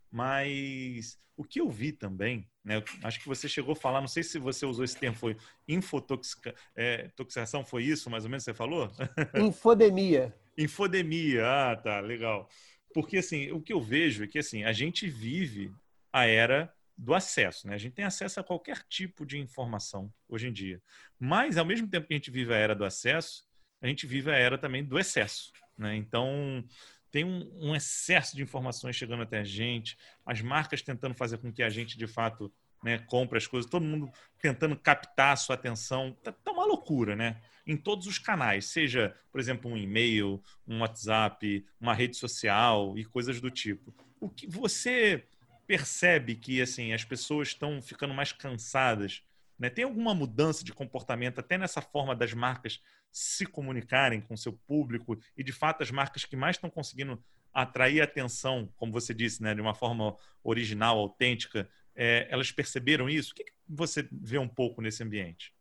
Mas 0.10 1.20
o 1.36 1.44
que 1.44 1.60
eu 1.60 1.70
vi 1.70 1.92
também, 1.92 2.50
né, 2.64 2.82
acho 3.04 3.20
que 3.20 3.28
você 3.28 3.50
chegou 3.50 3.74
a 3.74 3.76
falar, 3.76 4.00
não 4.00 4.08
sei 4.08 4.24
se 4.24 4.40
você 4.40 4.66
usou 4.66 4.86
esse 4.86 4.98
termo, 4.98 5.18
foi 5.18 5.36
infotoxicação, 5.68 7.60
é, 7.60 7.64
foi 7.66 7.84
isso 7.84 8.10
mais 8.10 8.24
ou 8.24 8.30
menos 8.30 8.46
que 8.46 8.52
você 8.52 8.58
falou? 8.58 8.90
Infodemia. 9.36 10.34
Infodemia, 10.58 11.46
ah, 11.46 11.76
tá, 11.76 12.00
legal. 12.00 12.50
Porque 12.94 13.18
assim, 13.18 13.52
o 13.52 13.62
que 13.62 13.74
eu 13.74 13.82
vejo 13.82 14.24
é 14.24 14.28
que 14.28 14.40
assim, 14.40 14.64
a 14.64 14.72
gente 14.72 15.10
vive 15.10 15.76
a 16.20 16.26
era 16.26 16.74
do 16.98 17.14
acesso, 17.14 17.68
né? 17.68 17.76
A 17.76 17.78
gente 17.78 17.94
tem 17.94 18.06
acesso 18.06 18.40
a 18.40 18.44
qualquer 18.44 18.84
tipo 18.90 19.26
de 19.26 19.38
informação 19.38 20.12
hoje 20.28 20.48
em 20.48 20.52
dia. 20.52 20.82
Mas 21.20 21.58
ao 21.58 21.66
mesmo 21.66 21.88
tempo 21.88 22.08
que 22.08 22.14
a 22.14 22.18
gente 22.18 22.32
vive 22.32 22.54
a 22.54 22.58
era 22.58 22.74
do 22.74 22.84
acesso, 22.84 23.46
a 23.82 23.88
gente 23.88 24.08
vive 24.08 24.32
a 24.32 24.36
era 24.36 24.58
também 24.58 24.84
do 24.84 24.98
excesso, 24.98 25.52
né? 25.78 25.96
Então, 25.96 26.66
tem 27.12 27.24
um, 27.24 27.70
um, 27.70 27.76
excesso 27.76 28.36
de 28.36 28.42
informações 28.42 28.96
chegando 28.96 29.24
até 29.24 29.40
a 29.40 29.44
gente, 29.44 29.96
as 30.26 30.42
marcas 30.42 30.82
tentando 30.82 31.14
fazer 31.14 31.38
com 31.38 31.54
que 31.54 31.62
a 31.62 31.70
gente, 31.70 31.98
de 31.98 32.08
fato, 32.08 32.52
né, 32.84 32.98
compre 33.00 33.38
as 33.38 33.46
coisas, 33.46 33.70
todo 33.70 33.86
mundo 33.86 34.12
tentando 34.42 34.76
captar 34.76 35.34
a 35.34 35.36
sua 35.36 35.56
atenção. 35.56 36.18
Tá, 36.24 36.32
tá 36.32 36.52
uma 36.52 36.66
loucura, 36.66 37.16
né? 37.16 37.40
Em 37.66 37.78
todos 37.78 38.08
os 38.08 38.18
canais, 38.18 38.66
seja, 38.66 39.16
por 39.32 39.40
exemplo, 39.40 39.70
um 39.70 39.78
e-mail, 39.78 40.42
um 40.68 40.80
WhatsApp, 40.80 41.66
uma 41.80 41.94
rede 41.94 42.18
social 42.18 42.98
e 42.98 43.06
coisas 43.06 43.40
do 43.40 43.52
tipo. 43.52 43.94
O 44.20 44.30
que 44.30 44.48
você 44.48 45.28
percebe 45.68 46.36
que 46.36 46.62
assim 46.62 46.94
as 46.94 47.04
pessoas 47.04 47.50
estão 47.50 47.82
ficando 47.82 48.14
mais 48.14 48.32
cansadas? 48.32 49.22
Né? 49.60 49.70
Tem 49.70 49.84
alguma 49.84 50.16
mudança 50.16 50.64
de 50.64 50.74
comportamento 50.74 51.40
até 51.40 51.58
nessa 51.58 51.82
forma 51.82 52.16
das 52.16 52.34
marcas 52.34 52.82
se 53.12 53.46
comunicarem 53.46 54.22
com 54.22 54.38
seu 54.38 54.54
público 54.54 55.20
e, 55.36 55.44
de 55.44 55.52
fato, 55.52 55.84
as 55.84 55.92
marcas 55.92 56.26
que 56.26 56.36
mais 56.36 56.56
estão 56.56 56.70
conseguindo 56.70 57.22
atrair 57.54 58.02
atenção, 58.02 58.72
como 58.78 58.92
você 58.92 59.14
disse, 59.14 59.42
né, 59.42 59.54
de 59.56 59.62
uma 59.62 59.74
forma 59.74 60.16
original, 60.44 61.00
autêntica, 61.00 61.68
é, 61.96 62.28
elas 62.30 62.52
perceberam 62.52 63.10
isso? 63.10 63.32
O 63.32 63.36
que, 63.36 63.44
que, 63.46 63.54
você 63.68 64.08
vê 64.12 64.38
um 64.38 64.48
pouco 64.48 64.82
nesse 64.82 65.04
ambiente? 65.04 65.54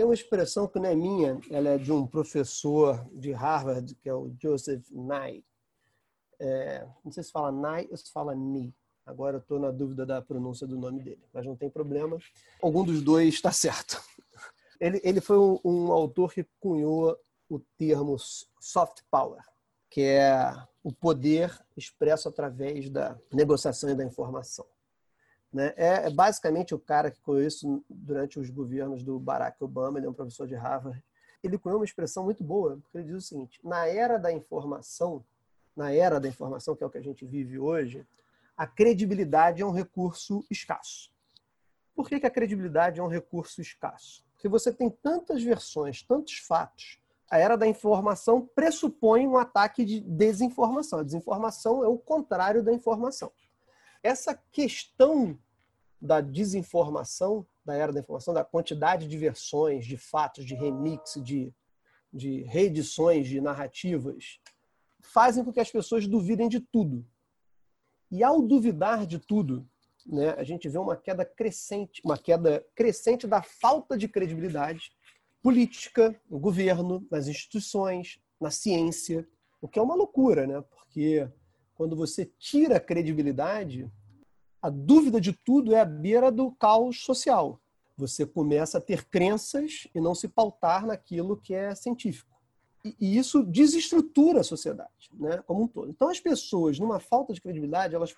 tem 0.00 0.06
uma 0.06 0.14
expressão 0.14 0.66
que 0.66 0.78
não 0.78 0.88
é 0.88 0.94
minha, 0.94 1.38
ela 1.50 1.68
é 1.68 1.76
de 1.76 1.92
um 1.92 2.06
professor 2.06 3.06
de 3.12 3.32
Harvard, 3.32 3.94
que 3.96 4.08
é 4.08 4.14
o 4.14 4.34
Joseph 4.40 4.88
Nye. 4.90 5.44
É, 6.38 6.88
não 7.04 7.12
sei 7.12 7.22
se 7.22 7.30
fala 7.30 7.52
Nye 7.52 7.86
ou 7.90 7.96
se 7.98 8.10
fala 8.10 8.34
Ni. 8.34 8.74
Agora 9.04 9.38
estou 9.38 9.58
na 9.58 9.70
dúvida 9.70 10.06
da 10.06 10.22
pronúncia 10.22 10.66
do 10.66 10.76
nome 10.76 11.00
dele, 11.00 11.22
mas 11.32 11.46
não 11.46 11.56
tem 11.56 11.68
problema. 11.68 12.18
Algum 12.62 12.84
dos 12.84 13.02
dois 13.02 13.34
está 13.34 13.50
certo. 13.50 14.02
Ele, 14.80 14.98
ele 15.04 15.20
foi 15.20 15.36
um, 15.36 15.60
um 15.62 15.92
autor 15.92 16.32
que 16.32 16.42
cunhou 16.58 17.14
o 17.50 17.58
termo 17.76 18.16
soft 18.58 19.02
power, 19.10 19.42
que 19.90 20.00
é 20.00 20.56
o 20.82 20.90
poder 20.90 21.54
expresso 21.76 22.30
através 22.30 22.88
da 22.88 23.18
negociação 23.30 23.90
e 23.90 23.94
da 23.94 24.02
informação. 24.02 24.64
Né? 25.52 25.74
É, 25.76 26.06
é, 26.06 26.10
basicamente 26.10 26.74
o 26.74 26.78
cara 26.78 27.10
que 27.10 27.20
conheço 27.20 27.84
durante 27.88 28.38
os 28.38 28.48
governos 28.50 29.02
do 29.02 29.18
Barack 29.18 29.62
Obama, 29.62 29.98
ele 29.98 30.06
é 30.06 30.10
um 30.10 30.14
professor 30.14 30.46
de 30.46 30.54
Harvard. 30.54 31.02
Ele 31.42 31.58
cunhou 31.58 31.78
uma 31.78 31.84
expressão 31.84 32.24
muito 32.24 32.44
boa, 32.44 32.78
porque 32.82 32.98
ele 32.98 33.08
diz 33.08 33.16
o 33.16 33.20
seguinte: 33.20 33.60
na 33.64 33.86
era 33.86 34.18
da 34.18 34.32
informação, 34.32 35.24
na 35.74 35.92
era 35.92 36.20
da 36.20 36.28
informação, 36.28 36.76
que 36.76 36.84
é 36.84 36.86
o 36.86 36.90
que 36.90 36.98
a 36.98 37.02
gente 37.02 37.24
vive 37.24 37.58
hoje, 37.58 38.06
a 38.60 38.66
credibilidade 38.66 39.62
é 39.62 39.64
um 39.64 39.70
recurso 39.70 40.44
escasso. 40.50 41.10
Por 41.94 42.06
que, 42.06 42.20
que 42.20 42.26
a 42.26 42.30
credibilidade 42.30 43.00
é 43.00 43.02
um 43.02 43.08
recurso 43.08 43.62
escasso? 43.62 44.22
Porque 44.34 44.50
você 44.50 44.70
tem 44.70 44.90
tantas 44.90 45.42
versões, 45.42 46.02
tantos 46.02 46.36
fatos. 46.40 47.00
A 47.30 47.38
era 47.38 47.56
da 47.56 47.66
informação 47.66 48.46
pressupõe 48.54 49.26
um 49.26 49.38
ataque 49.38 49.82
de 49.82 50.02
desinformação. 50.02 50.98
A 50.98 51.02
desinformação 51.02 51.82
é 51.82 51.88
o 51.88 51.96
contrário 51.96 52.62
da 52.62 52.70
informação. 52.70 53.32
Essa 54.02 54.38
questão 54.52 55.38
da 55.98 56.20
desinformação, 56.20 57.46
da 57.64 57.74
era 57.74 57.94
da 57.94 58.00
informação, 58.00 58.34
da 58.34 58.44
quantidade 58.44 59.08
de 59.08 59.16
versões, 59.16 59.86
de 59.86 59.96
fatos, 59.96 60.44
de 60.44 60.54
remix, 60.54 61.14
de, 61.24 61.50
de 62.12 62.42
reedições 62.42 63.26
de 63.26 63.40
narrativas, 63.40 64.38
fazem 65.00 65.42
com 65.42 65.50
que 65.50 65.60
as 65.60 65.70
pessoas 65.70 66.06
duvidem 66.06 66.46
de 66.46 66.60
tudo. 66.60 67.06
E 68.10 68.24
ao 68.24 68.42
duvidar 68.42 69.06
de 69.06 69.18
tudo, 69.18 69.66
né, 70.06 70.30
a 70.30 70.42
gente 70.42 70.68
vê 70.68 70.78
uma 70.78 70.96
queda 70.96 71.24
crescente, 71.24 72.02
uma 72.04 72.18
queda 72.18 72.64
crescente 72.74 73.26
da 73.26 73.42
falta 73.42 73.96
de 73.96 74.08
credibilidade 74.08 74.92
política, 75.42 76.20
no 76.28 76.38
governo, 76.38 77.06
nas 77.10 77.28
instituições, 77.28 78.20
na 78.40 78.50
ciência, 78.50 79.26
o 79.60 79.68
que 79.68 79.78
é 79.78 79.82
uma 79.82 79.94
loucura, 79.94 80.46
né? 80.46 80.62
Porque 80.62 81.28
quando 81.74 81.96
você 81.96 82.30
tira 82.38 82.76
a 82.76 82.80
credibilidade, 82.80 83.90
a 84.60 84.68
dúvida 84.68 85.20
de 85.20 85.32
tudo 85.32 85.74
é 85.74 85.80
a 85.80 85.84
beira 85.84 86.30
do 86.30 86.50
caos 86.52 87.00
social. 87.00 87.60
Você 87.96 88.26
começa 88.26 88.78
a 88.78 88.80
ter 88.80 89.04
crenças 89.04 89.86
e 89.94 90.00
não 90.00 90.14
se 90.14 90.28
pautar 90.28 90.86
naquilo 90.86 91.36
que 91.36 91.54
é 91.54 91.74
científico. 91.74 92.29
E, 92.84 93.18
isso 93.18 93.42
desestrutura 93.42 94.40
a 94.40 94.44
sociedade, 94.44 95.10
né, 95.12 95.42
como 95.46 95.64
um 95.64 95.68
todo. 95.68 95.90
Então, 95.90 96.08
as 96.08 96.20
pessoas, 96.20 96.78
numa 96.78 96.98
falta 96.98 97.32
de 97.32 97.40
credibilidade, 97.40 97.94
elas, 97.94 98.12
o 98.12 98.16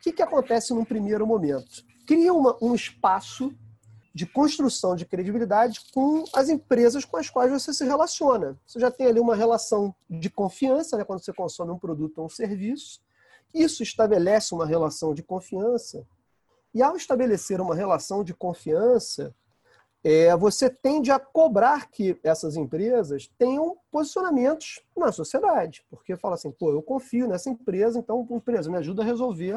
que, 0.00 0.12
que 0.12 0.22
acontece 0.22 0.72
num 0.72 0.84
primeiro 0.84 1.26
momento? 1.26 1.84
Cria 2.06 2.32
uma, 2.32 2.56
um 2.62 2.74
espaço 2.74 3.52
de 4.14 4.24
construção 4.24 4.96
de 4.96 5.04
credibilidade 5.04 5.80
com 5.92 6.24
as 6.32 6.48
empresas 6.48 7.04
com 7.04 7.18
as 7.18 7.28
quais 7.28 7.52
você 7.52 7.74
se 7.74 7.84
relaciona. 7.84 8.58
Você 8.66 8.80
já 8.80 8.90
tem 8.90 9.06
ali 9.06 9.20
uma 9.20 9.36
relação 9.36 9.94
de 10.08 10.30
confiança, 10.30 10.96
né, 10.96 11.04
quando 11.04 11.22
você 11.22 11.34
consome 11.34 11.70
um 11.70 11.78
produto 11.78 12.18
ou 12.18 12.24
um 12.24 12.28
serviço. 12.28 13.02
Isso 13.52 13.82
estabelece 13.82 14.54
uma 14.54 14.64
relação 14.64 15.12
de 15.12 15.22
confiança. 15.22 16.06
E 16.72 16.82
ao 16.82 16.96
estabelecer 16.96 17.60
uma 17.60 17.74
relação 17.74 18.24
de 18.24 18.32
confiança, 18.32 19.34
é, 20.08 20.36
você 20.36 20.70
tende 20.70 21.10
a 21.10 21.18
cobrar 21.18 21.90
que 21.90 22.16
essas 22.22 22.56
empresas 22.56 23.28
tenham 23.36 23.76
posicionamentos 23.90 24.80
na 24.96 25.10
sociedade. 25.10 25.84
Porque 25.90 26.14
fala 26.14 26.36
assim, 26.36 26.52
pô, 26.52 26.70
eu 26.70 26.80
confio 26.80 27.26
nessa 27.26 27.50
empresa, 27.50 27.98
então 27.98 28.24
empresa 28.30 28.70
me 28.70 28.76
ajuda 28.76 29.02
a 29.02 29.04
resolver 29.04 29.56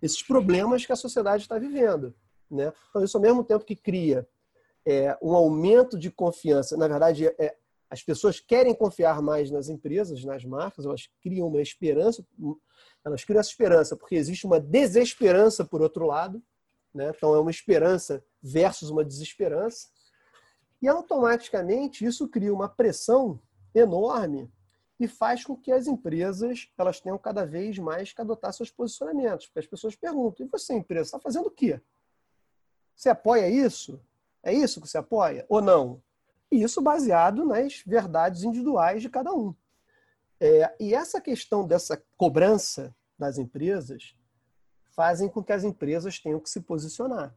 esses 0.00 0.22
problemas 0.22 0.86
que 0.86 0.92
a 0.92 0.96
sociedade 0.96 1.42
está 1.42 1.58
vivendo. 1.58 2.14
Né? 2.48 2.72
Então, 2.88 3.02
isso 3.02 3.16
ao 3.16 3.20
mesmo 3.20 3.42
tempo 3.42 3.64
que 3.64 3.74
cria 3.74 4.28
é, 4.86 5.18
um 5.20 5.34
aumento 5.34 5.98
de 5.98 6.08
confiança, 6.08 6.76
na 6.76 6.86
verdade, 6.86 7.26
é, 7.26 7.56
as 7.90 8.00
pessoas 8.00 8.38
querem 8.38 8.72
confiar 8.72 9.20
mais 9.20 9.50
nas 9.50 9.68
empresas, 9.68 10.24
nas 10.24 10.44
marcas, 10.44 10.86
elas 10.86 11.10
criam 11.20 11.48
uma 11.48 11.60
esperança, 11.60 12.24
elas 13.04 13.24
criam 13.24 13.40
essa 13.40 13.50
esperança 13.50 13.96
porque 13.96 14.14
existe 14.14 14.46
uma 14.46 14.60
desesperança 14.60 15.64
por 15.64 15.82
outro 15.82 16.06
lado, 16.06 16.40
né? 16.94 17.12
então 17.12 17.34
é 17.34 17.40
uma 17.40 17.50
esperança 17.50 18.22
versus 18.42 18.90
uma 18.90 19.04
desesperança, 19.04 19.88
e 20.80 20.88
automaticamente 20.88 22.04
isso 22.04 22.28
cria 22.28 22.52
uma 22.52 22.68
pressão 22.68 23.40
enorme 23.74 24.50
e 24.98 25.08
faz 25.08 25.44
com 25.44 25.56
que 25.56 25.72
as 25.72 25.86
empresas 25.86 26.70
elas 26.76 27.00
tenham 27.00 27.18
cada 27.18 27.46
vez 27.46 27.78
mais 27.78 28.12
que 28.12 28.20
adotar 28.20 28.52
seus 28.52 28.70
posicionamentos, 28.70 29.46
porque 29.46 29.60
as 29.60 29.66
pessoas 29.66 29.96
perguntam: 29.96 30.44
e 30.44 30.48
você, 30.48 30.74
empresa, 30.74 31.06
está 31.06 31.18
fazendo 31.18 31.46
o 31.46 31.50
quê? 31.50 31.80
Você 32.94 33.08
apoia 33.08 33.48
isso? 33.48 34.00
É 34.42 34.52
isso 34.52 34.80
que 34.80 34.88
você 34.88 34.98
apoia 34.98 35.46
ou 35.48 35.62
não? 35.62 36.02
E 36.50 36.62
isso 36.62 36.82
baseado 36.82 37.44
nas 37.44 37.82
verdades 37.86 38.42
individuais 38.42 39.00
de 39.00 39.08
cada 39.08 39.32
um. 39.32 39.54
É, 40.38 40.74
e 40.80 40.94
essa 40.94 41.20
questão 41.20 41.66
dessa 41.66 42.02
cobrança 42.16 42.94
das 43.18 43.38
empresas 43.38 44.14
fazem 44.90 45.28
com 45.28 45.42
que 45.42 45.52
as 45.52 45.64
empresas 45.64 46.18
tenham 46.18 46.40
que 46.40 46.50
se 46.50 46.60
posicionar. 46.60 47.34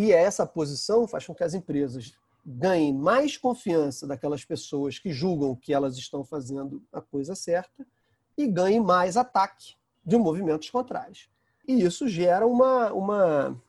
E 0.00 0.12
essa 0.12 0.46
posição 0.46 1.06
faz 1.06 1.26
com 1.26 1.34
que 1.34 1.44
as 1.44 1.52
empresas 1.52 2.14
ganhem 2.42 2.90
mais 2.90 3.36
confiança 3.36 4.06
daquelas 4.06 4.42
pessoas 4.42 4.98
que 4.98 5.12
julgam 5.12 5.54
que 5.54 5.74
elas 5.74 5.98
estão 5.98 6.24
fazendo 6.24 6.82
a 6.90 7.02
coisa 7.02 7.34
certa 7.34 7.86
e 8.34 8.46
ganhem 8.46 8.80
mais 8.80 9.18
ataque 9.18 9.74
de 10.02 10.16
movimentos 10.16 10.70
contrários. 10.70 11.28
E 11.68 11.82
isso 11.82 12.08
gera 12.08 12.46
uma, 12.46 12.90
uma, 12.94 13.62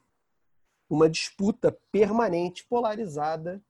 uma 0.90 1.10
disputa 1.10 1.78
permanente, 1.92 2.66
polarizada 2.66 3.62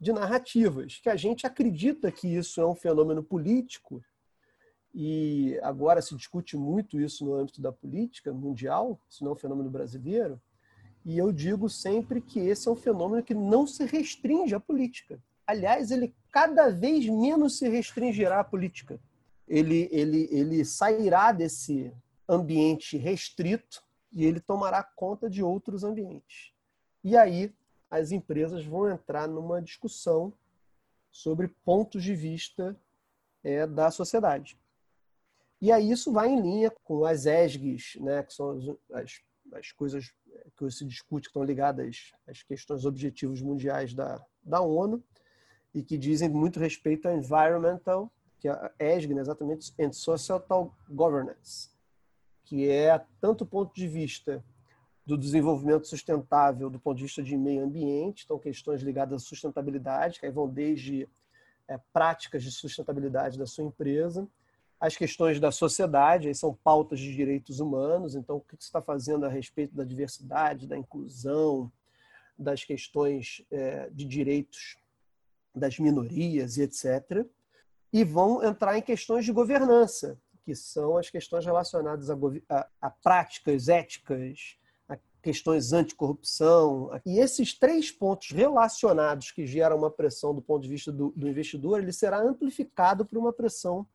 de 0.00 0.12
narrativas, 0.12 0.98
que 1.00 1.08
a 1.08 1.14
gente 1.14 1.46
acredita 1.46 2.10
que 2.10 2.26
isso 2.26 2.60
é 2.60 2.66
um 2.66 2.74
fenômeno 2.74 3.22
político, 3.22 4.02
e 4.92 5.56
agora 5.62 6.02
se 6.02 6.16
discute 6.16 6.56
muito 6.56 7.00
isso 7.00 7.24
no 7.24 7.34
âmbito 7.34 7.62
da 7.62 7.70
política 7.70 8.32
mundial, 8.32 8.98
isso 9.08 9.22
não 9.22 9.30
é 9.30 9.34
um 9.34 9.38
fenômeno 9.38 9.70
brasileiro, 9.70 10.42
e 11.04 11.16
eu 11.16 11.32
digo 11.32 11.68
sempre 11.68 12.20
que 12.20 12.38
esse 12.38 12.68
é 12.68 12.70
um 12.70 12.76
fenômeno 12.76 13.22
que 13.22 13.34
não 13.34 13.66
se 13.66 13.84
restringe 13.84 14.54
à 14.54 14.60
política. 14.60 15.18
Aliás, 15.46 15.90
ele 15.90 16.14
cada 16.30 16.70
vez 16.70 17.06
menos 17.06 17.58
se 17.58 17.68
restringirá 17.68 18.40
à 18.40 18.44
política. 18.44 19.00
Ele, 19.48 19.88
ele, 19.90 20.28
ele 20.30 20.64
sairá 20.64 21.32
desse 21.32 21.92
ambiente 22.28 22.96
restrito 22.96 23.82
e 24.12 24.24
ele 24.24 24.40
tomará 24.40 24.82
conta 24.82 25.28
de 25.28 25.42
outros 25.42 25.82
ambientes. 25.82 26.52
E 27.02 27.16
aí 27.16 27.52
as 27.90 28.12
empresas 28.12 28.64
vão 28.64 28.88
entrar 28.88 29.26
numa 29.26 29.60
discussão 29.60 30.32
sobre 31.10 31.48
pontos 31.48 32.04
de 32.04 32.14
vista 32.14 32.78
é, 33.42 33.66
da 33.66 33.90
sociedade. 33.90 34.56
E 35.60 35.72
aí 35.72 35.90
isso 35.90 36.12
vai 36.12 36.28
em 36.28 36.40
linha 36.40 36.70
com 36.84 37.04
as 37.04 37.26
ESGs, 37.26 38.00
né, 38.00 38.22
que 38.22 38.32
são 38.32 38.78
as, 38.92 39.20
as 39.52 39.72
coisas 39.72 40.12
que 40.56 40.70
se 40.70 40.84
discute 40.84 41.24
que 41.24 41.30
estão 41.30 41.44
ligadas 41.44 42.12
às 42.26 42.42
questões 42.42 42.84
objetivos 42.84 43.40
mundiais 43.40 43.94
da, 43.94 44.24
da 44.42 44.60
ONU 44.60 45.02
e 45.74 45.82
que 45.82 45.96
dizem 45.96 46.28
muito 46.28 46.58
respeito 46.58 47.08
a 47.08 47.14
environmental, 47.14 48.12
que 48.38 48.48
é 48.48 48.72
ESG, 48.78 49.14
né, 49.14 49.20
exatamente, 49.20 49.72
and 49.78 49.92
social 49.92 50.74
governance, 50.88 51.70
que 52.44 52.68
é 52.68 53.04
tanto 53.20 53.46
ponto 53.46 53.74
de 53.74 53.86
vista 53.86 54.44
do 55.06 55.16
desenvolvimento 55.16 55.86
sustentável 55.88 56.70
do 56.70 56.78
ponto 56.78 56.98
de 56.98 57.04
vista 57.04 57.22
de 57.22 57.36
meio 57.36 57.64
ambiente, 57.64 58.24
então 58.24 58.38
questões 58.38 58.82
ligadas 58.82 59.22
à 59.22 59.24
sustentabilidade, 59.24 60.20
que 60.20 60.26
aí 60.26 60.32
vão 60.32 60.48
desde 60.48 61.08
é, 61.68 61.78
práticas 61.92 62.42
de 62.42 62.50
sustentabilidade 62.50 63.38
da 63.38 63.46
sua 63.46 63.64
empresa, 63.64 64.28
as 64.80 64.96
questões 64.96 65.38
da 65.38 65.52
sociedade, 65.52 66.28
aí 66.28 66.34
são 66.34 66.54
pautas 66.54 66.98
de 66.98 67.14
direitos 67.14 67.60
humanos, 67.60 68.14
então 68.14 68.36
o 68.36 68.40
que 68.40 68.56
você 68.56 68.64
está 68.64 68.80
fazendo 68.80 69.26
a 69.26 69.28
respeito 69.28 69.74
da 69.74 69.84
diversidade, 69.84 70.66
da 70.66 70.76
inclusão, 70.76 71.70
das 72.38 72.64
questões 72.64 73.44
é, 73.50 73.90
de 73.90 74.06
direitos 74.06 74.78
das 75.54 75.78
minorias 75.78 76.56
e 76.56 76.62
etc. 76.62 77.26
E 77.92 78.02
vão 78.04 78.42
entrar 78.42 78.78
em 78.78 78.82
questões 78.82 79.26
de 79.26 79.32
governança, 79.32 80.18
que 80.44 80.54
são 80.54 80.96
as 80.96 81.10
questões 81.10 81.44
relacionadas 81.44 82.08
a, 82.08 82.16
a, 82.48 82.66
a 82.80 82.90
práticas 82.90 83.68
éticas, 83.68 84.56
questões 85.22 85.74
anticorrupção. 85.74 86.90
E 87.04 87.18
esses 87.18 87.52
três 87.52 87.90
pontos 87.90 88.30
relacionados 88.30 89.30
que 89.30 89.46
geram 89.46 89.76
uma 89.76 89.90
pressão 89.90 90.34
do 90.34 90.40
ponto 90.40 90.62
de 90.62 90.68
vista 90.68 90.90
do, 90.90 91.12
do 91.14 91.28
investidor, 91.28 91.82
ele 91.82 91.92
será 91.92 92.22
amplificado 92.22 93.04
por 93.04 93.18
uma 93.18 93.32
pressão 93.32 93.86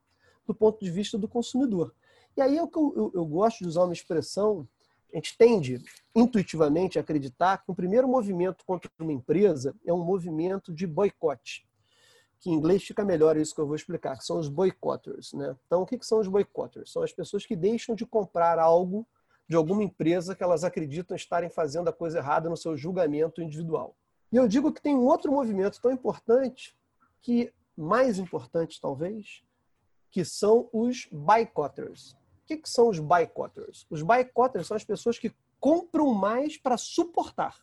do 0.46 0.54
ponto 0.54 0.84
de 0.84 0.92
vista 0.92 1.18
do 1.18 1.28
consumidor. 1.28 1.94
E 2.36 2.42
aí 2.42 2.58
é 2.58 2.64
o 2.64 2.68
que 2.68 2.78
eu, 2.78 2.94
eu, 2.96 3.12
eu 3.16 3.26
gosto 3.26 3.60
de 3.60 3.68
usar 3.68 3.84
uma 3.84 3.94
expressão 3.94 4.68
a 5.16 5.18
gente 5.18 5.38
tende 5.38 5.82
intuitivamente 6.14 6.98
a 6.98 7.02
acreditar 7.02 7.60
que 7.60 7.72
o 7.72 7.76
primeiro 7.76 8.06
movimento 8.06 8.66
contra 8.66 8.92
uma 9.00 9.14
empresa 9.14 9.74
é 9.86 9.94
um 9.94 10.04
movimento 10.04 10.74
de 10.74 10.86
boicote. 10.86 11.66
Que 12.38 12.50
em 12.50 12.54
inglês 12.54 12.84
fica 12.84 13.04
melhor 13.06 13.38
isso 13.38 13.56
que 13.56 13.62
eu 13.62 13.66
vou 13.66 13.78
explicar, 13.78 14.18
que 14.18 14.26
são 14.26 14.38
os 14.38 14.50
boicotters. 14.50 15.32
Né? 15.32 15.56
Então, 15.66 15.84
o 15.84 15.86
que, 15.86 15.98
são 16.06 16.20
os 16.20 16.28
boicotters? 16.28 16.92
São 16.92 17.02
as 17.02 17.14
pessoas 17.14 17.46
que 17.46 17.56
deixam 17.56 17.96
de 17.96 18.06
comprar 18.06 18.60
algo 18.60 19.08
de 19.48 19.56
alguma 19.56 19.84
empresa 19.84 20.36
que 20.36 20.44
elas 20.44 20.66
acreditam 20.66 21.16
estarem 21.16 21.50
fazendo 21.50 21.88
a 21.88 21.94
coisa 21.94 22.18
errada 22.18 22.50
no 22.50 22.58
seu 22.58 22.76
julgamento 22.76 23.42
individual. 23.42 23.96
E 24.34 24.36
eu 24.36 24.48
digo 24.50 24.74
que 24.74 24.82
tem 24.82 24.96
um 24.96 25.06
outro 25.06 25.32
movimento 25.32 25.80
tão 25.80 25.92
importante, 25.92 26.76
que 27.22 27.54
mais 27.78 28.20
importante 28.20 28.82
talvez, 28.82 29.45
que 30.16 30.24
são 30.24 30.70
os 30.72 31.10
boicotters. 31.12 32.12
O 32.12 32.46
que, 32.46 32.56
que 32.56 32.70
são 32.70 32.88
os 32.88 33.00
boicotters? 33.00 33.86
Os 33.90 34.02
boicotters 34.02 34.66
são 34.66 34.78
as 34.78 34.84
pessoas 34.86 35.20
que 35.20 35.36
compram 35.60 36.14
mais 36.14 36.56
para 36.56 36.78
suportar. 36.78 37.54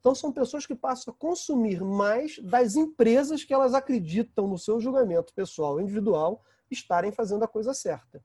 Então, 0.00 0.12
são 0.12 0.32
pessoas 0.32 0.66
que 0.66 0.74
passam 0.74 1.14
a 1.14 1.16
consumir 1.16 1.80
mais 1.84 2.40
das 2.40 2.74
empresas 2.74 3.44
que 3.44 3.54
elas 3.54 3.72
acreditam, 3.72 4.48
no 4.48 4.58
seu 4.58 4.80
julgamento 4.80 5.32
pessoal 5.32 5.80
individual, 5.80 6.42
estarem 6.68 7.12
fazendo 7.12 7.44
a 7.44 7.48
coisa 7.48 7.72
certa. 7.72 8.20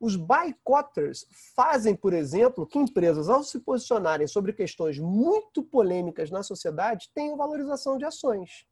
Os 0.00 0.16
boicotters 0.16 1.26
fazem, 1.54 1.94
por 1.94 2.14
exemplo, 2.14 2.66
que 2.66 2.78
empresas, 2.78 3.28
ao 3.28 3.42
se 3.42 3.60
posicionarem 3.60 4.26
sobre 4.26 4.54
questões 4.54 4.98
muito 4.98 5.62
polêmicas 5.62 6.30
na 6.30 6.42
sociedade, 6.42 7.10
tenham 7.14 7.36
valorização 7.36 7.98
de 7.98 8.06
ações. 8.06 8.66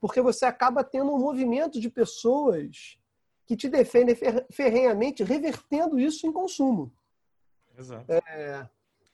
Porque 0.00 0.22
você 0.22 0.46
acaba 0.46 0.82
tendo 0.82 1.12
um 1.12 1.18
movimento 1.18 1.78
de 1.78 1.90
pessoas 1.90 2.98
que 3.46 3.56
te 3.56 3.68
defendem 3.68 4.16
ferrenhamente, 4.50 5.22
revertendo 5.22 5.98
isso 5.98 6.26
em 6.26 6.32
consumo. 6.32 6.92
Exato. 7.76 8.10
É, 8.10 8.68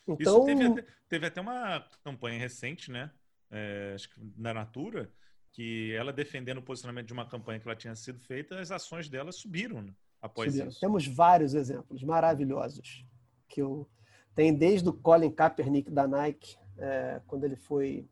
então... 0.07 0.39
Isso 0.39 0.45
teve 0.45 0.66
até, 0.66 0.87
teve 1.09 1.26
até, 1.26 1.41
uma 1.41 1.81
campanha 2.05 2.39
recente, 2.39 2.91
né? 2.91 3.11
É, 3.51 3.93
acho 3.95 4.09
que 4.11 4.20
na 4.37 4.55
Natura, 4.55 5.11
que 5.53 5.93
ela 5.95 6.12
defendendo 6.12 6.59
o 6.59 6.62
posicionamento 6.62 7.07
de 7.07 7.12
uma 7.12 7.26
campanha 7.26 7.59
que 7.59 7.66
ela 7.66 7.76
tinha 7.76 7.95
sido 7.97 8.20
feita, 8.20 8.61
as 8.61 8.70
ações 8.70 9.09
dela 9.09 9.33
subiram 9.33 9.83
né, 9.83 9.93
após 10.22 10.53
subiram. 10.53 10.68
isso. 10.68 10.81
Temos 10.81 11.07
vários 11.07 11.55
exemplos 11.55 12.03
maravilhosos 12.05 13.05
que 13.49 13.61
eu 13.61 13.89
tem 14.35 14.55
desde 14.55 14.89
o 14.89 14.93
Colin 14.93 15.31
Kaepernick 15.31 15.91
da 15.91 16.07
Nike, 16.07 16.57
é, 16.78 17.20
quando 17.26 17.45
ele 17.45 17.57
foi 17.57 18.09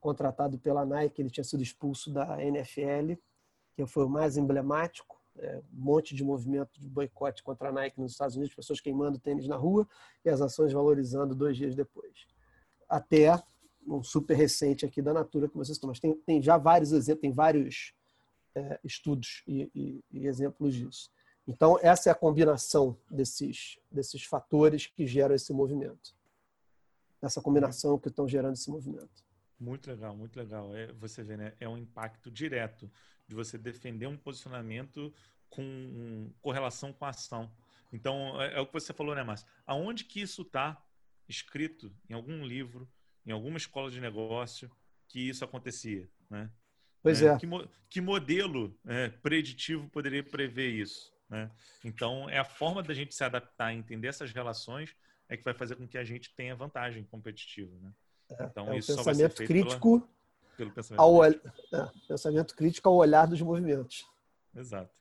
contratado 0.00 0.56
pela 0.58 0.86
Nike, 0.86 1.20
ele 1.20 1.30
tinha 1.30 1.42
sido 1.42 1.62
expulso 1.62 2.12
da 2.12 2.42
NFL, 2.42 3.14
que 3.74 3.84
foi 3.86 4.04
o 4.04 4.08
mais 4.08 4.36
emblemático 4.36 5.17
é, 5.38 5.62
um 5.72 5.84
monte 5.84 6.14
de 6.14 6.24
movimento 6.24 6.80
de 6.80 6.88
boicote 6.88 7.42
contra 7.42 7.68
a 7.68 7.72
Nike 7.72 8.00
nos 8.00 8.12
Estados 8.12 8.36
Unidos, 8.36 8.54
pessoas 8.54 8.80
queimando 8.80 9.18
tênis 9.18 9.46
na 9.46 9.56
rua 9.56 9.88
e 10.24 10.28
as 10.28 10.40
ações 10.40 10.72
valorizando 10.72 11.34
dois 11.34 11.56
dias 11.56 11.74
depois. 11.74 12.26
Até 12.88 13.42
um 13.86 14.02
super 14.02 14.34
recente 14.34 14.84
aqui 14.84 15.00
da 15.00 15.12
Natura 15.12 15.48
que 15.48 15.56
vocês 15.56 15.76
estão. 15.76 15.88
Mas 15.88 15.98
tem, 15.98 16.14
tem 16.14 16.42
já 16.42 16.56
vários 16.56 16.92
exemplos, 16.92 17.22
tem 17.22 17.32
vários 17.32 17.94
é, 18.54 18.78
estudos 18.84 19.42
e, 19.46 19.70
e, 19.74 20.04
e 20.10 20.26
exemplos 20.26 20.74
disso. 20.74 21.10
Então, 21.46 21.78
essa 21.80 22.10
é 22.10 22.12
a 22.12 22.14
combinação 22.14 22.96
desses, 23.10 23.78
desses 23.90 24.22
fatores 24.24 24.86
que 24.86 25.06
geram 25.06 25.34
esse 25.34 25.52
movimento. 25.52 26.14
Essa 27.22 27.40
combinação 27.40 27.98
que 27.98 28.08
estão 28.08 28.28
gerando 28.28 28.52
esse 28.52 28.70
movimento. 28.70 29.24
Muito 29.58 29.88
legal, 29.88 30.14
muito 30.14 30.36
legal. 30.36 30.76
É, 30.76 30.92
você 30.92 31.22
vê, 31.22 31.36
né? 31.36 31.54
É 31.58 31.68
um 31.68 31.78
impacto 31.78 32.30
direto 32.30 32.90
de 33.28 33.34
você 33.34 33.58
defender 33.58 34.06
um 34.06 34.16
posicionamento 34.16 35.14
com 35.48 36.32
correlação 36.40 36.92
com 36.92 37.04
a 37.04 37.10
ação. 37.10 37.50
Então, 37.92 38.40
é, 38.40 38.54
é 38.54 38.60
o 38.60 38.66
que 38.66 38.72
você 38.72 38.92
falou, 38.92 39.14
né, 39.14 39.22
Márcio? 39.22 39.46
Aonde 39.66 40.04
que 40.04 40.20
isso 40.20 40.42
está 40.42 40.82
escrito 41.28 41.94
em 42.08 42.14
algum 42.14 42.44
livro, 42.44 42.88
em 43.24 43.30
alguma 43.30 43.58
escola 43.58 43.90
de 43.90 44.00
negócio, 44.00 44.70
que 45.06 45.28
isso 45.28 45.44
acontecia, 45.44 46.08
né? 46.28 46.50
Pois 47.02 47.22
é. 47.22 47.28
é. 47.28 47.38
Que, 47.38 47.46
que, 47.88 48.00
modelo 48.00 48.76
é, 48.86 49.08
preditivo 49.08 49.88
poderia 49.88 50.22
prever 50.22 50.70
isso? 50.70 51.12
Né? 51.28 51.50
Então, 51.84 52.28
é 52.28 52.38
a 52.38 52.44
forma 52.44 52.82
da 52.82 52.92
gente 52.92 53.14
se 53.14 53.22
adaptar 53.22 53.72
e 53.72 53.78
entender 53.78 54.08
essas 54.08 54.32
relações 54.32 54.94
é 55.28 55.36
que 55.36 55.44
vai 55.44 55.54
fazer 55.54 55.76
com 55.76 55.86
que 55.86 55.98
a 55.98 56.04
gente 56.04 56.34
tenha 56.34 56.56
vantagem 56.56 57.04
competitiva. 57.04 57.74
Né? 57.80 57.92
É, 58.30 58.44
então, 58.44 58.72
é 58.72 58.78
isso 58.78 58.96
pensamento 58.96 59.44
crítico 59.44 60.00
pela 60.00 60.17
pelo 60.58 60.72
pensamento 60.72 61.00
ao, 61.00 61.20
crítico. 61.20 61.48
É, 61.72 61.90
pensamento 62.08 62.56
crítico 62.56 62.88
ao 62.88 62.96
olhar 62.96 63.26
dos 63.26 63.40
movimentos. 63.40 64.04
Exato. 64.54 64.92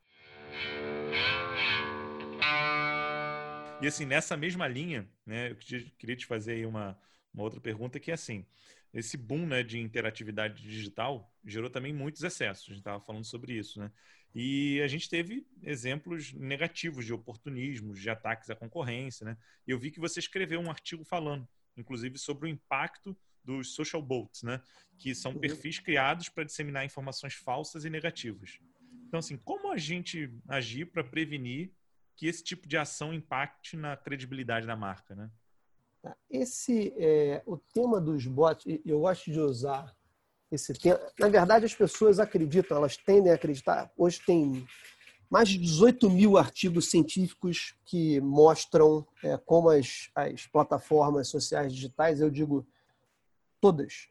E 3.81 3.87
assim, 3.87 4.05
nessa 4.05 4.37
mesma 4.37 4.67
linha, 4.67 5.09
né, 5.25 5.51
eu 5.51 5.55
queria 5.97 6.15
te 6.15 6.25
fazer 6.25 6.53
aí 6.53 6.65
uma, 6.65 6.97
uma 7.33 7.43
outra 7.43 7.59
pergunta 7.59 7.99
que 7.99 8.11
é 8.11 8.13
assim, 8.13 8.45
esse 8.93 9.17
boom 9.17 9.45
né, 9.47 9.63
de 9.63 9.79
interatividade 9.79 10.61
digital 10.61 11.31
gerou 11.43 11.69
também 11.69 11.91
muitos 11.91 12.23
excessos, 12.23 12.65
a 12.65 12.69
gente 12.69 12.79
estava 12.79 13.03
falando 13.03 13.25
sobre 13.25 13.53
isso, 13.53 13.79
né? 13.79 13.91
E 14.35 14.81
a 14.81 14.87
gente 14.87 15.09
teve 15.09 15.47
exemplos 15.63 16.33
negativos 16.33 17.05
de 17.05 17.13
oportunismo, 17.13 17.93
de 17.93 18.09
ataques 18.09 18.49
à 18.49 18.55
concorrência, 18.55 19.25
né? 19.25 19.37
E 19.65 19.71
eu 19.71 19.79
vi 19.79 19.89
que 19.89 19.99
você 19.99 20.19
escreveu 20.19 20.59
um 20.59 20.69
artigo 20.69 21.03
falando, 21.03 21.47
inclusive, 21.75 22.17
sobre 22.19 22.47
o 22.47 22.51
impacto 22.51 23.17
dos 23.47 23.73
social 23.73 24.01
bots, 24.01 24.43
né? 24.43 24.61
Que 24.97 25.15
são 25.15 25.31
uhum. 25.31 25.39
perfis 25.39 25.79
criados 25.79 26.27
para 26.27 26.43
disseminar 26.43 26.85
informações 26.85 27.33
falsas 27.33 27.85
e 27.85 27.89
negativas. 27.89 28.59
Então, 29.07 29.19
assim, 29.19 29.37
como 29.37 29.71
a 29.71 29.77
gente 29.77 30.29
agir 30.49 30.85
para 30.85 31.03
prevenir 31.03 31.71
que 32.17 32.27
esse 32.27 32.43
tipo 32.43 32.67
de 32.67 32.75
ação 32.75 33.13
impacte 33.13 33.77
na 33.77 33.95
credibilidade 33.95 34.67
da 34.67 34.75
marca, 34.75 35.15
né? 35.15 35.31
Tá. 36.01 36.15
Esse 36.29 36.93
é 36.97 37.41
o 37.45 37.57
tema 37.57 38.01
dos 38.01 38.27
bots. 38.27 38.65
Eu 38.85 38.99
gosto 38.99 39.31
de 39.31 39.39
usar 39.39 39.95
esse 40.51 40.73
tema. 40.73 40.99
Na 41.17 41.29
verdade, 41.29 41.65
as 41.65 41.73
pessoas 41.73 42.19
acreditam, 42.19 42.77
elas 42.77 42.97
tendem 42.97 43.31
a 43.31 43.35
acreditar. 43.35 43.89
Hoje 43.95 44.21
tem 44.25 44.67
mais 45.29 45.47
de 45.47 45.57
18 45.57 46.09
mil 46.09 46.37
artigos 46.37 46.89
científicos 46.89 47.75
que 47.85 48.19
mostram 48.19 49.07
é, 49.23 49.37
como 49.37 49.69
as, 49.69 50.09
as 50.15 50.47
plataformas 50.47 51.29
sociais 51.29 51.73
digitais, 51.73 52.19
eu 52.19 52.29
digo 52.29 52.67
todas 53.59 54.09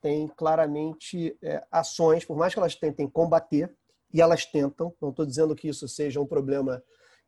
têm 0.00 0.28
claramente 0.28 1.36
é, 1.42 1.64
ações, 1.70 2.24
por 2.24 2.36
mais 2.36 2.52
que 2.52 2.60
elas 2.60 2.74
tentem 2.74 3.08
combater, 3.08 3.74
e 4.12 4.20
elas 4.20 4.46
tentam, 4.46 4.94
não 5.00 5.10
estou 5.10 5.26
dizendo 5.26 5.54
que 5.54 5.68
isso 5.68 5.88
seja 5.88 6.20
um 6.20 6.26
problema 6.26 6.82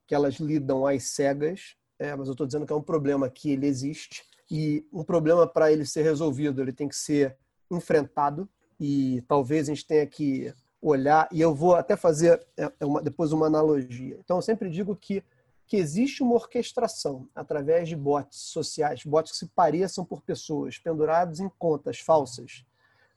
que 0.07 0.15
elas 0.15 0.35
lidam 0.37 0.87
às 0.87 1.11
cegas, 1.11 1.77
é, 1.99 2.15
mas 2.15 2.29
eu 2.29 2.33
estou 2.33 2.47
dizendo 2.47 2.65
que 2.65 2.73
é 2.73 2.77
um 2.77 2.83
problema 2.83 3.29
que 3.29 3.51
ele 3.51 3.67
existe, 3.67 4.25
e 4.51 4.87
um 4.93 5.05
problema 5.05 5.47
para 5.47 5.71
ele 5.71 5.85
ser 5.85 6.03
resolvido, 6.03 6.63
ele 6.63 6.73
tem 6.73 6.89
que 6.89 6.97
ser 6.97 7.37
enfrentado, 7.71 8.49
e 8.81 9.23
talvez 9.27 9.69
a 9.69 9.75
gente 9.75 9.87
tenha 9.87 10.07
que 10.07 10.55
olhar, 10.81 11.29
e 11.33 11.41
eu 11.41 11.55
vou 11.55 11.75
até 11.75 11.97
fazer 11.97 12.41
é, 12.57 12.73
é 12.81 12.87
uma, 12.87 13.03
depois 13.03 13.33
uma 13.33 13.47
analogia. 13.47 14.17
Então, 14.21 14.39
eu 14.39 14.43
sempre 14.43 14.71
digo 14.71 14.95
que 14.95 15.23
que 15.69 15.77
existe 15.77 16.23
uma 16.23 16.35
orquestração 16.35 17.29
através 17.35 17.91
de 17.91 17.95
bots 17.95 18.39
sociais, 18.39 19.05
bots 19.05 19.33
que 19.33 19.39
se 19.39 19.47
pareçam 19.49 20.03
por 20.03 20.23
pessoas, 20.23 20.79
pendurados 20.79 21.41
em 21.41 21.49
contas 21.59 22.01
falsas 22.01 22.65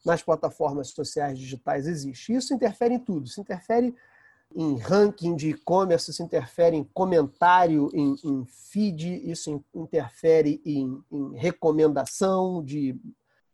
nas 0.05 0.21
plataformas 0.21 0.89
sociais 0.89 1.39
digitais, 1.39 1.87
existe. 1.87 2.33
Isso 2.33 2.53
interfere 2.53 2.95
em 2.95 2.99
tudo. 2.99 3.27
Isso 3.27 3.39
interfere 3.39 3.95
em 4.53 4.77
ranking 4.77 5.33
de 5.33 5.51
e-commerce, 5.51 6.11
isso 6.11 6.21
interfere 6.21 6.75
em 6.75 6.83
comentário, 6.83 7.89
em, 7.93 8.15
em 8.21 8.45
feed, 8.45 9.31
isso 9.31 9.63
interfere 9.73 10.61
em, 10.65 11.01
em 11.09 11.37
recomendação 11.37 12.61
de 12.61 12.99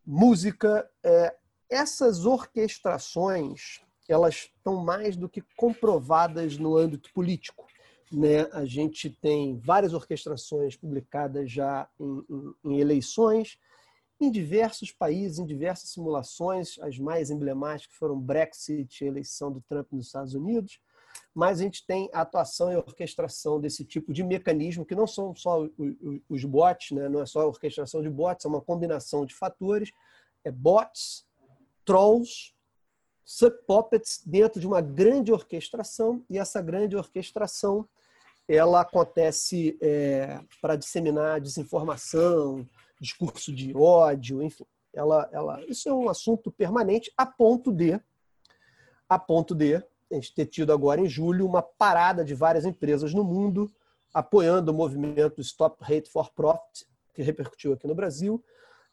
música. 0.04 0.90
É, 1.04 1.36
essas 1.70 2.26
orquestrações 2.26 3.82
elas 4.10 4.50
estão 4.56 4.78
mais 4.78 5.18
do 5.18 5.28
que 5.28 5.44
comprovadas 5.56 6.58
no 6.58 6.78
âmbito 6.78 7.12
político 7.14 7.68
né? 8.12 8.48
A 8.52 8.66
gente 8.66 9.10
tem 9.10 9.58
várias 9.58 9.94
orquestrações 9.94 10.76
publicadas 10.76 11.52
já 11.52 11.88
em, 12.00 12.24
em, 12.30 12.74
em 12.74 12.80
eleições 12.80 13.58
em 14.20 14.32
diversos 14.32 14.92
países, 14.92 15.40
em 15.40 15.46
diversas 15.46 15.90
simulações. 15.92 16.78
As 16.80 16.98
mais 16.98 17.30
emblemáticas 17.30 17.96
foram 17.96 18.20
Brexit 18.20 19.04
e 19.04 19.08
eleição 19.08 19.52
do 19.52 19.62
Trump 19.62 19.92
nos 19.92 20.08
Estados 20.08 20.34
Unidos. 20.34 20.80
Mas 21.34 21.60
a 21.60 21.64
gente 21.64 21.86
tem 21.86 22.10
a 22.12 22.22
atuação 22.22 22.72
e 22.72 22.76
orquestração 22.76 23.60
desse 23.62 23.86
tipo 23.86 24.12
de 24.12 24.24
mecanismo, 24.24 24.86
que 24.86 24.96
não 24.96 25.06
são 25.06 25.36
só 25.36 25.68
os 26.28 26.44
bots, 26.44 26.92
né? 26.92 27.08
não 27.08 27.22
é 27.22 27.26
só 27.28 27.42
a 27.42 27.46
orquestração 27.48 28.02
de 28.02 28.10
bots, 28.10 28.44
é 28.44 28.48
uma 28.48 28.62
combinação 28.62 29.24
de 29.24 29.36
fatores. 29.36 29.92
É 30.44 30.50
bots, 30.50 31.26
trolls, 31.86 32.56
sub-puppets 33.24 34.22
dentro 34.26 34.60
de 34.60 34.66
uma 34.66 34.82
grande 34.82 35.32
orquestração, 35.32 36.24
e 36.30 36.40
essa 36.40 36.62
grande 36.62 36.96
orquestração 36.96 37.88
ela 38.48 38.82
acontece 38.82 39.78
é, 39.82 40.40
para 40.62 40.76
disseminar 40.76 41.42
desinformação, 41.42 42.68
discurso 43.00 43.54
de 43.54 43.76
ódio, 43.76 44.42
enfim. 44.42 44.66
Ela, 44.94 45.30
ela, 45.32 45.64
isso 45.68 45.90
é 45.90 45.94
um 45.94 46.10
assunto 46.10 46.52
permanente 46.52 47.12
a 47.18 47.26
ponto 47.26 47.72
de, 47.72 48.00
a 49.08 49.20
ponto 49.20 49.54
de 49.54 49.76
a 49.76 49.84
gente 50.16 50.34
ter 50.34 50.46
tido 50.46 50.72
agora 50.72 51.02
em 51.02 51.10
julho 51.10 51.46
uma 51.46 51.62
parada 51.62 52.24
de 52.24 52.34
várias 52.34 52.66
empresas 52.66 53.14
no 53.14 53.24
mundo 53.24 53.72
apoiando 54.14 54.72
o 54.72 54.74
movimento 54.74 55.42
Stop 55.42 55.84
Hate 55.84 56.10
for 56.10 56.32
Profit, 56.34 56.88
que 57.14 57.22
repercutiu 57.22 57.74
aqui 57.74 57.86
no 57.86 57.94
Brasil, 57.94 58.44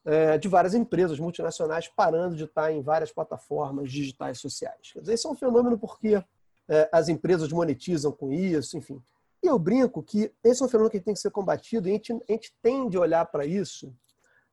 é, 0.05 0.37
de 0.37 0.49
várias 0.49 0.75
empresas 0.75 1.19
multinacionais 1.19 1.89
parando 1.89 2.37
de 2.37 2.45
estar 2.45 2.71
em 2.73 2.83
várias 2.83 3.11
plataformas 3.11 3.91
digitais 3.91 4.39
sociais. 4.39 4.93
Quer 4.93 5.01
dizer, 5.01 5.15
isso 5.15 5.29
é 5.29 5.31
um 5.31 5.35
fenômeno 5.35 5.79
porque 5.79 6.23
é, 6.69 6.89
as 6.93 7.09
empresas 7.09 7.51
monetizam 7.51 8.13
com 8.13 8.33
isso, 8.33 8.77
enfim. 8.77 9.01
E 9.45 9.47
eu 9.47 9.59
brinco 9.59 10.03
que 10.03 10.33
esse 10.43 10.63
é 10.63 10.65
um 10.65 10.69
fenômeno 10.71 10.91
que 10.91 10.99
tem 10.99 11.13
que 11.13 11.21
ser 11.21 11.31
combatido 11.31 11.87
e 11.87 11.91
a 11.91 11.93
gente, 11.93 12.15
a 12.15 12.33
gente 12.33 12.57
tende 12.63 12.97
a 12.97 13.01
olhar 13.01 13.27
para 13.27 13.45
isso 13.45 13.95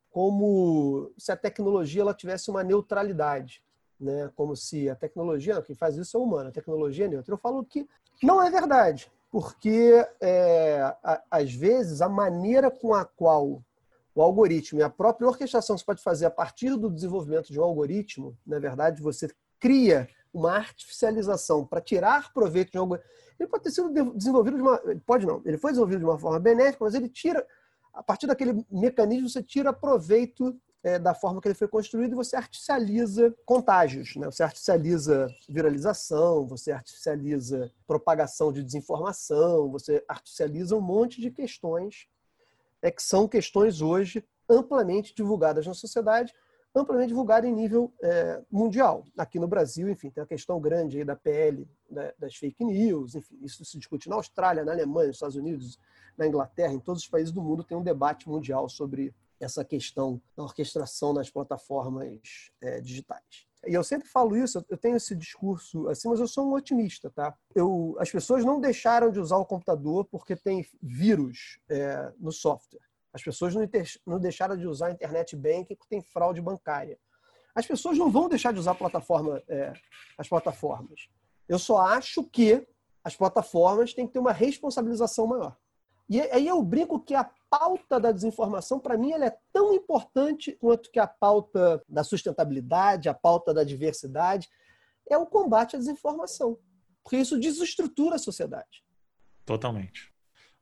como 0.10 1.10
se 1.18 1.32
a 1.32 1.38
tecnologia 1.38 2.02
ela 2.02 2.14
tivesse 2.14 2.52
uma 2.52 2.62
neutralidade, 2.62 3.64
né? 3.98 4.30
Como 4.36 4.54
se 4.54 4.90
a 4.90 4.96
tecnologia, 4.96 5.62
quem 5.62 5.74
faz 5.74 5.96
isso 5.96 6.18
é 6.18 6.20
humano, 6.20 6.50
a 6.50 6.52
tecnologia 6.52 7.06
é 7.06 7.08
neutra. 7.08 7.34
Eu 7.34 7.38
falo 7.38 7.64
que 7.64 7.88
não 8.22 8.44
é 8.44 8.52
verdade, 8.52 9.10
porque 9.32 10.06
é, 10.20 10.82
a, 11.02 11.24
às 11.32 11.54
vezes 11.54 12.02
a 12.02 12.10
maneira 12.10 12.70
com 12.70 12.94
a 12.94 13.06
qual 13.06 13.64
o 14.14 14.22
algoritmo 14.22 14.82
e 14.82 14.84
a 14.84 14.90
própria 14.90 15.30
orquestração 15.30 15.78
que 15.78 15.80
você 15.80 15.86
pode 15.86 16.04
fazer 16.04 16.26
a 16.26 16.32
partir 16.32 16.76
do 16.76 16.92
desenvolvimento 16.92 17.50
de 17.50 17.58
um 17.58 17.64
algoritmo, 17.64 18.38
na 18.46 18.60
verdade, 18.60 19.02
você 19.02 19.30
cria 19.58 20.10
uma 20.34 20.54
artificialização 20.54 21.66
para 21.66 21.82
tirar 21.82 22.34
proveito 22.34 22.72
de 22.72 22.78
algoritmo. 22.78 23.10
Ele 23.40 23.50
pode 23.50 23.64
ter 23.64 23.72
sido 23.72 23.90
desenvolvido 24.14 24.56
de 24.58 24.62
uma. 24.62 24.82
Pode 25.06 25.26
não, 25.26 25.42
ele 25.46 25.58
foi 25.58 25.72
desenvolvido 25.72 26.00
de 26.00 26.06
uma 26.06 26.20
forma 26.20 26.40
benéfica, 26.40 26.84
mas 26.84 26.94
ele 26.94 27.10
tira 27.10 27.46
a 27.94 28.02
partir 28.02 28.28
daquele 28.28 28.66
mecanismo, 28.72 29.30
você 29.30 29.44
tira 29.44 29.74
proveito 29.74 30.58
é, 30.84 30.98
da 30.98 31.14
forma 31.14 31.42
que 31.42 31.48
ele 31.48 31.56
foi 31.56 31.68
construído 31.68 32.14
e 32.14 32.16
você 32.16 32.36
artificializa 32.36 33.36
contágios. 33.46 34.16
Né? 34.16 34.26
Você 34.26 34.44
artificializa 34.44 35.28
viralização, 35.48 36.48
você 36.48 36.72
artificializa 36.72 37.72
propagação 37.86 38.52
de 38.52 38.64
desinformação, 38.64 39.70
você 39.70 40.04
artificializa 40.08 40.76
um 40.76 40.82
monte 40.82 41.22
de 41.22 41.30
questões 41.30 42.08
é, 42.82 42.90
que 42.90 43.04
são 43.04 43.28
questões 43.28 43.82
hoje 43.82 44.26
amplamente 44.50 45.14
divulgadas 45.14 45.68
na 45.68 45.74
sociedade, 45.74 46.34
amplamente 46.74 47.10
divulgadas 47.10 47.50
em 47.50 47.54
nível 47.54 47.94
é, 48.02 48.42
mundial. 48.50 49.06
Aqui 49.18 49.40
no 49.40 49.48
Brasil, 49.48 49.90
enfim, 49.90 50.10
tem 50.10 50.24
a 50.24 50.28
questão 50.28 50.60
grande 50.60 50.98
aí 50.98 51.06
da 51.06 51.16
PL 51.16 51.68
da, 51.90 52.14
das 52.18 52.36
fake 52.36 52.64
news, 52.64 53.16
enfim, 53.16 53.38
isso 53.42 53.64
se 53.66 53.78
discute 53.78 54.10
na 54.10 54.16
Austrália, 54.16 54.64
na 54.64 54.72
Alemanha, 54.72 55.08
nos 55.08 55.18
Estados 55.18 55.36
Unidos, 55.36 55.78
na 56.18 56.28
Inglaterra, 56.28 56.74
em 56.74 56.80
todos 56.80 57.04
os 57.04 57.10
países 57.10 57.32
do 57.32 57.42
mundo 57.42 57.64
tem 57.64 57.78
um 57.78 57.84
debate 57.84 58.30
mundial 58.30 58.70
sobre 58.70 59.14
essa 59.40 59.66
questão 59.66 60.22
da 60.36 60.44
orquestração 60.44 61.14
nas 61.14 61.30
plataformas 61.30 62.52
é, 62.62 62.80
digitais. 62.80 63.48
E 63.68 63.74
eu 63.74 63.84
sempre 63.84 64.08
falo 64.08 64.36
isso, 64.36 64.64
eu 64.70 64.78
tenho 64.78 64.96
esse 64.96 65.16
discurso 65.16 65.88
assim, 65.88 66.10
mas 66.10 66.20
eu 66.20 66.28
sou 66.28 66.48
um 66.48 66.54
otimista, 66.54 67.12
tá? 67.12 67.36
Eu, 67.54 67.96
as 68.00 68.12
pessoas 68.12 68.44
não 68.44 68.60
deixaram 68.60 69.12
de 69.12 69.20
usar 69.20 69.38
o 69.38 69.46
computador 69.46 70.06
porque 70.06 70.36
tem 70.36 70.66
vírus 70.82 71.60
é, 71.70 72.12
no 72.20 72.32
software. 72.32 72.91
As 73.14 73.22
pessoas 73.22 73.54
não, 74.06 74.20
deixaram 74.20 74.58
de 74.58 74.68
usar 74.68 74.88
a 74.88 74.92
internet 74.92 75.36
banking 75.36 75.76
porque 75.76 75.90
tem 75.90 76.02
fraude 76.02 76.42
bancária. 76.42 76.98
As 77.54 77.66
pessoas 77.66 77.98
não 77.98 78.10
vão 78.10 78.30
deixar 78.30 78.54
de 78.54 78.60
usar 78.60 78.76
plataforma, 78.76 79.42
é, 79.48 79.74
as 80.18 80.28
plataformas. 80.28 81.10
Eu 81.48 81.60
só 81.60 81.80
acho 81.80 82.24
que 82.24 82.66
as 83.04 83.16
plataformas 83.16 83.94
têm 83.94 84.08
que 84.08 84.14
ter 84.14 84.20
uma 84.20 84.32
responsabilização 84.32 85.28
maior. 85.28 85.58
E 86.10 86.20
aí 86.22 86.48
eu 86.48 86.62
brinco 86.62 87.00
que 87.00 87.16
a 87.16 87.30
pauta 87.50 88.00
da 88.00 88.12
desinformação, 88.12 88.80
para 88.80 88.98
mim, 88.98 89.12
ela 89.12 89.26
é 89.26 89.38
tão 89.52 89.74
importante 89.74 90.52
quanto 90.54 90.92
que 90.92 91.00
a 91.00 91.08
pauta 91.08 91.84
da 91.88 92.04
sustentabilidade, 92.04 93.10
a 93.10 93.14
pauta 93.14 93.54
da 93.54 93.64
diversidade, 93.64 94.50
é 95.10 95.18
o 95.18 95.26
combate 95.26 95.76
à 95.76 95.80
desinformação. 95.80 96.58
Porque 97.04 97.18
isso 97.18 97.40
desestrutura 97.40 98.16
a 98.16 98.20
sociedade. 98.20 98.84
Totalmente. 99.46 100.11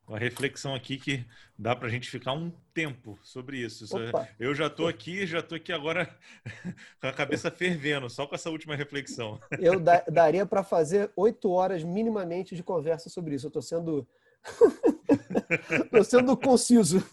Uma 0.09 0.17
reflexão 0.17 0.73
aqui 0.73 0.97
que 0.97 1.23
dá 1.55 1.75
para 1.75 1.87
a 1.87 1.91
gente 1.91 2.09
ficar 2.09 2.33
um 2.33 2.51
tempo 2.73 3.19
sobre 3.21 3.59
isso. 3.59 3.85
Opa. 3.95 4.27
Eu 4.39 4.55
já 4.55 4.65
estou 4.65 4.87
aqui, 4.87 5.27
já 5.27 5.37
estou 5.37 5.55
aqui 5.55 5.71
agora 5.71 6.09
com 6.99 7.07
a 7.07 7.13
cabeça 7.13 7.51
fervendo, 7.51 8.09
só 8.09 8.25
com 8.25 8.33
essa 8.33 8.49
última 8.49 8.75
reflexão. 8.75 9.39
Eu 9.59 9.79
da 9.79 10.03
daria 10.09 10.47
para 10.47 10.63
fazer 10.63 11.11
oito 11.15 11.51
horas 11.51 11.83
minimamente 11.83 12.55
de 12.55 12.63
conversa 12.63 13.07
sobre 13.07 13.35
isso. 13.35 13.45
Eu 13.45 13.49
estou 13.49 13.61
sendo 13.61 14.07
Estou 15.85 16.03
sendo 16.03 16.35
conciso. 16.35 17.05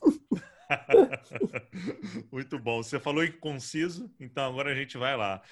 Muito 2.33 2.59
bom. 2.59 2.83
Você 2.83 2.99
falou 2.99 3.23
em 3.23 3.33
conciso, 3.33 4.11
então 4.19 4.47
agora 4.47 4.73
a 4.73 4.75
gente 4.75 4.97
vai 4.97 5.15
lá. 5.17 5.43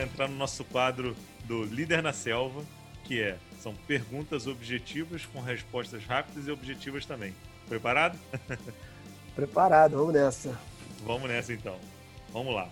Vai 0.00 0.08
entrar 0.08 0.28
no 0.28 0.36
nosso 0.36 0.64
quadro 0.64 1.14
do 1.44 1.64
Líder 1.64 2.02
na 2.02 2.12
Selva, 2.12 2.64
que 3.04 3.20
é 3.20 3.38
são 3.58 3.74
perguntas 3.86 4.46
objetivas 4.46 5.26
com 5.26 5.40
respostas 5.42 6.06
rápidas 6.06 6.46
e 6.46 6.50
objetivas 6.50 7.04
também. 7.04 7.34
Preparado? 7.68 8.18
Preparado, 9.36 9.98
vamos 9.98 10.14
nessa. 10.14 10.58
Vamos 11.04 11.28
nessa 11.28 11.52
então. 11.52 11.78
Vamos 12.30 12.54
lá. 12.54 12.70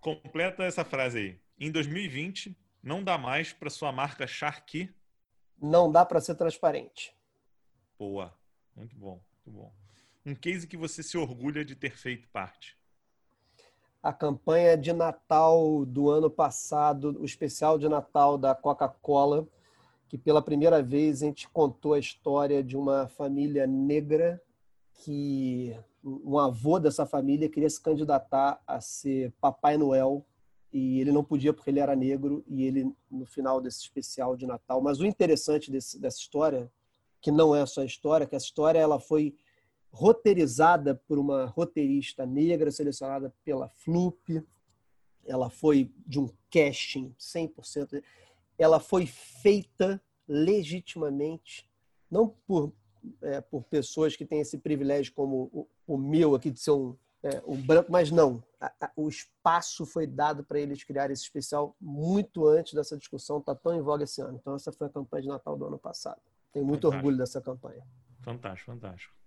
Completa 0.00 0.64
essa 0.64 0.84
frase 0.84 1.18
aí. 1.18 1.40
Em 1.56 1.70
2020, 1.70 2.56
não 2.82 3.04
dá 3.04 3.16
mais 3.16 3.52
para 3.52 3.70
sua 3.70 3.92
marca 3.92 4.26
Shark? 4.26 4.92
Não 5.62 5.90
dá 5.90 6.04
para 6.04 6.20
ser 6.20 6.34
transparente. 6.34 7.14
Boa. 7.96 8.36
Muito 8.74 8.96
bom, 8.96 9.22
muito 9.46 9.56
bom. 9.56 9.72
Um 10.26 10.34
case 10.34 10.66
que 10.66 10.76
você 10.76 11.00
se 11.00 11.16
orgulha 11.16 11.64
de 11.64 11.76
ter 11.76 11.96
feito 11.96 12.26
parte? 12.30 12.76
A 14.04 14.12
campanha 14.12 14.76
de 14.76 14.92
Natal 14.92 15.86
do 15.86 16.10
ano 16.10 16.28
passado, 16.28 17.16
o 17.18 17.24
especial 17.24 17.78
de 17.78 17.88
Natal 17.88 18.36
da 18.36 18.54
Coca-Cola, 18.54 19.48
que 20.10 20.18
pela 20.18 20.42
primeira 20.42 20.82
vez 20.82 21.22
a 21.22 21.24
gente 21.24 21.48
contou 21.48 21.94
a 21.94 21.98
história 21.98 22.62
de 22.62 22.76
uma 22.76 23.08
família 23.08 23.66
negra 23.66 24.42
que 24.92 25.74
um 26.04 26.38
avô 26.38 26.78
dessa 26.78 27.06
família 27.06 27.48
queria 27.48 27.70
se 27.70 27.80
candidatar 27.80 28.62
a 28.66 28.78
ser 28.78 29.32
Papai 29.40 29.78
Noel 29.78 30.22
e 30.70 31.00
ele 31.00 31.10
não 31.10 31.24
podia 31.24 31.54
porque 31.54 31.70
ele 31.70 31.80
era 31.80 31.96
negro 31.96 32.44
e 32.46 32.62
ele 32.62 32.94
no 33.10 33.24
final 33.24 33.58
desse 33.58 33.80
especial 33.80 34.36
de 34.36 34.46
Natal. 34.46 34.82
Mas 34.82 35.00
o 35.00 35.06
interessante 35.06 35.70
desse, 35.70 35.98
dessa 35.98 36.18
história, 36.18 36.70
que 37.22 37.30
não 37.30 37.56
é 37.56 37.64
só 37.64 37.80
a 37.80 37.86
história, 37.86 38.26
que 38.26 38.36
essa 38.36 38.44
história 38.44 38.78
ela 38.78 39.00
foi 39.00 39.34
roteirizada 39.94 40.96
por 41.06 41.18
uma 41.18 41.46
roteirista 41.46 42.26
negra 42.26 42.70
selecionada 42.72 43.32
pela 43.44 43.68
Flup. 43.68 44.42
Ela 45.24 45.48
foi 45.48 45.92
de 46.04 46.18
um 46.18 46.28
casting 46.50 47.14
100%. 47.18 48.02
Ela 48.58 48.80
foi 48.80 49.06
feita 49.06 50.02
legitimamente, 50.26 51.70
não 52.10 52.28
por 52.28 52.72
é, 53.22 53.40
por 53.40 53.62
pessoas 53.64 54.16
que 54.16 54.24
têm 54.24 54.40
esse 54.40 54.58
privilégio 54.58 55.12
como 55.12 55.50
o, 55.52 55.68
o 55.86 55.98
meu 55.98 56.34
aqui 56.34 56.50
de 56.50 56.58
ser 56.58 56.70
um, 56.70 56.96
é, 57.22 57.42
um 57.46 57.60
branco, 57.60 57.92
mas 57.92 58.10
não. 58.10 58.42
A, 58.58 58.72
a, 58.80 58.90
o 58.96 59.08
espaço 59.08 59.84
foi 59.84 60.06
dado 60.06 60.42
para 60.42 60.58
eles 60.58 60.82
criarem 60.82 61.12
esse 61.12 61.24
especial 61.24 61.76
muito 61.78 62.46
antes 62.46 62.72
dessa 62.72 62.96
discussão, 62.96 63.38
está 63.38 63.54
tão 63.54 63.74
em 63.74 63.82
voga 63.82 64.04
esse 64.04 64.22
ano. 64.22 64.38
Então, 64.40 64.54
essa 64.54 64.72
foi 64.72 64.86
a 64.86 64.90
campanha 64.90 65.22
de 65.22 65.28
Natal 65.28 65.56
do 65.56 65.66
ano 65.66 65.78
passado. 65.78 66.20
Tenho 66.50 66.64
muito 66.64 66.82
fantástico. 66.82 66.96
orgulho 66.96 67.18
dessa 67.18 67.40
campanha. 67.40 67.86
Fantástico, 68.20 68.72
fantástico. 68.72 69.23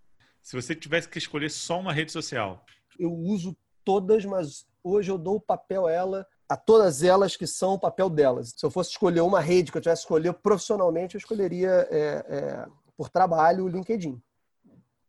Se 0.48 0.56
você 0.56 0.74
tivesse 0.74 1.10
que 1.10 1.18
escolher 1.18 1.52
só 1.52 1.78
uma 1.78 1.91
rede 1.91 2.10
social. 2.10 2.66
Eu 2.98 3.12
uso 3.12 3.54
todas, 3.84 4.24
mas 4.24 4.66
hoje 4.82 5.12
eu 5.12 5.18
dou 5.18 5.36
o 5.36 5.41
papel 5.41 5.88
a 5.88 5.91
ela, 5.91 6.28
a 6.48 6.56
todas 6.56 7.04
elas 7.04 7.36
que 7.36 7.45
são 7.45 7.74
o 7.74 7.80
papel 7.80 8.10
delas. 8.10 8.54
Se 8.56 8.66
eu 8.66 8.72
fosse 8.72 8.91
escolher 8.91 9.20
uma 9.20 9.41
rede 9.41 9.74
que 9.74 9.78
eu 9.78 9.82
tivesse 9.82 10.04
que 10.04 10.06
escolher 10.06 10.32
profissionalmente, 10.32 11.16
eu 11.16 11.20
escolheria 11.20 11.86
é, 11.91 11.98
é, 12.30 12.66
por 12.95 13.10
trabalho 13.10 13.66
o 13.66 13.68
LinkedIn. 13.68 14.22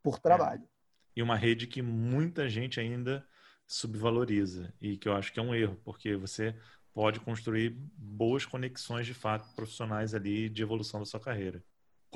Por 0.02 0.16
é. 0.16 0.18
trabalho. 0.18 0.64
É. 0.64 0.68
E 1.14 1.22
uma 1.22 1.36
rede 1.36 1.68
que 1.68 1.82
muita 1.82 2.48
gente 2.48 2.80
ainda 2.80 3.24
subvaloriza 3.64 4.74
e 4.80 4.96
que 4.96 5.08
eu 5.08 5.12
acho 5.12 5.32
que 5.32 5.38
é 5.38 5.42
um 5.42 5.54
erro, 5.54 5.80
porque 5.84 6.16
você 6.16 6.52
pode 6.92 7.20
construir 7.20 7.78
boas 7.96 8.44
conexões 8.44 9.06
de 9.06 9.14
fato 9.14 9.54
profissionais 9.54 10.16
ali 10.16 10.48
de 10.48 10.64
evolução 10.64 10.98
da 10.98 11.06
sua 11.06 11.20
carreira. 11.20 11.62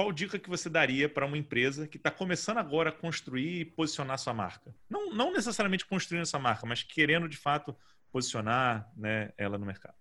Qual 0.02 0.10
dica 0.10 0.36
que 0.36 0.50
você 0.50 0.68
daria 0.68 1.08
para 1.08 1.24
uma 1.24 1.38
empresa 1.38 1.86
que 1.86 1.96
está 1.96 2.10
começando 2.10 2.58
agora 2.58 2.90
a 2.90 2.92
construir 2.92 3.60
e 3.60 3.64
posicionar 3.64 4.18
sua 4.18 4.34
marca? 4.34 4.74
Não, 4.90 5.14
não 5.14 5.32
necessariamente 5.32 5.86
construindo 5.86 6.22
essa 6.22 6.40
marca, 6.40 6.66
mas 6.66 6.82
querendo 6.82 7.28
de 7.28 7.36
fato 7.36 7.72
posicionar 8.10 8.90
né, 8.96 9.32
ela 9.38 9.56
no 9.56 9.64
mercado. 9.64 9.94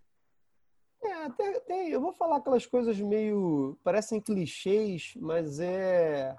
É, 1.03 1.29
tem, 1.29 1.61
tem, 1.61 1.89
eu 1.89 2.01
vou 2.01 2.11
falar 2.13 2.37
aquelas 2.37 2.65
coisas 2.65 2.99
meio. 2.99 3.77
parecem 3.83 4.19
clichês, 4.19 5.13
mas 5.17 5.59
é. 5.59 6.35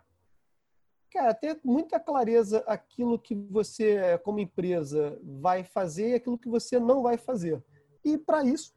Cara, 1.12 1.32
ter 1.32 1.60
muita 1.62 2.00
clareza 2.00 2.64
aquilo 2.66 3.16
que 3.16 3.36
você, 3.48 4.18
como 4.24 4.40
empresa, 4.40 5.20
vai 5.22 5.62
fazer 5.62 6.10
e 6.10 6.14
aquilo 6.14 6.36
que 6.36 6.48
você 6.48 6.80
não 6.80 7.00
vai 7.00 7.16
fazer. 7.16 7.62
E 8.04 8.18
para 8.18 8.42
isso, 8.42 8.74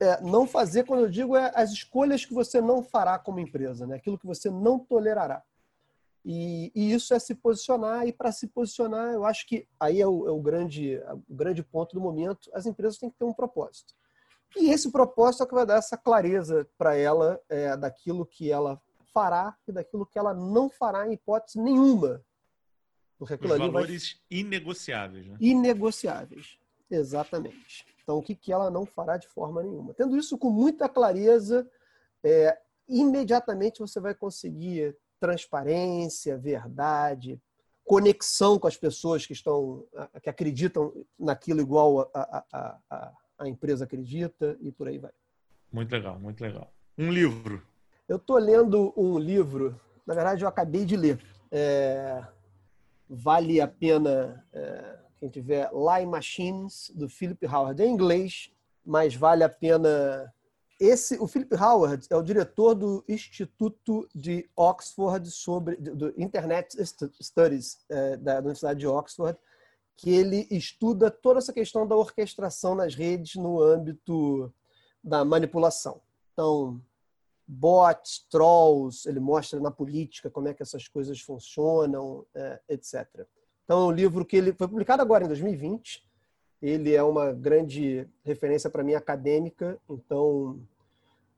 é, 0.00 0.20
não 0.20 0.46
fazer, 0.46 0.84
quando 0.84 1.00
eu 1.00 1.10
digo, 1.10 1.36
é 1.36 1.50
as 1.54 1.70
escolhas 1.70 2.24
que 2.24 2.34
você 2.34 2.60
não 2.60 2.82
fará 2.82 3.18
como 3.18 3.40
empresa, 3.40 3.86
né? 3.86 3.96
aquilo 3.96 4.18
que 4.18 4.26
você 4.26 4.50
não 4.50 4.78
tolerará. 4.78 5.42
E, 6.24 6.72
e, 6.74 6.92
isso 6.92 7.14
é 7.14 7.18
se 7.20 7.36
posicionar, 7.36 8.06
e 8.06 8.12
para 8.12 8.32
se 8.32 8.48
posicionar, 8.48 9.12
eu 9.12 9.24
acho 9.24 9.46
que 9.46 9.66
aí 9.78 10.00
é 10.00 10.06
o, 10.06 10.26
é 10.26 10.30
o, 10.32 10.40
grande, 10.40 11.00
o 11.28 11.34
grande 11.34 11.62
ponto 11.62 11.94
do 11.94 12.00
momento, 12.00 12.50
as 12.52 12.66
empresas 12.66 12.98
têm 12.98 13.08
que 13.08 13.16
ter 13.16 13.24
um 13.24 13.32
propósito. 13.32 13.94
E 14.56 14.70
esse 14.70 14.90
propósito 14.90 15.44
é 15.44 15.46
que 15.46 15.54
vai 15.54 15.64
dar 15.64 15.76
essa 15.76 15.96
clareza 15.96 16.68
para 16.76 16.96
ela 16.96 17.40
é, 17.48 17.76
daquilo 17.76 18.26
que 18.26 18.50
ela 18.50 18.80
fará 19.14 19.56
e 19.68 19.72
daquilo 19.72 20.04
que 20.04 20.18
ela 20.18 20.34
não 20.34 20.68
fará 20.68 21.08
em 21.08 21.12
hipótese 21.12 21.60
nenhuma. 21.60 22.22
Porque 23.18 23.34
Os 23.34 23.58
valores 23.58 24.20
vai... 24.28 24.38
inegociáveis. 24.40 25.26
Né? 25.26 25.36
Inegociáveis, 25.40 26.58
exatamente. 26.90 27.86
Então, 28.06 28.18
o 28.18 28.22
que, 28.22 28.36
que 28.36 28.52
ela 28.52 28.70
não 28.70 28.86
fará 28.86 29.16
de 29.16 29.26
forma 29.26 29.64
nenhuma. 29.64 29.92
Tendo 29.92 30.16
isso 30.16 30.38
com 30.38 30.48
muita 30.48 30.88
clareza, 30.88 31.68
é, 32.22 32.56
imediatamente 32.88 33.80
você 33.80 33.98
vai 33.98 34.14
conseguir 34.14 34.96
transparência, 35.18 36.38
verdade, 36.38 37.42
conexão 37.84 38.60
com 38.60 38.68
as 38.68 38.76
pessoas 38.76 39.26
que 39.26 39.32
estão 39.32 39.84
que 40.22 40.30
acreditam 40.30 40.92
naquilo 41.18 41.60
igual 41.60 42.08
a, 42.14 42.44
a, 42.52 42.78
a, 42.88 43.12
a 43.40 43.48
empresa 43.48 43.84
acredita 43.84 44.56
e 44.60 44.70
por 44.70 44.86
aí 44.86 44.98
vai. 44.98 45.12
Muito 45.72 45.90
legal, 45.90 46.16
muito 46.20 46.40
legal. 46.40 46.72
Um 46.96 47.10
livro. 47.10 47.60
Eu 48.08 48.18
estou 48.18 48.38
lendo 48.38 48.94
um 48.96 49.18
livro, 49.18 49.80
na 50.06 50.14
verdade 50.14 50.44
eu 50.44 50.48
acabei 50.48 50.84
de 50.84 50.96
ler. 50.96 51.20
É, 51.50 52.24
vale 53.08 53.60
a 53.60 53.66
pena 53.66 54.46
é, 54.52 55.05
quem 55.18 55.28
tiver 55.28 55.70
Lie 55.72 56.06
Machines 56.06 56.90
do 56.94 57.08
Philip 57.08 57.46
Howard 57.46 57.82
é 57.82 57.86
em 57.86 57.92
inglês, 57.92 58.50
mas 58.84 59.14
vale 59.14 59.42
a 59.42 59.48
pena 59.48 60.32
esse, 60.78 61.16
o 61.18 61.26
Philip 61.26 61.54
Howard 61.54 62.06
é 62.10 62.16
o 62.16 62.22
diretor 62.22 62.74
do 62.74 63.02
Instituto 63.08 64.06
de 64.14 64.48
Oxford 64.54 65.30
sobre 65.30 65.76
do 65.76 66.12
Internet 66.20 66.76
Studies 67.22 67.78
é, 67.88 68.16
da 68.18 68.38
Universidade 68.38 68.80
de 68.80 68.86
Oxford, 68.86 69.38
que 69.96 70.10
ele 70.10 70.46
estuda 70.50 71.10
toda 71.10 71.38
essa 71.38 71.52
questão 71.52 71.86
da 71.86 71.96
orquestração 71.96 72.74
nas 72.74 72.94
redes 72.94 73.36
no 73.36 73.62
âmbito 73.62 74.52
da 75.02 75.24
manipulação. 75.24 76.02
Então, 76.34 76.78
bots, 77.46 78.26
trolls, 78.30 79.08
ele 79.08 79.20
mostra 79.20 79.58
na 79.58 79.70
política 79.70 80.28
como 80.28 80.48
é 80.48 80.52
que 80.52 80.62
essas 80.62 80.86
coisas 80.86 81.18
funcionam, 81.20 82.26
é, 82.34 82.60
etc. 82.68 83.26
Então, 83.66 83.82
é 83.82 83.86
um 83.88 83.92
livro 83.92 84.24
que 84.24 84.38
ele 84.38 84.54
foi 84.54 84.66
publicado 84.66 85.02
agora 85.02 85.24
em 85.24 85.28
2020 85.28 86.06
ele 86.60 86.94
é 86.94 87.02
uma 87.02 87.32
grande 87.32 88.08
referência 88.24 88.70
para 88.70 88.82
mim 88.82 88.94
acadêmica, 88.94 89.78
então 89.88 90.60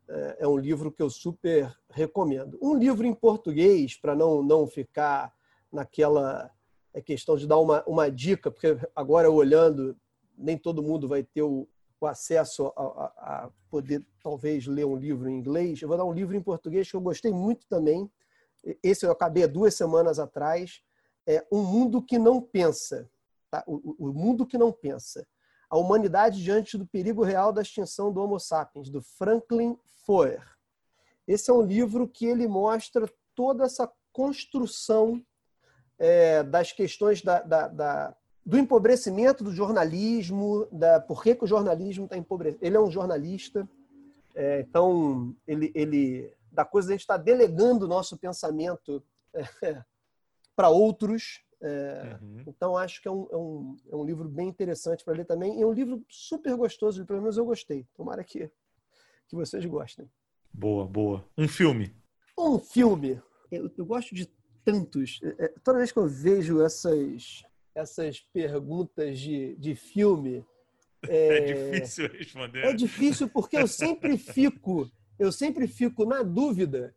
é, 0.09 0.37
é 0.41 0.49
um 0.49 0.57
livro 0.57 0.93
que 0.93 1.03
eu 1.03 1.11
super 1.11 1.74
recomendo. 1.91 2.59
Um 2.62 2.74
livro 2.74 3.07
em 3.07 3.12
português, 3.12 3.97
para 3.97 4.14
não, 4.14 4.43
não 4.43 4.66
ficar 4.66 5.33
naquela 5.72 6.51
é, 6.95 7.03
questão 7.03 7.37
de 7.37 7.47
dar 7.47 7.59
uma, 7.59 7.83
uma 7.87 8.11
dica, 8.11 8.51
porque 8.51 8.79
agora 8.95 9.31
olhando, 9.31 9.97
nem 10.37 10.57
todo 10.57 10.83
mundo 10.83 11.09
vai 11.09 11.24
ter 11.24 11.43
o, 11.43 11.68
o 12.01 12.07
acesso 12.07 12.72
a, 12.76 12.83
a, 12.83 13.45
a, 13.45 13.51
poder 13.68 14.07
talvez 14.22 14.66
ler 14.66 14.87
um 14.87 14.97
livro 14.97 15.29
em 15.29 15.37
inglês. 15.37 15.83
Eu 15.83 15.89
vou 15.89 15.97
dar 15.97 16.05
um 16.05 16.12
livro 16.12 16.37
em 16.37 16.43
português 16.43 16.89
que 16.89 16.97
eu 16.97 17.01
gostei 17.01 17.33
muito 17.33 17.66
também. 17.66 18.09
Esse 18.83 19.05
eu 19.05 19.11
acabei 19.11 19.47
duas 19.49 19.74
semanas 19.74 20.18
atrás. 20.18 20.81
É 21.29 21.47
Um 21.53 21.62
Mundo 21.62 22.01
que 22.01 22.18
Não 22.18 22.41
Pensa, 22.41 23.09
Tá? 23.51 23.64
O, 23.66 23.97
o, 23.99 24.12
mundo 24.12 24.47
que 24.47 24.59
não 24.59 24.70
pensa. 24.70 25.26
A 25.70 25.76
humanidade 25.76 26.43
diante 26.43 26.76
do 26.76 26.87
perigo 26.87 27.22
real 27.22 27.53
da 27.53 27.62
extinção 27.62 28.12
do 28.12 28.22
Homo 28.22 28.39
sapiens, 28.39 28.91
do 28.91 29.03
Franklin 29.03 29.79
Foer. 30.05 30.43
Esse 31.26 31.51
é 31.51 31.55
um 31.55 31.62
livro 31.62 32.09
que 32.09 32.26
ele 32.26 32.47
mostra 32.47 33.11
toda 33.35 33.64
essa 33.64 33.91
construção 34.12 35.22
é, 35.99 36.43
das 36.43 36.72
questões 36.72 37.22
da, 37.22 37.41
da, 37.43 37.68
da, 37.68 38.16
do 38.45 38.59
empobrecimento 38.59 39.45
do 39.45 39.53
jornalismo, 39.53 40.66
da 40.72 41.01
por 41.01 41.22
que, 41.22 41.35
que 41.35 41.45
o 41.45 41.49
jornalismo 41.49 42.05
está 42.05 42.16
empobrecido. 42.16 42.64
Ele 42.64 42.76
é 42.76 42.81
um 42.81 42.91
jornalista, 42.91 43.68
é, 44.35 44.61
então 44.61 45.35
ele, 45.47 45.70
ele 45.74 46.35
da 46.51 46.64
coisa 46.64 46.89
a 46.89 46.93
gente 46.93 47.03
está 47.03 47.16
delegando 47.16 47.85
o 47.85 47.89
nosso 47.89 48.16
pensamento 48.16 49.03
é, 49.35 49.83
para 50.59 50.69
outros 50.71 51.45
é, 51.61 52.17
uhum. 52.21 52.45
Então, 52.47 52.77
acho 52.77 53.03
que 53.03 53.09
é 53.09 53.11
um, 53.11 53.29
é 53.31 53.37
um, 53.37 53.77
é 53.91 53.97
um 53.97 54.05
livro 54.05 54.29
bem 54.29 54.49
interessante 54.49 55.05
para 55.05 55.15
ler 55.15 55.25
também. 55.25 55.59
E 55.59 55.63
é 55.63 55.67
um 55.67 55.73
livro 55.73 56.05
super 56.09 56.55
gostoso, 56.57 57.05
pelo 57.05 57.21
menos 57.21 57.37
eu 57.37 57.45
gostei. 57.45 57.87
Tomara 57.95 58.23
que, 58.23 58.51
que 59.29 59.35
vocês 59.35 59.65
gostem. 59.67 60.09
Boa, 60.53 60.87
boa. 60.87 61.25
Um 61.37 61.49
filme. 61.49 61.95
Um 62.39 62.59
filme. 62.59 63.21
Eu, 63.51 63.71
eu 63.77 63.85
gosto 63.85 64.15
de 64.15 64.27
tantos. 64.65 65.21
É, 65.23 65.47
é 65.47 65.49
toda 65.65 65.79
vez 65.79 65.91
que 65.91 65.99
eu 65.99 66.07
vejo 66.07 66.63
essas, 66.63 67.45
essas 67.75 68.21
perguntas 68.21 69.19
de, 69.19 69.57
de 69.57 69.75
filme. 69.75 70.45
É, 71.09 71.51
é 71.53 71.81
difícil 71.81 72.09
responder. 72.09 72.65
É 72.65 72.73
difícil 72.73 73.29
porque 73.29 73.57
eu 73.57 73.69
sempre 73.69 74.19
fico, 74.19 74.91
eu 75.17 75.31
sempre 75.31 75.69
fico 75.69 76.05
na 76.05 76.25
dúvida. 76.25 76.93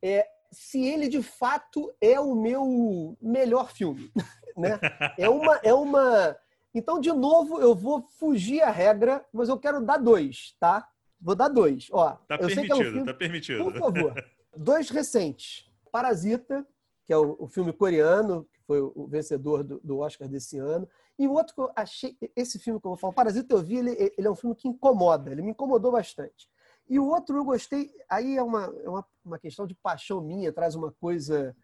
É, 0.00 0.24
se 0.50 0.84
ele 0.84 1.08
de 1.08 1.22
fato 1.22 1.92
é 2.00 2.18
o 2.18 2.34
meu 2.34 3.16
melhor 3.20 3.70
filme, 3.72 4.10
né? 4.56 4.78
É 5.16 5.28
uma, 5.28 5.56
é 5.62 5.72
uma. 5.72 6.36
Então, 6.74 7.00
de 7.00 7.12
novo, 7.12 7.60
eu 7.60 7.74
vou 7.74 8.02
fugir 8.02 8.62
a 8.62 8.70
regra, 8.70 9.24
mas 9.32 9.48
eu 9.48 9.58
quero 9.58 9.84
dar 9.84 9.98
dois, 9.98 10.56
tá? 10.58 10.88
Vou 11.20 11.34
dar 11.34 11.48
dois. 11.48 11.88
Ó, 11.92 12.12
tá 12.12 12.36
eu 12.36 12.46
permitido, 12.46 12.54
sei 12.54 12.66
que 12.66 12.72
é 12.72 12.74
um 12.74 12.92
filme... 12.92 13.04
tá 13.06 13.14
permitido. 13.14 13.64
Por 13.64 13.74
favor. 13.76 14.24
Dois 14.56 14.88
recentes. 14.90 15.68
Parasita, 15.92 16.66
que 17.04 17.12
é 17.12 17.16
o, 17.16 17.36
o 17.40 17.48
filme 17.48 17.72
coreano, 17.72 18.46
que 18.52 18.60
foi 18.60 18.80
o 18.80 19.06
vencedor 19.06 19.64
do, 19.64 19.80
do, 19.82 19.98
Oscar 19.98 20.28
desse 20.28 20.58
ano. 20.58 20.88
E 21.18 21.26
o 21.26 21.32
outro 21.32 21.54
que 21.54 21.60
eu 21.60 21.70
achei, 21.74 22.16
esse 22.36 22.58
filme 22.58 22.80
que 22.80 22.86
eu 22.86 22.90
vou 22.90 22.96
falar, 22.96 23.12
Parasita, 23.12 23.54
eu 23.54 23.62
vi, 23.62 23.78
ele, 23.78 24.14
ele 24.16 24.26
é 24.26 24.30
um 24.30 24.36
filme 24.36 24.54
que 24.54 24.68
incomoda, 24.68 25.30
ele 25.30 25.42
me 25.42 25.50
incomodou 25.50 25.92
bastante. 25.92 26.48
E 26.90 26.98
o 26.98 27.06
outro 27.06 27.36
eu 27.36 27.44
gostei, 27.44 27.88
aí 28.10 28.36
é 28.36 28.42
uma, 28.42 28.64
é 28.64 28.88
uma, 28.88 29.06
uma 29.24 29.38
questão 29.38 29.64
de 29.64 29.76
paixão 29.76 30.20
minha, 30.20 30.52
traz 30.52 30.74
uma 30.74 30.90
coisa 30.90 31.56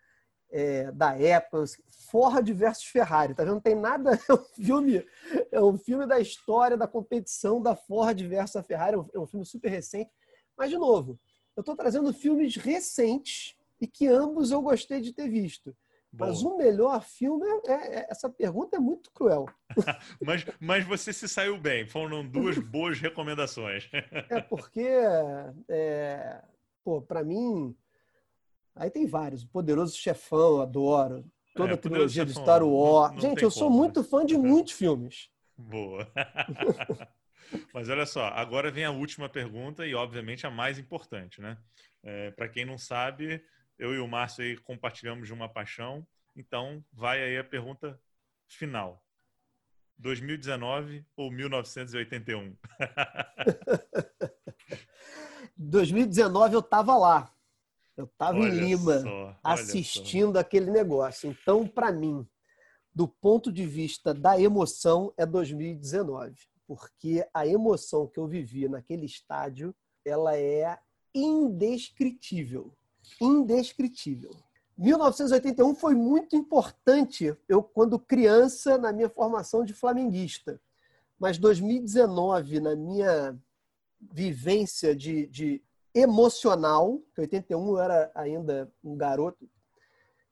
é, 0.52 0.92
da 0.92 1.18
época, 1.18 1.64
Ford 2.08 2.48
versus 2.52 2.84
Ferrari, 2.84 3.34
tá 3.34 3.42
vendo? 3.42 3.54
Não 3.54 3.60
tem 3.60 3.74
nada, 3.74 4.12
é 4.30 4.32
um 4.32 4.44
filme, 4.54 5.04
é 5.50 5.60
um 5.60 5.76
filme 5.76 6.06
da 6.06 6.20
história 6.20 6.76
da 6.76 6.86
competição 6.86 7.60
da 7.60 7.74
Ford 7.74 8.16
versus 8.22 8.54
a 8.54 8.62
Ferrari, 8.62 8.94
é 8.94 8.98
um, 9.00 9.08
é 9.14 9.18
um 9.18 9.26
filme 9.26 9.44
super 9.44 9.68
recente, 9.68 10.08
mas 10.56 10.70
de 10.70 10.78
novo, 10.78 11.18
eu 11.56 11.60
estou 11.60 11.74
trazendo 11.74 12.12
filmes 12.12 12.54
recentes 12.54 13.56
e 13.80 13.86
que 13.88 14.06
ambos 14.06 14.52
eu 14.52 14.62
gostei 14.62 15.00
de 15.00 15.12
ter 15.12 15.28
visto. 15.28 15.76
Boa. 16.12 16.30
Mas 16.30 16.42
o 16.42 16.56
melhor 16.56 17.02
filme, 17.02 17.46
é, 17.46 17.72
é, 17.72 17.98
é, 17.98 18.06
essa 18.08 18.28
pergunta 18.28 18.76
é 18.76 18.80
muito 18.80 19.10
cruel. 19.10 19.46
mas, 20.24 20.46
mas 20.58 20.84
você 20.84 21.12
se 21.12 21.28
saiu 21.28 21.58
bem, 21.58 21.86
foram 21.86 22.26
duas 22.26 22.58
boas 22.58 22.98
recomendações. 22.98 23.88
é 24.30 24.40
porque, 24.40 24.88
é, 25.68 26.42
pô, 26.82 27.02
para 27.02 27.22
mim, 27.22 27.76
aí 28.74 28.90
tem 28.90 29.06
vários. 29.06 29.42
O 29.42 29.48
Poderoso 29.48 29.96
Chefão, 29.96 30.60
adoro. 30.60 31.24
Toda 31.54 31.72
é, 31.72 31.74
a 31.74 31.78
trilogia 31.78 32.24
de 32.24 32.32
Star 32.32 32.62
Wars. 32.62 33.10
Não, 33.10 33.14
não 33.14 33.20
Gente, 33.20 33.42
eu 33.42 33.50
sou 33.50 33.68
como, 33.68 33.78
muito 33.78 34.00
né? 34.00 34.06
fã 34.08 34.24
de 34.24 34.36
muitos 34.36 34.72
filmes. 34.72 35.30
Boa. 35.56 36.06
Mas 37.72 37.88
olha 37.88 38.06
só, 38.06 38.26
agora 38.28 38.70
vem 38.70 38.84
a 38.84 38.90
última 38.90 39.28
pergunta 39.28 39.86
e, 39.86 39.94
obviamente, 39.94 40.46
a 40.46 40.50
mais 40.50 40.78
importante, 40.78 41.40
né? 41.40 41.56
É, 42.02 42.30
Para 42.32 42.48
quem 42.48 42.64
não 42.64 42.76
sabe, 42.76 43.42
eu 43.78 43.94
e 43.94 43.98
o 43.98 44.08
Márcio 44.08 44.44
aí 44.44 44.56
compartilhamos 44.56 45.26
de 45.26 45.34
uma 45.34 45.48
paixão. 45.48 46.06
Então, 46.34 46.84
vai 46.92 47.22
aí 47.22 47.38
a 47.38 47.44
pergunta 47.44 48.00
final. 48.46 49.02
2019 49.98 51.04
ou 51.16 51.30
1981? 51.30 52.56
2019 55.56 56.54
eu 56.54 56.60
estava 56.60 56.96
lá. 56.96 57.32
Eu 57.96 58.04
estava 58.04 58.38
em 58.38 58.50
Lima 58.50 59.00
só, 59.00 59.38
assistindo 59.42 60.34
só. 60.34 60.40
aquele 60.40 60.70
negócio. 60.70 61.30
Então, 61.30 61.66
para 61.66 61.90
mim, 61.90 62.28
do 62.94 63.08
ponto 63.08 63.50
de 63.50 63.66
vista 63.66 64.12
da 64.12 64.38
emoção, 64.38 65.14
é 65.16 65.24
2019. 65.24 66.34
Porque 66.66 67.26
a 67.32 67.46
emoção 67.46 68.06
que 68.06 68.18
eu 68.18 68.26
vivi 68.26 68.68
naquele 68.68 69.06
estádio, 69.06 69.74
ela 70.04 70.36
é 70.36 70.78
indescritível 71.14 72.76
indescritível. 73.20 74.30
1981 74.78 75.74
foi 75.74 75.94
muito 75.94 76.36
importante, 76.36 77.34
eu 77.48 77.62
quando 77.62 77.98
criança, 77.98 78.76
na 78.76 78.92
minha 78.92 79.08
formação 79.08 79.64
de 79.64 79.72
flamenguista. 79.72 80.60
Mas 81.18 81.38
2019, 81.38 82.60
na 82.60 82.76
minha 82.76 83.38
vivência 83.98 84.94
de, 84.94 85.26
de 85.28 85.62
emocional, 85.94 87.00
que 87.14 87.22
81 87.22 87.68
eu 87.68 87.80
era 87.80 88.10
ainda 88.14 88.70
um 88.84 88.94
garoto, 88.94 89.48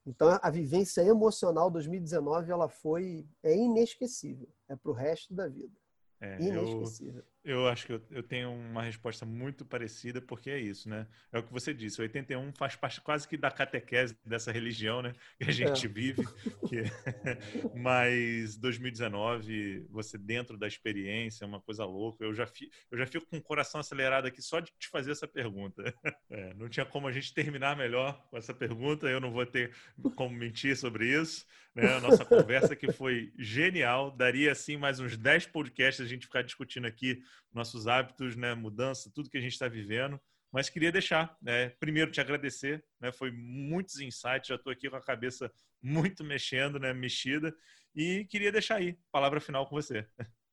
então 0.07 0.39
a 0.43 0.51
vivência 0.51 1.01
emocional 1.01 1.71
2019 1.71 2.53
ela 2.53 2.69
foi 2.69 3.27
é 3.43 3.57
inesquecível, 3.57 4.49
é 4.69 4.77
para 4.77 4.91
o 4.91 4.95
resto 4.95 5.33
da 5.33 5.49
vida. 5.49 5.73
É, 6.21 6.39
inesquecível. 6.43 7.21
Eu 7.21 7.34
acho 7.71 7.87
que 7.87 7.93
eu, 7.93 8.03
eu, 8.11 8.23
tenho 8.23 8.51
uma 8.51 8.83
resposta 8.83 9.27
muito 9.27 9.65
parecida, 9.65 10.21
porque 10.21 10.49
é 10.49 10.59
isso, 10.59 10.89
né? 10.89 11.07
É 11.31 11.39
o 11.39 11.43
que 11.43 11.53
você 11.53 11.75
disse, 11.75 12.01
o 12.01 12.03
81 12.03 12.53
faz 12.53 12.75
parte 12.75 13.01
quase 13.01 13.29
que 13.29 13.37
da 13.37 13.51
catequese 13.51 14.17
dessa 14.25 14.51
religião, 14.51 15.03
né? 15.03 15.13
Que 15.39 15.51
a 15.51 15.53
gente 15.53 15.85
é. 15.85 15.89
vive. 15.89 16.25
Que... 16.69 16.85
Mas 17.77 18.57
2019, 18.57 19.87
você 19.91 20.17
dentro 20.17 20.57
da 20.57 20.67
experiência, 20.67 21.45
é 21.45 21.47
uma 21.47 21.61
coisa 21.61 21.85
louca. 21.85 22.25
Eu 22.25 22.33
já, 22.33 22.47
fi, 22.47 22.71
eu 22.91 22.97
já 22.97 23.07
fico 23.07 23.27
com 23.27 23.37
o 23.37 23.43
coração 23.43 23.81
acelerado 23.81 24.27
aqui 24.27 24.41
só 24.41 24.61
de 24.61 24.73
te 24.79 24.89
fazer 24.89 25.13
essa 25.13 25.29
pergunta. 25.29 25.83
É, 26.31 26.55
não 26.55 26.69
tinha 26.69 26.87
como 26.87 27.07
a 27.07 27.13
gente 27.13 27.33
terminar 27.33 27.77
melhor 27.77 28.27
com 28.29 28.37
essa 28.37 28.53
pergunta, 28.55 29.07
eu 29.07 29.21
não 29.21 29.31
vou 29.31 29.45
ter 29.45 29.73
como 30.17 30.35
mentir 30.35 30.77
sobre 30.77 31.07
isso. 31.07 31.47
Né? 31.75 31.93
A 31.93 32.01
nossa 32.01 32.25
conversa 32.25 32.77
que 32.77 32.93
foi 32.93 33.33
genial, 33.37 34.11
daria 34.11 34.53
assim 34.53 34.77
mais 34.77 35.01
uns 35.01 35.17
10 35.17 35.47
podcasts 35.47 36.05
a 36.05 36.09
gente 36.09 36.27
ficar 36.27 36.43
discutindo 36.43 36.87
aqui 36.87 37.23
nossos 37.53 37.87
hábitos, 37.87 38.37
né, 38.37 38.55
mudança, 38.55 39.11
tudo 39.15 39.31
que 39.31 39.39
a 39.39 39.41
gente 39.41 39.53
está 39.53 39.69
vivendo. 39.69 40.21
Mas 40.53 40.69
queria 40.69 40.93
deixar, 40.93 41.37
né, 41.43 41.71
primeiro 41.81 42.11
te 42.11 42.21
agradecer, 42.21 42.85
né, 43.01 43.11
foi 43.13 43.31
muitos 43.33 44.01
insights, 44.01 44.49
já 44.49 44.55
estou 44.55 44.73
aqui 44.73 44.89
com 44.89 44.97
a 44.97 45.03
cabeça 45.03 45.51
muito 45.83 46.23
mexendo, 46.25 46.79
né, 46.79 46.93
mexida, 46.93 47.55
e 47.95 48.25
queria 48.27 48.53
deixar 48.53 48.77
aí, 48.77 48.99
palavra 49.11 49.41
final 49.41 49.67
com 49.67 49.75
você. 49.75 50.07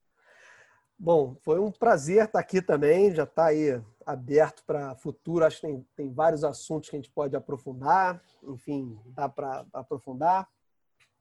Bom, 0.97 1.35
foi 1.43 1.59
um 1.59 1.71
prazer 1.71 2.25
estar 2.25 2.39
aqui 2.39 2.61
também, 2.61 3.13
já 3.13 3.23
está 3.23 3.47
aí 3.47 3.81
aberto 4.05 4.63
para 4.65 4.95
futuro, 4.95 5.43
acho 5.43 5.59
que 5.59 5.67
tem, 5.67 5.87
tem 5.95 6.13
vários 6.13 6.43
assuntos 6.43 6.89
que 6.89 6.95
a 6.95 6.99
gente 6.99 7.09
pode 7.09 7.35
aprofundar, 7.35 8.23
enfim, 8.43 8.99
dá 9.07 9.27
para 9.27 9.65
aprofundar. 9.73 10.47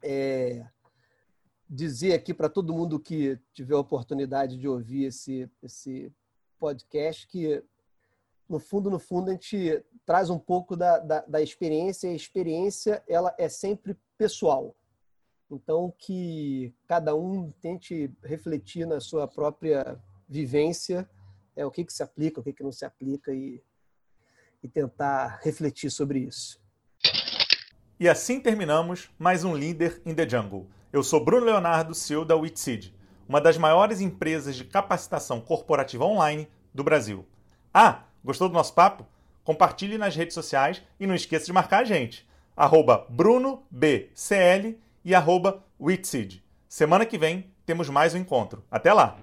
É, 0.02 0.62
dizer 1.70 2.14
aqui 2.14 2.34
para 2.34 2.48
todo 2.48 2.74
mundo 2.74 2.98
que 2.98 3.38
tiver 3.52 3.74
a 3.74 3.78
oportunidade 3.78 4.56
de 4.56 4.66
ouvir 4.66 5.04
esse, 5.04 5.48
esse 5.62 6.12
podcast 6.58 7.28
que, 7.28 7.62
no 8.48 8.58
fundo, 8.58 8.90
no 8.90 8.98
fundo, 8.98 9.30
a 9.30 9.34
gente 9.34 9.80
traz 10.04 10.28
um 10.30 10.38
pouco 10.38 10.76
da, 10.76 10.98
da, 10.98 11.20
da 11.20 11.40
experiência 11.40 12.08
e 12.08 12.10
a 12.10 12.16
experiência 12.16 13.04
ela 13.08 13.32
é 13.38 13.48
sempre 13.48 13.96
pessoal. 14.18 14.74
Então, 15.48 15.94
que 15.96 16.74
cada 16.88 17.14
um 17.14 17.52
tente 17.62 18.12
refletir 18.24 18.84
na 18.84 19.00
sua 19.00 19.28
própria 19.28 19.96
vivência 20.28 21.08
é 21.54 21.64
o 21.64 21.70
que, 21.70 21.84
que 21.84 21.92
se 21.92 22.02
aplica, 22.02 22.40
o 22.40 22.42
que, 22.42 22.52
que 22.52 22.64
não 22.64 22.72
se 22.72 22.84
aplica 22.84 23.32
e, 23.32 23.62
e 24.60 24.68
tentar 24.68 25.38
refletir 25.42 25.90
sobre 25.90 26.18
isso. 26.18 26.60
E 27.98 28.08
assim 28.08 28.40
terminamos 28.40 29.10
mais 29.18 29.44
um 29.44 29.54
Líder 29.54 30.00
in 30.04 30.14
the 30.14 30.28
Jungle. 30.28 30.66
Eu 30.92 31.04
sou 31.04 31.24
Bruno 31.24 31.46
Leonardo, 31.46 31.94
CEO 31.94 32.24
da 32.24 32.34
Witseed, 32.34 32.92
uma 33.28 33.40
das 33.40 33.56
maiores 33.56 34.00
empresas 34.00 34.56
de 34.56 34.64
capacitação 34.64 35.40
corporativa 35.40 36.04
online 36.04 36.48
do 36.74 36.82
Brasil. 36.82 37.24
Ah, 37.72 38.02
gostou 38.24 38.48
do 38.48 38.54
nosso 38.54 38.74
papo? 38.74 39.06
Compartilhe 39.44 39.96
nas 39.96 40.16
redes 40.16 40.34
sociais 40.34 40.82
e 40.98 41.06
não 41.06 41.14
esqueça 41.14 41.46
de 41.46 41.52
marcar 41.52 41.82
a 41.82 41.84
gente. 41.84 42.28
Arroba 42.56 43.06
BrunoBCL 43.08 44.80
e 45.04 45.14
arroba 45.14 45.62
Witseed. 45.80 46.42
Semana 46.68 47.06
que 47.06 47.16
vem 47.16 47.52
temos 47.64 47.88
mais 47.88 48.12
um 48.12 48.18
encontro. 48.18 48.64
Até 48.68 48.92
lá! 48.92 49.16